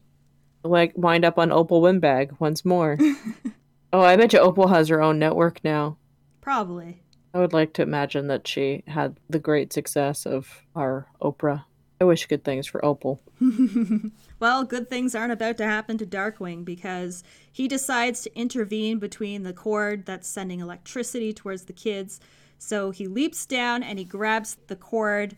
Like 0.62 0.92
wind 0.98 1.24
up 1.24 1.40
on 1.40 1.54
Opal 1.54 1.82
Windbag 1.82 2.36
once 2.40 2.66
more. 2.66 2.98
oh, 3.94 4.02
I 4.02 4.18
bet 4.18 4.34
you 4.34 4.40
Opal 4.40 4.68
has 4.68 4.90
her 4.90 5.02
own 5.02 5.20
network 5.20 5.64
now. 5.64 5.96
Probably. 6.42 7.02
I 7.34 7.40
would 7.40 7.54
like 7.54 7.72
to 7.76 7.82
imagine 7.82 8.28
that 8.28 8.46
she 8.46 8.84
had 8.88 9.16
the 9.30 9.40
great 9.40 9.72
success 9.72 10.26
of 10.26 10.64
our 10.76 11.08
Oprah. 11.22 11.64
I 12.02 12.04
wish 12.04 12.26
good 12.26 12.44
things 12.44 12.68
for 12.68 12.84
Opal. 12.84 13.22
well, 14.40 14.66
good 14.66 14.90
things 14.90 15.16
aren't 15.16 15.32
about 15.32 15.56
to 15.60 15.66
happen 15.66 15.98
to 16.00 16.06
Darkwing 16.06 16.66
because 16.66 17.24
he 17.50 17.70
decides 17.70 18.20
to 18.22 18.38
intervene 18.38 19.00
between 19.00 19.44
the 19.44 19.54
cord 19.54 20.06
that's 20.06 20.28
sending 20.28 20.60
electricity 20.60 21.32
towards 21.32 21.66
the 21.66 21.74
kids. 21.74 22.20
So 22.62 22.92
he 22.92 23.08
leaps 23.08 23.48
down 23.48 23.82
and 23.82 23.98
he 23.98 24.06
grabs 24.06 24.56
the 24.68 24.76
cord. 24.76 25.36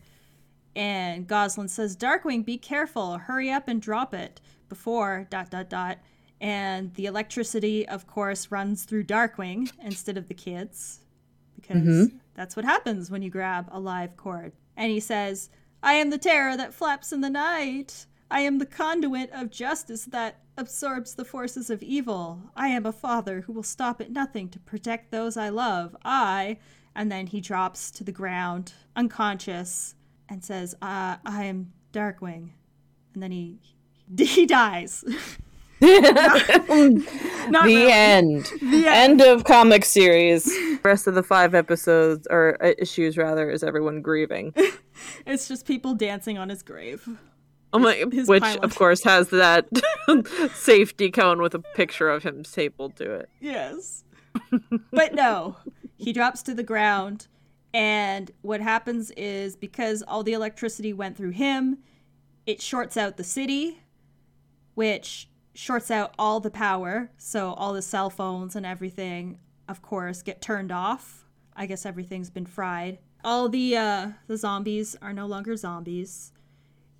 And 0.76 1.26
Gosalyn 1.26 1.70
says, 1.70 1.96
Darkwing, 1.96 2.44
be 2.44 2.58
careful. 2.58 3.16
Hurry 3.16 3.50
up 3.50 3.66
and 3.66 3.80
drop 3.80 4.12
it 4.12 4.42
before 4.68 5.26
dot 5.30 5.50
dot 5.50 5.70
dot. 5.70 5.98
And 6.38 6.92
the 6.94 7.06
electricity, 7.06 7.88
of 7.88 8.06
course, 8.06 8.50
runs 8.50 8.84
through 8.84 9.04
Darkwing 9.04 9.72
instead 9.82 10.18
of 10.18 10.28
the 10.28 10.34
kids 10.34 11.00
because 11.54 11.82
mm-hmm. 11.82 12.16
that's 12.34 12.56
what 12.56 12.66
happens 12.66 13.10
when 13.10 13.22
you 13.22 13.30
grab 13.30 13.70
a 13.72 13.80
live 13.80 14.18
cord. 14.18 14.52
And 14.76 14.90
he 14.90 15.00
says, 15.00 15.48
I 15.82 15.94
am 15.94 16.10
the 16.10 16.18
terror 16.18 16.58
that 16.58 16.74
flaps 16.74 17.10
in 17.10 17.22
the 17.22 17.30
night. 17.30 18.04
I 18.30 18.40
am 18.40 18.58
the 18.58 18.66
conduit 18.66 19.30
of 19.32 19.50
justice 19.50 20.04
that 20.06 20.40
absorbs 20.58 21.14
the 21.14 21.24
forces 21.24 21.70
of 21.70 21.82
evil. 21.82 22.42
I 22.54 22.68
am 22.68 22.84
a 22.84 22.92
father 22.92 23.40
who 23.40 23.54
will 23.54 23.62
stop 23.62 24.02
at 24.02 24.12
nothing 24.12 24.50
to 24.50 24.58
protect 24.58 25.10
those 25.10 25.38
I 25.38 25.48
love. 25.48 25.96
I. 26.04 26.58
And 26.96 27.10
then 27.10 27.26
he 27.26 27.40
drops 27.40 27.90
to 27.92 28.04
the 28.04 28.12
ground, 28.12 28.72
unconscious, 28.94 29.94
and 30.28 30.44
says, 30.44 30.74
uh, 30.80 31.16
I 31.24 31.44
am 31.44 31.72
Darkwing. 31.92 32.50
And 33.14 33.22
then 33.22 33.30
he 33.30 33.58
he 34.18 34.46
dies. 34.46 35.04
Not 35.80 37.64
the 37.64 37.74
really. 37.74 37.92
end. 37.92 38.44
The 38.60 38.86
end. 38.86 39.20
end 39.20 39.20
of 39.20 39.44
comic 39.44 39.84
series. 39.84 40.44
The 40.44 40.80
rest 40.82 41.06
of 41.06 41.14
the 41.14 41.22
five 41.22 41.54
episodes 41.54 42.26
or 42.30 42.56
uh, 42.64 42.72
issues 42.78 43.16
rather 43.16 43.50
is 43.50 43.62
everyone 43.62 44.02
grieving. 44.02 44.54
it's 45.26 45.48
just 45.48 45.66
people 45.66 45.94
dancing 45.94 46.38
on 46.38 46.48
his 46.48 46.62
grave. 46.62 47.08
Oh 47.72 47.78
my, 47.78 48.04
his 48.12 48.28
which 48.28 48.42
pylon. 48.42 48.64
of 48.64 48.74
course 48.76 49.02
has 49.04 49.30
that 49.30 49.66
safety 50.54 51.10
cone 51.10 51.42
with 51.42 51.54
a 51.54 51.58
picture 51.58 52.08
of 52.08 52.22
him 52.22 52.44
stapled 52.44 52.96
to 52.96 53.12
it. 53.12 53.28
Yes. 53.40 54.04
but 54.92 55.14
no, 55.14 55.56
he 55.96 56.12
drops 56.12 56.42
to 56.42 56.54
the 56.54 56.62
ground 56.62 57.28
and 57.74 58.30
what 58.42 58.60
happens 58.60 59.10
is 59.16 59.56
because 59.56 60.04
all 60.06 60.22
the 60.22 60.32
electricity 60.32 60.92
went 60.92 61.16
through 61.16 61.30
him, 61.30 61.78
it 62.46 62.62
shorts 62.62 62.96
out 62.96 63.16
the 63.16 63.24
city, 63.24 63.82
which 64.74 65.28
shorts 65.54 65.90
out 65.90 66.14
all 66.16 66.38
the 66.38 66.52
power. 66.52 67.10
So 67.18 67.52
all 67.54 67.72
the 67.72 67.82
cell 67.82 68.10
phones 68.10 68.54
and 68.54 68.64
everything, 68.64 69.40
of 69.68 69.82
course, 69.82 70.22
get 70.22 70.40
turned 70.40 70.70
off. 70.70 71.26
I 71.56 71.66
guess 71.66 71.84
everything's 71.84 72.30
been 72.30 72.46
fried. 72.46 72.98
All 73.24 73.48
the 73.48 73.76
uh, 73.76 74.08
the 74.28 74.36
zombies 74.36 74.96
are 75.02 75.12
no 75.12 75.26
longer 75.26 75.56
zombies, 75.56 76.32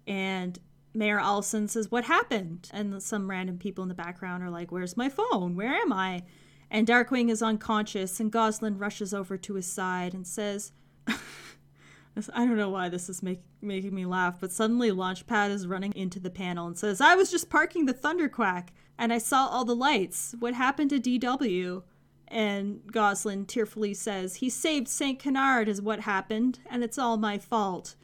and 0.06 0.58
Mayor 0.94 1.18
Owlson 1.18 1.68
says, 1.68 1.90
"What 1.90 2.04
happened?" 2.04 2.70
And 2.72 3.02
some 3.02 3.28
random 3.28 3.58
people 3.58 3.82
in 3.82 3.88
the 3.88 3.94
background 3.94 4.42
are 4.42 4.50
like, 4.50 4.72
"Where's 4.72 4.96
my 4.96 5.10
phone? 5.10 5.54
Where 5.54 5.74
am 5.74 5.92
I?" 5.92 6.22
And 6.70 6.86
Darkwing 6.86 7.30
is 7.30 7.42
unconscious, 7.42 8.18
and 8.20 8.32
Gosalyn 8.32 8.80
rushes 8.80 9.14
over 9.14 9.36
to 9.36 9.54
his 9.54 9.66
side 9.66 10.14
and 10.14 10.26
says. 10.26 10.72
I 12.32 12.46
don't 12.46 12.56
know 12.56 12.70
why 12.70 12.88
this 12.88 13.08
is 13.08 13.22
make, 13.22 13.42
making 13.60 13.94
me 13.94 14.06
laugh, 14.06 14.36
but 14.40 14.52
suddenly 14.52 14.90
Launchpad 14.90 15.50
is 15.50 15.66
running 15.66 15.92
into 15.96 16.20
the 16.20 16.30
panel 16.30 16.66
and 16.66 16.78
says, 16.78 17.00
I 17.00 17.16
was 17.16 17.30
just 17.30 17.50
parking 17.50 17.86
the 17.86 17.94
Thunderquack 17.94 18.68
and 18.98 19.12
I 19.12 19.18
saw 19.18 19.48
all 19.48 19.64
the 19.64 19.74
lights. 19.74 20.34
What 20.38 20.54
happened 20.54 20.90
to 20.90 21.00
DW? 21.00 21.82
And 22.28 22.80
Gosalyn 22.86 23.46
tearfully 23.46 23.94
says, 23.94 24.36
He 24.36 24.48
saved 24.48 24.88
St. 24.88 25.18
Canard, 25.18 25.68
is 25.68 25.82
what 25.82 26.00
happened, 26.00 26.60
and 26.70 26.82
it's 26.82 26.98
all 26.98 27.16
my 27.16 27.38
fault. 27.38 27.96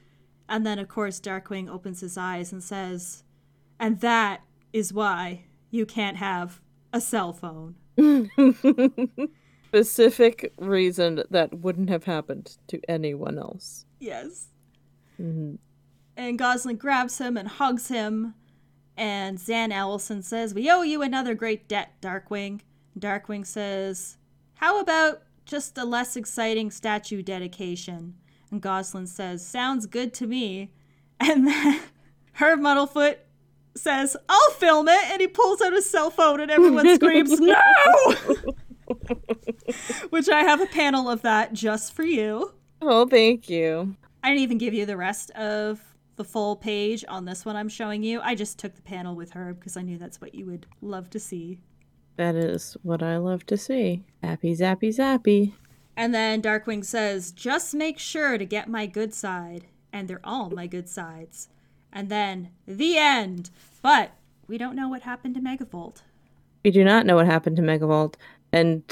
And 0.48 0.66
then, 0.66 0.78
of 0.78 0.88
course, 0.88 1.20
Darkwing 1.20 1.68
opens 1.68 2.00
his 2.00 2.18
eyes 2.18 2.52
and 2.52 2.62
says, 2.62 3.22
And 3.78 4.00
that 4.00 4.42
is 4.72 4.92
why 4.92 5.44
you 5.70 5.86
can't 5.86 6.16
have 6.16 6.60
a 6.92 7.00
cell 7.00 7.32
phone. 7.32 7.76
Specific 9.68 10.52
reason 10.58 11.22
that 11.30 11.54
wouldn't 11.60 11.90
have 11.90 12.04
happened 12.04 12.56
to 12.68 12.80
anyone 12.88 13.38
else. 13.38 13.84
Yes. 14.00 14.48
Mm-hmm. 15.20 15.56
And 16.16 16.38
Gosalyn 16.38 16.78
grabs 16.78 17.18
him 17.18 17.36
and 17.36 17.48
hugs 17.48 17.88
him. 17.88 18.34
And 18.96 19.38
Zan 19.38 19.70
Owlson 19.70 20.22
says, 20.22 20.52
We 20.54 20.70
owe 20.70 20.82
you 20.82 21.02
another 21.02 21.34
great 21.34 21.68
debt, 21.68 21.92
Darkwing. 22.02 22.60
Darkwing 22.98 23.46
says, 23.46 24.18
How 24.54 24.80
about 24.80 25.22
just 25.46 25.78
a 25.78 25.84
less 25.84 26.16
exciting 26.16 26.70
statue 26.70 27.22
dedication? 27.22 28.16
And 28.50 28.60
Gosalyn 28.60 29.08
says, 29.08 29.46
Sounds 29.46 29.86
good 29.86 30.12
to 30.14 30.26
me. 30.26 30.72
And 31.18 31.46
then 31.46 31.80
Herb 32.32 32.60
Muddlefoot 32.60 33.16
says, 33.76 34.16
I'll 34.28 34.50
film 34.52 34.88
it. 34.88 35.10
And 35.10 35.20
he 35.20 35.26
pulls 35.26 35.60
out 35.60 35.72
his 35.72 35.88
cell 35.88 36.10
phone 36.10 36.40
and 36.40 36.50
everyone 36.50 36.94
screams, 36.94 37.40
No! 37.40 37.54
Which 40.10 40.28
I 40.28 40.40
have 40.40 40.60
a 40.60 40.66
panel 40.66 41.08
of 41.08 41.22
that 41.22 41.52
just 41.52 41.92
for 41.92 42.02
you. 42.04 42.54
Oh, 42.82 43.06
thank 43.06 43.48
you. 43.48 43.96
I 44.22 44.28
didn't 44.28 44.42
even 44.42 44.58
give 44.58 44.74
you 44.74 44.86
the 44.86 44.96
rest 44.96 45.30
of 45.32 45.80
the 46.16 46.24
full 46.24 46.56
page 46.56 47.04
on 47.08 47.24
this 47.24 47.44
one 47.44 47.56
I'm 47.56 47.68
showing 47.68 48.02
you. 48.02 48.20
I 48.22 48.34
just 48.34 48.58
took 48.58 48.74
the 48.74 48.82
panel 48.82 49.14
with 49.14 49.30
her 49.32 49.54
because 49.54 49.76
I 49.76 49.82
knew 49.82 49.96
that's 49.96 50.20
what 50.20 50.34
you 50.34 50.46
would 50.46 50.66
love 50.82 51.08
to 51.10 51.18
see. 51.20 51.60
That 52.16 52.34
is 52.34 52.76
what 52.82 53.02
I 53.02 53.16
love 53.16 53.46
to 53.46 53.56
see. 53.56 54.04
Happy, 54.22 54.54
zappy, 54.54 54.88
zappy. 54.88 55.52
And 55.96 56.14
then 56.14 56.42
Darkwing 56.42 56.84
says, 56.84 57.32
just 57.32 57.74
make 57.74 57.98
sure 57.98 58.36
to 58.36 58.44
get 58.44 58.68
my 58.68 58.86
good 58.86 59.14
side. 59.14 59.66
And 59.92 60.08
they're 60.08 60.20
all 60.22 60.50
my 60.50 60.66
good 60.66 60.88
sides. 60.88 61.48
And 61.92 62.08
then 62.08 62.50
the 62.66 62.96
end. 62.96 63.50
But 63.82 64.12
we 64.46 64.58
don't 64.58 64.76
know 64.76 64.88
what 64.88 65.02
happened 65.02 65.34
to 65.36 65.40
Megavolt. 65.40 66.02
We 66.64 66.70
do 66.70 66.84
not 66.84 67.06
know 67.06 67.16
what 67.16 67.26
happened 67.26 67.56
to 67.56 67.62
Megavolt. 67.62 68.14
And 68.52 68.82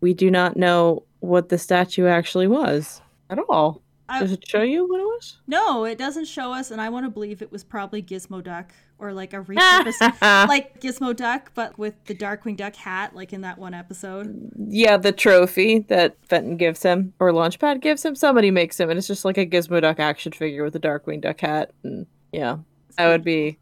we 0.00 0.14
do 0.14 0.30
not 0.30 0.56
know 0.56 1.04
what 1.20 1.48
the 1.48 1.58
statue 1.58 2.06
actually 2.06 2.46
was 2.46 3.00
at 3.28 3.38
all. 3.48 3.82
I, 4.10 4.20
Does 4.20 4.32
it 4.32 4.46
show 4.46 4.62
you 4.62 4.88
what 4.88 5.00
it 5.00 5.04
was? 5.04 5.38
No, 5.46 5.84
it 5.84 5.96
doesn't 5.96 6.24
show 6.24 6.52
us, 6.52 6.72
and 6.72 6.80
I 6.80 6.88
want 6.88 7.06
to 7.06 7.10
believe 7.10 7.42
it 7.42 7.52
was 7.52 7.62
probably 7.62 8.02
Gizmo 8.02 8.42
Duck 8.42 8.72
or 8.98 9.12
like 9.12 9.32
a 9.32 9.40
repurposed, 9.40 10.20
like 10.48 10.80
Gizmo 10.80 11.14
Duck, 11.14 11.52
but 11.54 11.78
with 11.78 11.94
the 12.06 12.14
Darkwing 12.14 12.56
Duck 12.56 12.74
hat, 12.74 13.14
like 13.14 13.32
in 13.32 13.42
that 13.42 13.56
one 13.56 13.72
episode. 13.72 14.50
Yeah, 14.66 14.96
the 14.96 15.12
trophy 15.12 15.80
that 15.88 16.16
Fenton 16.26 16.56
gives 16.56 16.82
him 16.82 17.14
or 17.20 17.30
Launchpad 17.30 17.80
gives 17.80 18.04
him. 18.04 18.16
Somebody 18.16 18.50
makes 18.50 18.80
him, 18.80 18.90
and 18.90 18.98
it's 18.98 19.06
just 19.06 19.24
like 19.24 19.38
a 19.38 19.46
Gizmo 19.46 19.80
Duck 19.80 20.00
action 20.00 20.32
figure 20.32 20.64
with 20.64 20.74
a 20.74 20.80
Darkwing 20.80 21.20
Duck 21.20 21.40
hat, 21.40 21.70
and 21.84 22.06
yeah, 22.32 22.58
that 22.96 23.08
would 23.08 23.24
be 23.24 23.58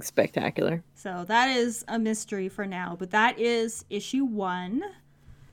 spectacular. 0.00 0.82
So 0.94 1.24
that 1.26 1.48
is 1.56 1.84
a 1.88 1.98
mystery 1.98 2.48
for 2.48 2.66
now, 2.66 2.96
but 2.98 3.10
that 3.10 3.38
is 3.38 3.84
issue 3.90 4.24
one. 4.24 4.82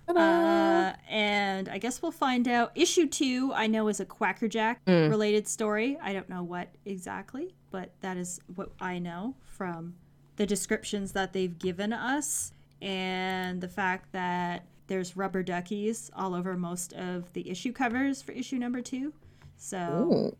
Uh, 0.08 0.94
and 1.10 1.70
I 1.70 1.78
guess 1.78 2.02
we'll 2.02 2.12
find 2.12 2.48
out. 2.48 2.72
Issue 2.76 3.08
two, 3.08 3.54
I 3.54 3.68
know, 3.68 3.88
is 3.88 4.02
a 4.02 4.06
Quackerjack 4.06 4.84
mm. 4.86 5.10
related 5.10 5.48
story. 5.48 5.98
I 6.02 6.12
don't 6.12 6.28
know 6.28 6.44
what 6.44 6.68
exactly, 6.86 7.56
but 7.70 7.92
that 8.02 8.18
is 8.18 8.42
what 8.56 8.72
I 8.82 9.00
know 9.00 9.36
from 9.46 9.96
the 10.36 10.46
descriptions 10.46 11.14
that 11.14 11.32
they've 11.32 11.58
given 11.58 11.94
us 11.94 12.52
and 12.82 13.62
the 13.62 13.68
fact 13.68 14.12
that 14.12 14.66
there's 14.88 15.16
rubber 15.16 15.44
duckies 15.44 16.12
all 16.16 16.34
over 16.36 16.58
most 16.58 16.92
of 16.94 17.32
the 17.34 17.50
issue 17.50 17.72
covers 17.72 18.22
for 18.22 18.34
issue 18.34 18.58
number 18.58 18.82
two. 18.82 19.14
So 19.56 19.78
Ooh. 20.12 20.38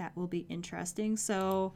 That 0.00 0.16
will 0.16 0.26
be 0.26 0.46
interesting. 0.48 1.16
So, 1.16 1.74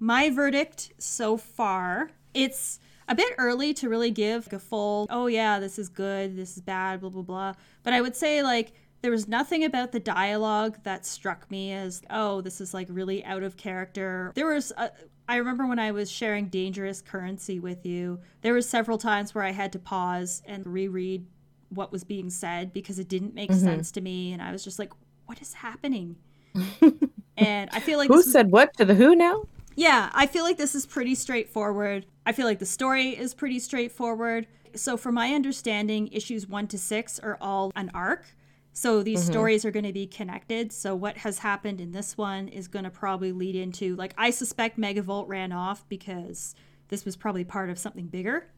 my 0.00 0.30
verdict 0.30 0.92
so 0.98 1.36
far, 1.36 2.10
it's 2.34 2.80
a 3.08 3.14
bit 3.14 3.34
early 3.38 3.72
to 3.74 3.88
really 3.88 4.10
give 4.10 4.52
a 4.52 4.58
full, 4.58 5.06
oh 5.10 5.26
yeah, 5.26 5.60
this 5.60 5.78
is 5.78 5.88
good, 5.88 6.36
this 6.36 6.56
is 6.56 6.62
bad, 6.62 7.00
blah, 7.00 7.10
blah, 7.10 7.22
blah. 7.22 7.52
But 7.82 7.92
I 7.92 8.00
would 8.00 8.16
say, 8.16 8.42
like, 8.42 8.72
there 9.02 9.10
was 9.10 9.28
nothing 9.28 9.62
about 9.62 9.92
the 9.92 10.00
dialogue 10.00 10.78
that 10.82 11.06
struck 11.06 11.50
me 11.50 11.72
as, 11.72 12.02
oh, 12.10 12.40
this 12.40 12.60
is 12.60 12.74
like 12.74 12.88
really 12.90 13.24
out 13.24 13.42
of 13.42 13.56
character. 13.56 14.32
There 14.34 14.52
was, 14.52 14.72
a, 14.76 14.90
I 15.28 15.36
remember 15.36 15.66
when 15.66 15.78
I 15.78 15.92
was 15.92 16.10
sharing 16.10 16.48
Dangerous 16.48 17.02
Currency 17.02 17.60
with 17.60 17.84
you, 17.84 18.20
there 18.40 18.54
were 18.54 18.62
several 18.62 18.98
times 18.98 19.34
where 19.34 19.44
I 19.44 19.52
had 19.52 19.72
to 19.72 19.78
pause 19.78 20.42
and 20.46 20.66
reread 20.66 21.26
what 21.68 21.92
was 21.92 22.04
being 22.04 22.30
said 22.30 22.72
because 22.72 22.98
it 22.98 23.08
didn't 23.08 23.34
make 23.34 23.50
mm-hmm. 23.50 23.60
sense 23.60 23.90
to 23.92 24.00
me. 24.00 24.32
And 24.32 24.40
I 24.40 24.50
was 24.50 24.64
just 24.64 24.78
like, 24.78 24.92
what 25.26 25.42
is 25.42 25.54
happening? 25.54 26.16
and 27.36 27.70
I 27.72 27.80
feel 27.80 27.98
like. 27.98 28.08
Who 28.08 28.22
said 28.22 28.50
what 28.50 28.76
to 28.76 28.84
the 28.84 28.94
who 28.94 29.14
now? 29.14 29.44
Yeah, 29.74 30.10
I 30.14 30.26
feel 30.26 30.44
like 30.44 30.56
this 30.56 30.74
is 30.74 30.86
pretty 30.86 31.14
straightforward. 31.14 32.06
I 32.24 32.32
feel 32.32 32.46
like 32.46 32.58
the 32.58 32.66
story 32.66 33.10
is 33.10 33.34
pretty 33.34 33.58
straightforward. 33.58 34.46
So, 34.74 34.96
from 34.96 35.14
my 35.14 35.34
understanding, 35.34 36.08
issues 36.08 36.46
one 36.46 36.66
to 36.68 36.78
six 36.78 37.18
are 37.18 37.38
all 37.40 37.72
an 37.76 37.90
arc. 37.94 38.26
So, 38.72 39.02
these 39.02 39.20
mm-hmm. 39.20 39.32
stories 39.32 39.64
are 39.64 39.70
going 39.70 39.84
to 39.84 39.92
be 39.92 40.06
connected. 40.06 40.72
So, 40.72 40.94
what 40.94 41.18
has 41.18 41.38
happened 41.38 41.80
in 41.80 41.92
this 41.92 42.16
one 42.16 42.48
is 42.48 42.68
going 42.68 42.84
to 42.84 42.90
probably 42.90 43.32
lead 43.32 43.54
into, 43.54 43.96
like, 43.96 44.14
I 44.16 44.30
suspect 44.30 44.78
Megavolt 44.78 45.28
ran 45.28 45.52
off 45.52 45.86
because 45.88 46.54
this 46.88 47.04
was 47.04 47.16
probably 47.16 47.44
part 47.44 47.70
of 47.70 47.78
something 47.78 48.06
bigger. 48.06 48.48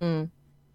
Mm. 0.00 0.30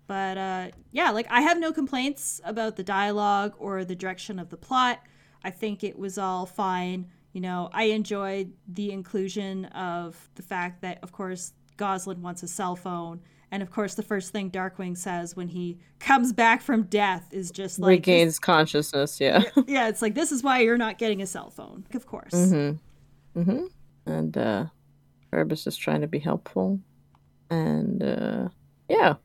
But 0.08 0.38
uh, 0.38 0.68
yeah, 0.92 1.12
like, 1.12 1.28
I 1.30 1.42
have 1.42 1.60
no 1.60 1.72
complaints 1.72 2.40
about 2.44 2.76
the 2.76 2.84
dialogue 2.84 3.56
or 3.58 3.84
the 3.84 3.96
direction 3.96 4.40
of 4.40 4.50
the 4.50 4.58
plot. 4.58 5.02
I 5.44 5.52
think 5.52 5.84
it 5.84 5.98
was 5.98 6.18
all 6.18 6.46
fine. 6.46 7.08
You 7.36 7.42
know, 7.42 7.70
I 7.74 7.84
enjoyed 7.88 8.54
the 8.66 8.92
inclusion 8.92 9.66
of 9.66 10.30
the 10.36 10.42
fact 10.42 10.82
that, 10.84 11.00
of 11.04 11.12
course, 11.12 11.52
Gosalyn 11.78 12.20
wants 12.20 12.44
a 12.44 12.48
cell 12.48 12.78
phone. 12.78 13.20
And 13.52 13.62
of 13.62 13.70
course, 13.70 13.96
the 13.96 14.04
first 14.04 14.32
thing 14.32 14.50
Darkwing 14.50 14.98
says 14.98 15.36
when 15.36 15.50
he 15.50 15.78
comes 16.00 16.32
back 16.32 16.62
from 16.62 16.84
death 16.84 17.28
is 17.34 17.52
just 17.52 17.78
like 17.78 17.90
regains 17.90 18.40
consciousness. 18.40 19.20
Yeah, 19.20 19.44
yeah. 19.68 19.90
It's 19.90 20.02
like 20.02 20.16
this 20.16 20.32
is 20.32 20.44
why 20.44 20.62
you're 20.62 20.78
not 20.78 20.98
getting 20.98 21.22
a 21.22 21.28
cell 21.28 21.50
phone, 21.50 21.86
of 21.94 22.06
course. 22.06 22.32
Mm-hmm. 22.32 23.42
Mm-hmm. 23.42 23.66
And 24.10 24.38
uh, 24.38 24.66
Herb 25.34 25.52
is 25.52 25.66
just 25.66 25.82
trying 25.82 26.02
to 26.02 26.08
be 26.08 26.20
helpful, 26.20 26.80
and 27.50 28.02
uh, 28.02 28.48
yeah, 28.88 29.16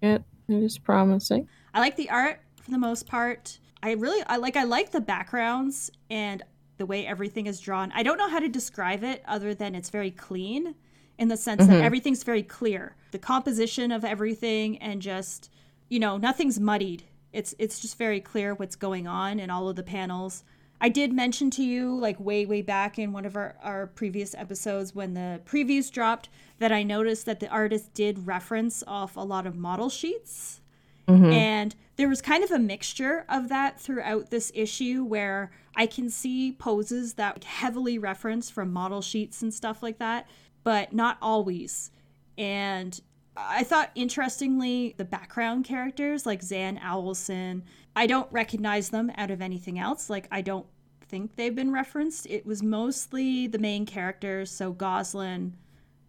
it, 0.00 0.22
it 0.48 0.62
is 0.62 0.78
promising. 0.78 1.46
I 1.74 1.80
like 1.80 1.96
the 1.96 2.08
art 2.08 2.40
for 2.56 2.70
the 2.70 2.78
most 2.78 3.06
part. 3.06 3.58
I 3.82 3.92
really 3.92 4.22
I 4.26 4.36
like 4.36 4.56
I 4.56 4.64
like 4.64 4.92
the 4.92 5.00
backgrounds 5.00 5.90
and 6.10 6.42
the 6.80 6.86
way 6.86 7.06
everything 7.06 7.46
is 7.46 7.60
drawn. 7.60 7.92
I 7.94 8.02
don't 8.02 8.16
know 8.16 8.30
how 8.30 8.38
to 8.40 8.48
describe 8.48 9.04
it 9.04 9.22
other 9.28 9.54
than 9.54 9.74
it's 9.74 9.90
very 9.90 10.10
clean 10.10 10.74
in 11.18 11.28
the 11.28 11.36
sense 11.36 11.62
mm-hmm. 11.62 11.72
that 11.72 11.84
everything's 11.84 12.22
very 12.22 12.42
clear. 12.42 12.96
The 13.10 13.18
composition 13.18 13.92
of 13.92 14.02
everything 14.02 14.78
and 14.78 15.02
just, 15.02 15.50
you 15.90 16.00
know, 16.00 16.16
nothing's 16.16 16.58
muddied. 16.58 17.04
It's 17.34 17.54
it's 17.58 17.80
just 17.80 17.98
very 17.98 18.18
clear 18.18 18.54
what's 18.54 18.76
going 18.76 19.06
on 19.06 19.38
in 19.38 19.50
all 19.50 19.68
of 19.68 19.76
the 19.76 19.82
panels. 19.82 20.42
I 20.80 20.88
did 20.88 21.12
mention 21.12 21.50
to 21.50 21.62
you, 21.62 21.94
like 21.94 22.18
way, 22.18 22.46
way 22.46 22.62
back 22.62 22.98
in 22.98 23.12
one 23.12 23.26
of 23.26 23.36
our, 23.36 23.56
our 23.62 23.88
previous 23.88 24.34
episodes 24.34 24.94
when 24.94 25.12
the 25.12 25.42
previews 25.44 25.92
dropped, 25.92 26.30
that 26.60 26.72
I 26.72 26.82
noticed 26.82 27.26
that 27.26 27.40
the 27.40 27.48
artist 27.48 27.92
did 27.92 28.26
reference 28.26 28.82
off 28.86 29.16
a 29.16 29.20
lot 29.20 29.46
of 29.46 29.54
model 29.54 29.90
sheets. 29.90 30.62
Mm-hmm. 31.06 31.30
And 31.30 31.76
there 32.00 32.08
was 32.08 32.22
kind 32.22 32.42
of 32.42 32.50
a 32.50 32.58
mixture 32.58 33.26
of 33.28 33.50
that 33.50 33.78
throughout 33.78 34.30
this 34.30 34.50
issue 34.54 35.04
where 35.04 35.50
I 35.76 35.84
can 35.84 36.08
see 36.08 36.50
poses 36.50 37.12
that 37.14 37.44
heavily 37.44 37.98
reference 37.98 38.48
from 38.48 38.72
model 38.72 39.02
sheets 39.02 39.42
and 39.42 39.52
stuff 39.52 39.82
like 39.82 39.98
that, 39.98 40.26
but 40.64 40.94
not 40.94 41.18
always. 41.20 41.90
And 42.38 42.98
I 43.36 43.64
thought 43.64 43.90
interestingly, 43.94 44.94
the 44.96 45.04
background 45.04 45.66
characters 45.66 46.24
like 46.24 46.42
Zan 46.42 46.78
Owlson, 46.78 47.64
I 47.94 48.06
don't 48.06 48.32
recognize 48.32 48.88
them 48.88 49.12
out 49.18 49.30
of 49.30 49.42
anything 49.42 49.78
else. 49.78 50.08
Like, 50.08 50.26
I 50.30 50.40
don't 50.40 50.64
think 51.06 51.36
they've 51.36 51.54
been 51.54 51.70
referenced. 51.70 52.26
It 52.30 52.46
was 52.46 52.62
mostly 52.62 53.46
the 53.46 53.58
main 53.58 53.84
characters, 53.84 54.50
so 54.50 54.72
Gosalyn, 54.72 55.52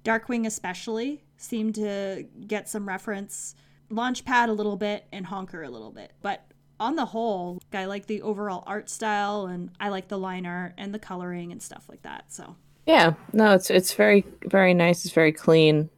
Darkwing 0.06 0.46
especially, 0.48 1.26
seemed 1.36 1.76
to 1.76 2.28
get 2.48 2.70
some 2.70 2.88
reference. 2.88 3.56
Launchpad 3.92 4.50
a 4.50 4.54
little 4.54 4.78
bit, 4.78 5.06
and 5.12 5.26
Honker 5.26 5.64
a 5.64 5.70
little 5.70 5.92
bit. 5.92 6.14
But 6.22 6.46
on 6.80 6.96
the 6.96 7.06
whole, 7.06 7.62
I 7.74 7.86
like 7.86 8.08
the 8.08 8.22
overall 8.22 8.64
art 8.66 8.89
style, 8.89 9.46
and 9.46 9.70
I 9.80 9.89
like 9.89 10.08
the 10.08 10.18
line 10.18 10.46
art 10.46 10.74
and 10.78 10.94
the 10.94 11.00
coloring 11.00 11.52
and 11.52 11.62
stuff 11.62 11.86
like 11.89 12.02
that. 12.04 12.26
So 12.32 12.56
yeah, 12.86 13.14
no, 13.34 13.54
it's 13.54 13.70
it's 13.70 13.94
very 13.94 14.26
very 14.46 14.74
nice. 14.74 15.06
It's 15.06 15.14
very 15.14 15.32
clean 15.32 15.89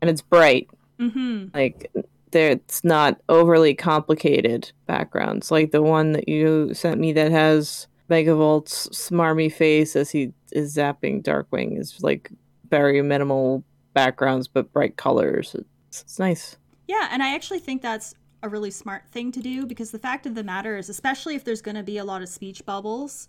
and 0.00 0.10
it's 0.10 0.22
bright. 0.22 0.68
Mm-hmm. 0.98 1.48
Like 1.54 1.90
there, 2.30 2.50
it's 2.52 2.84
not 2.84 3.20
overly 3.28 3.74
complicated 3.74 4.72
backgrounds. 4.86 5.50
Like 5.50 5.72
the 5.72 5.82
one 5.82 6.12
that 6.12 6.28
you 6.28 6.74
sent 6.74 7.00
me 7.00 7.12
that 7.14 7.32
has 7.32 7.88
Megavolt's 8.08 8.88
smarmy 8.88 9.52
face 9.52 9.96
as 9.96 10.10
he 10.10 10.32
is 10.52 10.76
zapping 10.76 11.22
Darkwing 11.22 11.78
is 11.78 12.02
like 12.02 12.30
very 12.68 13.02
minimal 13.02 13.64
backgrounds 13.94 14.48
but 14.48 14.72
bright 14.72 14.96
colors. 14.96 15.54
It's, 15.54 16.02
it's 16.02 16.18
nice. 16.18 16.56
Yeah, 16.90 17.06
and 17.12 17.22
I 17.22 17.36
actually 17.36 17.60
think 17.60 17.82
that's 17.82 18.16
a 18.42 18.48
really 18.48 18.72
smart 18.72 19.04
thing 19.12 19.30
to 19.30 19.40
do 19.40 19.64
because 19.64 19.92
the 19.92 19.98
fact 20.00 20.26
of 20.26 20.34
the 20.34 20.42
matter 20.42 20.76
is, 20.76 20.88
especially 20.88 21.36
if 21.36 21.44
there's 21.44 21.62
going 21.62 21.76
to 21.76 21.84
be 21.84 21.98
a 21.98 22.04
lot 22.04 22.20
of 22.20 22.28
speech 22.28 22.66
bubbles, 22.66 23.28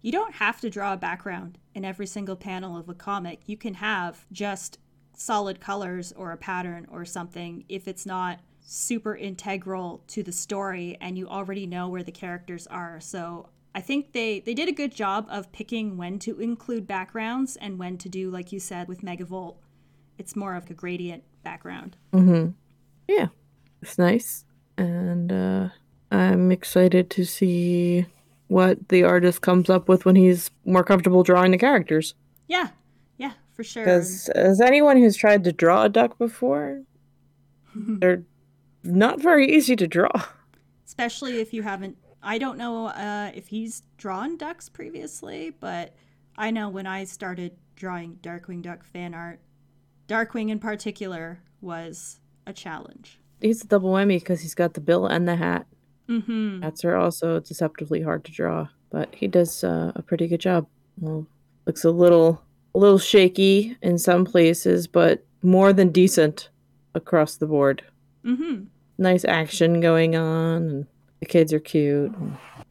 you 0.00 0.12
don't 0.12 0.34
have 0.34 0.60
to 0.60 0.70
draw 0.70 0.92
a 0.92 0.96
background 0.96 1.58
in 1.74 1.84
every 1.84 2.06
single 2.06 2.36
panel 2.36 2.76
of 2.76 2.88
a 2.88 2.94
comic. 2.94 3.40
You 3.46 3.56
can 3.56 3.74
have 3.74 4.26
just 4.30 4.78
solid 5.12 5.58
colors 5.58 6.12
or 6.12 6.30
a 6.30 6.36
pattern 6.36 6.86
or 6.88 7.04
something 7.04 7.64
if 7.68 7.88
it's 7.88 8.06
not 8.06 8.38
super 8.60 9.16
integral 9.16 10.04
to 10.06 10.22
the 10.22 10.30
story 10.30 10.96
and 11.00 11.18
you 11.18 11.26
already 11.26 11.66
know 11.66 11.88
where 11.88 12.04
the 12.04 12.12
characters 12.12 12.68
are. 12.68 13.00
So 13.00 13.48
I 13.74 13.80
think 13.80 14.12
they 14.12 14.38
they 14.38 14.54
did 14.54 14.68
a 14.68 14.72
good 14.72 14.94
job 14.94 15.26
of 15.28 15.50
picking 15.50 15.96
when 15.96 16.20
to 16.20 16.38
include 16.38 16.86
backgrounds 16.86 17.56
and 17.56 17.76
when 17.76 17.98
to 17.98 18.08
do 18.08 18.30
like 18.30 18.52
you 18.52 18.60
said 18.60 18.86
with 18.86 19.00
Megavolt. 19.02 19.56
It's 20.16 20.36
more 20.36 20.54
of 20.54 20.70
a 20.70 20.74
gradient 20.74 21.24
background. 21.42 21.96
Mhm. 22.12 22.54
Yeah. 23.10 23.28
It's 23.82 23.98
nice 23.98 24.44
and 24.76 25.32
uh 25.32 25.68
I'm 26.12 26.50
excited 26.50 27.08
to 27.10 27.24
see 27.24 28.06
what 28.48 28.88
the 28.88 29.04
artist 29.04 29.42
comes 29.42 29.70
up 29.70 29.88
with 29.88 30.04
when 30.04 30.16
he's 30.16 30.50
more 30.64 30.82
comfortable 30.82 31.22
drawing 31.22 31.52
the 31.52 31.58
characters. 31.58 32.14
Yeah, 32.48 32.70
yeah, 33.16 33.32
for 33.52 33.62
sure. 33.62 33.84
Because 33.84 34.28
as 34.30 34.60
anyone 34.60 34.96
who's 34.96 35.16
tried 35.16 35.44
to 35.44 35.52
draw 35.52 35.84
a 35.84 35.88
duck 35.88 36.18
before, 36.18 36.82
they're 37.76 38.24
not 38.82 39.20
very 39.20 39.48
easy 39.48 39.76
to 39.76 39.86
draw. 39.86 40.10
Especially 40.84 41.40
if 41.40 41.54
you 41.54 41.62
haven't. 41.62 41.96
I 42.22 42.38
don't 42.38 42.58
know 42.58 42.86
uh, 42.86 43.30
if 43.34 43.48
he's 43.48 43.84
drawn 43.96 44.36
ducks 44.36 44.68
previously, 44.68 45.54
but 45.60 45.94
I 46.36 46.50
know 46.50 46.68
when 46.68 46.86
I 46.86 47.04
started 47.04 47.56
drawing 47.76 48.18
Darkwing 48.20 48.62
Duck 48.62 48.82
fan 48.82 49.14
art, 49.14 49.40
Darkwing 50.08 50.50
in 50.50 50.58
particular 50.58 51.40
was 51.60 52.20
a 52.50 52.52
challenge. 52.52 53.18
He's 53.40 53.64
a 53.64 53.66
double 53.66 53.92
whammy 53.92 54.18
because 54.18 54.42
he's 54.42 54.54
got 54.54 54.74
the 54.74 54.80
bill 54.80 55.06
and 55.06 55.26
the 55.26 55.36
hat. 55.36 55.66
Mm-hmm. 56.08 56.62
Hats 56.62 56.84
are 56.84 56.96
also 56.96 57.40
deceptively 57.40 58.02
hard 58.02 58.24
to 58.24 58.32
draw, 58.32 58.68
but 58.90 59.14
he 59.14 59.28
does 59.28 59.64
uh, 59.64 59.92
a 59.94 60.02
pretty 60.02 60.28
good 60.28 60.40
job. 60.40 60.66
Well, 60.98 61.26
looks 61.66 61.84
a 61.84 61.90
little 61.90 62.42
a 62.74 62.78
little 62.78 62.98
shaky 62.98 63.76
in 63.82 63.98
some 63.98 64.24
places, 64.24 64.86
but 64.86 65.24
more 65.42 65.72
than 65.72 65.90
decent 65.90 66.50
across 66.94 67.36
the 67.36 67.46
board. 67.46 67.82
Mm-hmm. 68.24 68.64
Nice 68.98 69.24
action 69.24 69.80
going 69.80 70.16
on, 70.16 70.68
and 70.68 70.86
the 71.20 71.26
kids 71.26 71.52
are 71.52 71.60
cute. 71.60 72.12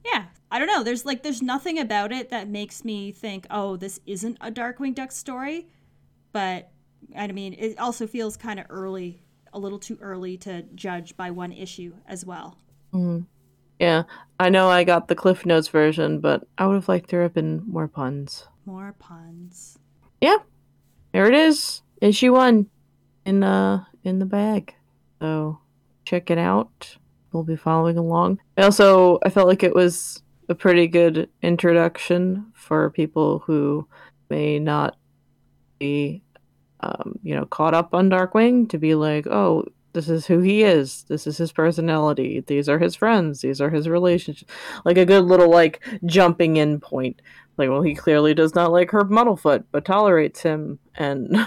Yeah, 0.05 0.25
I 0.51 0.59
don't 0.59 0.67
know. 0.67 0.83
There's 0.83 1.05
like 1.05 1.23
there's 1.23 1.41
nothing 1.41 1.79
about 1.79 2.11
it 2.11 2.29
that 2.29 2.47
makes 2.47 2.85
me 2.85 3.11
think, 3.11 3.47
oh, 3.49 3.77
this 3.77 3.99
isn't 4.05 4.37
a 4.41 4.51
Darkwing 4.51 4.93
Duck 4.93 5.11
story. 5.11 5.67
But 6.31 6.71
I 7.17 7.27
mean, 7.27 7.55
it 7.57 7.79
also 7.79 8.05
feels 8.05 8.37
kind 8.37 8.59
of 8.59 8.67
early, 8.69 9.21
a 9.53 9.59
little 9.59 9.79
too 9.79 9.97
early 10.01 10.37
to 10.37 10.63
judge 10.75 11.15
by 11.17 11.31
one 11.31 11.51
issue 11.51 11.93
as 12.07 12.25
well. 12.25 12.57
Mm. 12.93 13.25
Yeah, 13.79 14.03
I 14.39 14.49
know 14.49 14.69
I 14.69 14.83
got 14.83 15.07
the 15.07 15.15
Cliff 15.15 15.45
Notes 15.45 15.69
version, 15.69 16.19
but 16.19 16.45
I 16.57 16.67
would 16.67 16.75
have 16.75 16.89
liked 16.89 17.09
there 17.09 17.23
have 17.23 17.33
been 17.33 17.63
more 17.65 17.87
puns. 17.87 18.45
More 18.65 18.93
puns. 18.99 19.79
Yeah, 20.19 20.37
there 21.13 21.27
it 21.27 21.33
is. 21.33 21.81
Issue 22.01 22.33
one 22.33 22.67
in 23.25 23.43
uh 23.43 23.85
in 24.03 24.19
the 24.19 24.25
bag. 24.25 24.75
So 25.21 25.59
check 26.03 26.29
it 26.29 26.37
out. 26.37 26.97
We'll 27.31 27.43
be 27.43 27.55
following 27.55 27.97
along. 27.97 28.39
I 28.57 28.63
also 28.63 29.19
I 29.23 29.29
felt 29.29 29.47
like 29.47 29.63
it 29.63 29.75
was 29.75 30.23
a 30.49 30.55
pretty 30.55 30.87
good 30.87 31.29
introduction 31.41 32.51
for 32.53 32.89
people 32.89 33.39
who 33.39 33.87
may 34.29 34.59
not 34.59 34.97
be 35.77 36.23
um, 36.81 37.19
you 37.23 37.35
know, 37.35 37.45
caught 37.45 37.73
up 37.73 37.93
on 37.93 38.09
Darkwing 38.09 38.69
to 38.69 38.77
be 38.77 38.95
like, 38.95 39.27
oh, 39.27 39.65
this 39.93 40.07
is 40.07 40.25
who 40.25 40.39
he 40.39 40.63
is. 40.63 41.03
This 41.03 41.25
is 41.25 41.37
his 41.37 41.51
personality. 41.51 42.43
These 42.45 42.69
are 42.69 42.79
his 42.79 42.95
friends. 42.95 43.41
These 43.41 43.59
are 43.59 43.69
his 43.69 43.89
relationships. 43.89 44.51
Like 44.85 44.97
a 44.97 45.05
good 45.05 45.25
little 45.25 45.49
like 45.49 45.83
jumping 46.05 46.57
in 46.57 46.79
point 46.79 47.21
like, 47.59 47.69
well, 47.69 47.81
he 47.81 47.93
clearly 47.93 48.33
does 48.33 48.55
not 48.55 48.71
like 48.71 48.89
Herb 48.89 49.09
Muddlefoot, 49.09 49.65
but 49.73 49.83
tolerates 49.83 50.41
him, 50.41 50.79
and 50.95 51.37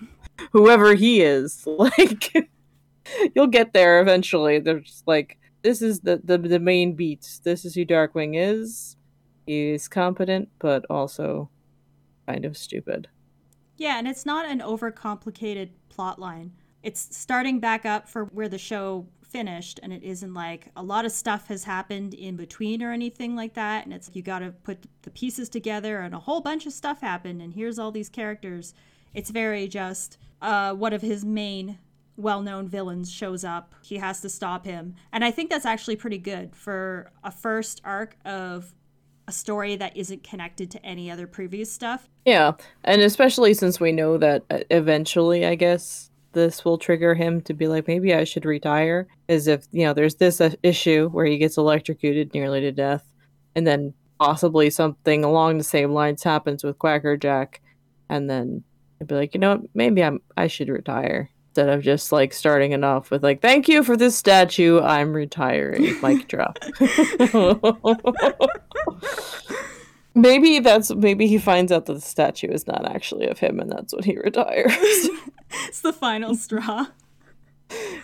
whoever 0.52 0.94
he 0.94 1.22
is, 1.22 1.66
like, 1.66 2.50
you'll 3.34 3.46
get 3.46 3.72
there 3.72 4.02
eventually. 4.02 4.58
They're 4.58 4.82
like, 5.06 5.38
this 5.62 5.80
is 5.80 6.00
the, 6.00 6.20
the 6.22 6.36
the 6.36 6.60
main 6.60 6.92
beats. 6.92 7.38
This 7.38 7.64
is 7.64 7.74
who 7.74 7.86
Darkwing 7.86 8.34
is. 8.36 8.98
He's 9.46 9.88
competent, 9.88 10.50
but 10.58 10.84
also 10.90 11.48
kind 12.26 12.44
of 12.44 12.58
stupid. 12.58 13.08
Yeah, 13.76 13.98
and 13.98 14.06
it's 14.06 14.24
not 14.26 14.46
an 14.46 14.60
overcomplicated 14.60 15.70
plot 15.88 16.18
line. 16.18 16.52
It's 16.82 17.16
starting 17.16 17.60
back 17.60 17.86
up 17.86 18.08
for 18.08 18.26
where 18.26 18.48
the 18.48 18.58
show 18.58 19.06
finished 19.34 19.80
and 19.82 19.92
it 19.92 20.04
isn't 20.04 20.32
like 20.32 20.68
a 20.76 20.82
lot 20.82 21.04
of 21.04 21.10
stuff 21.10 21.48
has 21.48 21.64
happened 21.64 22.14
in 22.14 22.36
between 22.36 22.80
or 22.80 22.92
anything 22.92 23.34
like 23.34 23.54
that 23.54 23.84
and 23.84 23.92
it's 23.92 24.08
you 24.14 24.22
got 24.22 24.38
to 24.38 24.52
put 24.62 24.86
the 25.02 25.10
pieces 25.10 25.48
together 25.48 25.98
and 25.98 26.14
a 26.14 26.20
whole 26.20 26.40
bunch 26.40 26.66
of 26.66 26.72
stuff 26.72 27.00
happened 27.00 27.42
and 27.42 27.52
here's 27.52 27.76
all 27.76 27.90
these 27.90 28.08
characters. 28.08 28.74
It's 29.12 29.30
very 29.30 29.66
just 29.66 30.18
uh, 30.40 30.72
one 30.74 30.92
of 30.92 31.02
his 31.02 31.24
main 31.24 31.80
well-known 32.16 32.68
villains 32.68 33.10
shows 33.10 33.42
up. 33.42 33.74
He 33.82 33.96
has 33.96 34.20
to 34.20 34.28
stop 34.28 34.64
him. 34.64 34.94
And 35.12 35.24
i 35.24 35.32
think 35.32 35.50
that's 35.50 35.66
actually 35.66 35.96
pretty 35.96 36.18
good 36.18 36.54
for 36.54 37.10
a 37.24 37.32
first 37.32 37.80
arc 37.84 38.16
of 38.24 38.72
a 39.26 39.32
story 39.32 39.76
that 39.76 39.96
isn't 39.96 40.22
connected 40.22 40.70
to 40.70 40.84
any 40.84 41.10
other 41.10 41.26
previous 41.26 41.72
stuff 41.72 42.08
yeah 42.24 42.52
and 42.84 43.00
especially 43.00 43.54
since 43.54 43.80
we 43.80 43.92
know 43.92 44.18
that 44.18 44.42
uh, 44.50 44.58
eventually 44.70 45.46
i 45.46 45.54
guess 45.54 46.10
this 46.34 46.64
will 46.64 46.76
trigger 46.76 47.14
him 47.14 47.40
to 47.42 47.54
be 47.54 47.66
like, 47.66 47.88
maybe 47.88 48.12
I 48.12 48.24
should 48.24 48.44
retire. 48.44 49.06
Is 49.28 49.48
if, 49.48 49.66
you 49.72 49.86
know, 49.86 49.94
there's 49.94 50.16
this 50.16 50.40
uh, 50.40 50.50
issue 50.62 51.08
where 51.08 51.24
he 51.24 51.38
gets 51.38 51.56
electrocuted 51.56 52.34
nearly 52.34 52.60
to 52.60 52.72
death, 52.72 53.10
and 53.54 53.66
then 53.66 53.94
possibly 54.20 54.68
something 54.68 55.24
along 55.24 55.56
the 55.58 55.64
same 55.64 55.92
lines 55.92 56.22
happens 56.22 56.62
with 56.62 56.78
Quackerjack, 56.78 57.62
and 58.10 58.28
then 58.28 58.62
he'd 58.98 59.08
be 59.08 59.14
like, 59.14 59.34
you 59.34 59.40
know 59.40 59.56
what, 59.56 59.62
maybe 59.74 60.04
I'm 60.04 60.20
I 60.36 60.48
should 60.48 60.68
retire. 60.68 61.30
Instead 61.56 61.68
of 61.68 61.82
just 61.82 62.10
like 62.10 62.32
starting 62.32 62.72
it 62.72 62.82
off 62.82 63.12
with 63.12 63.22
like, 63.22 63.40
thank 63.40 63.68
you 63.68 63.84
for 63.84 63.96
this 63.96 64.16
statue, 64.16 64.80
I'm 64.80 65.12
retiring. 65.12 66.00
Mic 66.02 66.26
drop. 66.34 66.58
Maybe 70.16 70.58
that's 70.58 70.92
maybe 70.92 71.28
he 71.28 71.38
finds 71.38 71.70
out 71.70 71.86
that 71.86 71.94
the 71.94 72.00
statue 72.00 72.48
is 72.50 72.66
not 72.66 72.84
actually 72.90 73.28
of 73.28 73.38
him, 73.38 73.60
and 73.60 73.70
that's 73.70 73.94
when 73.94 74.02
he 74.02 74.16
retires. 74.18 74.72
it's 75.68 75.80
the 75.80 75.92
final 75.92 76.34
straw. 76.34 76.86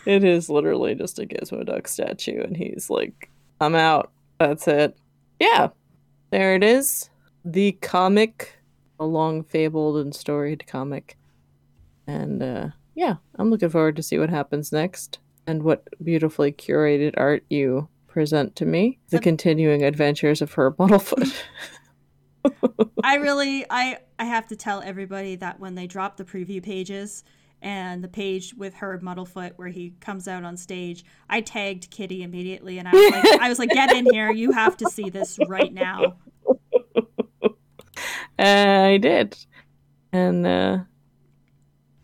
It 0.07 0.23
is 0.23 0.49
literally 0.49 0.95
just 0.95 1.19
a 1.19 1.23
Gizmo 1.23 1.67
Duck 1.67 1.89
statue, 1.89 2.41
and 2.43 2.57
he's 2.57 2.89
like, 2.89 3.31
"I'm 3.61 3.75
out. 3.75 4.13
That's 4.39 4.69
it." 4.69 4.97
Yeah, 5.41 5.71
there 6.31 6.55
it 6.55 6.63
is. 6.63 7.11
the 7.45 7.73
comic, 7.73 8.59
a 9.01 9.05
long 9.05 9.43
fabled 9.43 9.97
and 9.97 10.15
storied 10.15 10.67
comic. 10.69 11.17
And 12.07 12.43
uh, 12.43 12.69
yeah, 12.95 13.17
I'm 13.37 13.51
looking 13.51 13.71
forward 13.71 13.97
to 13.97 14.03
see 14.03 14.19
what 14.19 14.31
happens 14.31 14.73
next 14.73 15.19
and 15.47 15.63
what 15.63 15.87
beautifully 16.03 16.53
curated 16.53 17.15
art 17.17 17.45
you 17.49 17.89
present 18.07 18.57
to 18.57 18.67
me. 18.67 18.99
The 19.11 19.19
continuing 19.19 19.83
adventures 19.83 20.43
of 20.43 20.53
Herb 20.53 20.77
Muddlefoot. 20.77 21.33
I 23.05 23.17
really 23.17 23.65
I 23.71 23.99
I 24.19 24.25
have 24.25 24.47
to 24.49 24.57
tell 24.57 24.83
everybody 24.83 25.37
that 25.37 25.61
when 25.61 25.75
they 25.75 25.87
drop 25.87 26.17
the 26.17 26.25
preview 26.25 26.63
pages 26.63 27.25
and 27.63 28.03
the 28.03 28.09
page 28.09 28.55
with 28.55 28.75
Herb 28.75 29.03
Muddlefoot 29.03 29.53
where 29.57 29.69
he 29.69 29.95
comes 30.01 30.27
out 30.27 30.45
on 30.45 30.57
stage, 30.57 31.05
I 31.29 31.41
tagged 31.41 31.91
Kitty 31.91 32.23
immediately 32.23 32.79
and 32.79 32.89
I 32.89 32.93
was 32.93 33.11
like 33.13 33.41
I 33.41 33.49
was 33.49 33.59
like, 33.59 33.71
get 33.71 33.93
in 33.93 34.07
here, 34.13 34.31
you 34.31 34.53
have 34.53 34.77
to 34.79 34.91
see 34.91 35.11
this 35.11 35.39
right 35.49 35.73
now. 35.73 36.17
I 38.39 38.99
did. 39.01 39.37
And 40.13 40.47
uh 40.47 40.79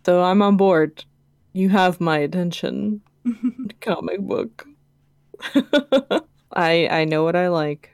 so 0.07 0.23
I'm 0.23 0.41
on 0.41 0.57
board. 0.57 1.05
You 1.53 1.69
have 1.71 2.01
my 2.01 2.19
attention. 2.19 3.01
Comic 3.81 4.21
book. 4.21 4.65
I 6.53 6.87
I 6.89 7.05
know 7.05 7.25
what 7.25 7.35
I 7.35 7.49
like, 7.49 7.91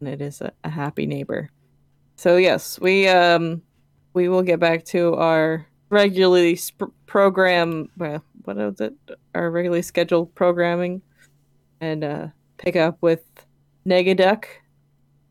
and 0.00 0.08
it 0.08 0.20
is 0.20 0.40
a, 0.40 0.50
a 0.64 0.68
happy 0.68 1.06
neighbor. 1.06 1.50
So 2.16 2.38
yes, 2.38 2.80
we 2.80 3.06
um 3.06 3.62
we 4.14 4.28
will 4.28 4.42
get 4.42 4.58
back 4.58 4.84
to 4.86 5.14
our 5.14 5.64
regularly 5.90 6.56
sp- 6.58 6.90
program. 7.06 7.88
Well, 7.96 8.24
what 8.42 8.58
is 8.58 8.80
it? 8.80 8.94
Our 9.32 9.48
regularly 9.48 9.82
scheduled 9.82 10.34
programming, 10.34 11.02
and 11.80 12.02
uh, 12.02 12.26
pick 12.58 12.74
up 12.74 12.98
with 13.00 13.22
Negaduck 13.86 14.46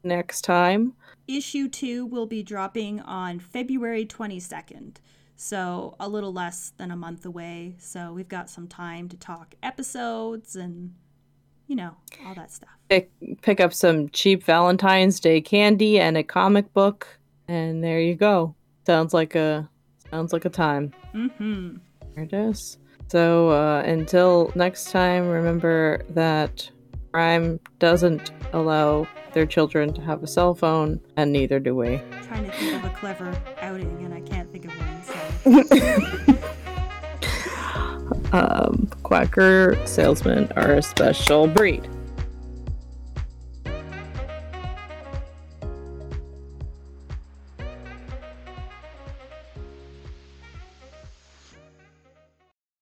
next 0.05 0.43
time. 0.43 0.93
Issue 1.27 1.67
two 1.67 2.05
will 2.05 2.27
be 2.27 2.43
dropping 2.43 3.01
on 3.01 3.39
February 3.39 4.05
twenty 4.05 4.39
second. 4.39 5.01
So 5.43 5.97
a 5.99 6.07
little 6.07 6.31
less 6.31 6.71
than 6.77 6.89
a 6.89 6.95
month 6.95 7.25
away. 7.25 7.75
So 7.77 8.13
we've 8.13 8.29
got 8.29 8.49
some 8.49 8.65
time 8.65 9.09
to 9.09 9.17
talk 9.17 9.55
episodes 9.61 10.55
and 10.55 10.93
you 11.67 11.75
know, 11.75 11.97
all 12.25 12.33
that 12.35 12.49
stuff. 12.49 12.69
Pick, 12.87 13.11
pick 13.41 13.59
up 13.59 13.73
some 13.73 14.07
cheap 14.09 14.43
Valentine's 14.45 15.19
Day 15.19 15.41
candy 15.41 15.99
and 15.99 16.15
a 16.15 16.23
comic 16.23 16.71
book, 16.73 17.19
and 17.49 17.83
there 17.83 17.99
you 17.99 18.15
go. 18.15 18.55
Sounds 18.85 19.13
like 19.13 19.35
a 19.35 19.69
sounds 20.09 20.31
like 20.31 20.45
a 20.45 20.49
time. 20.49 20.93
Mm-hmm. 21.13 21.75
There 22.15 22.23
it 22.23 22.31
is. 22.31 22.77
So 23.09 23.49
uh, 23.49 23.83
until 23.85 24.49
next 24.55 24.91
time, 24.91 25.27
remember 25.27 26.03
that 26.09 26.69
crime 27.11 27.59
doesn't 27.79 28.31
allow 28.53 29.07
their 29.33 29.45
children 29.45 29.93
to 29.93 30.01
have 30.01 30.23
a 30.23 30.27
cell 30.27 30.55
phone, 30.55 31.01
and 31.17 31.33
neither 31.33 31.59
do 31.59 31.75
we. 31.75 31.95
I'm 31.95 32.23
trying 32.23 32.45
to 32.45 32.51
think 32.51 32.81
of 32.81 32.89
a 32.89 32.95
clever 32.95 33.35
outing, 33.61 34.05
and 34.05 34.13
I 34.13 34.21
can't 34.21 34.49
think 34.53 34.65
of 34.65 34.71
one. 34.79 34.92
Um, 38.33 38.89
quacker 39.03 39.77
salesmen 39.85 40.51
are 40.55 40.73
a 40.73 40.81
special 40.81 41.45
breed. 41.45 41.87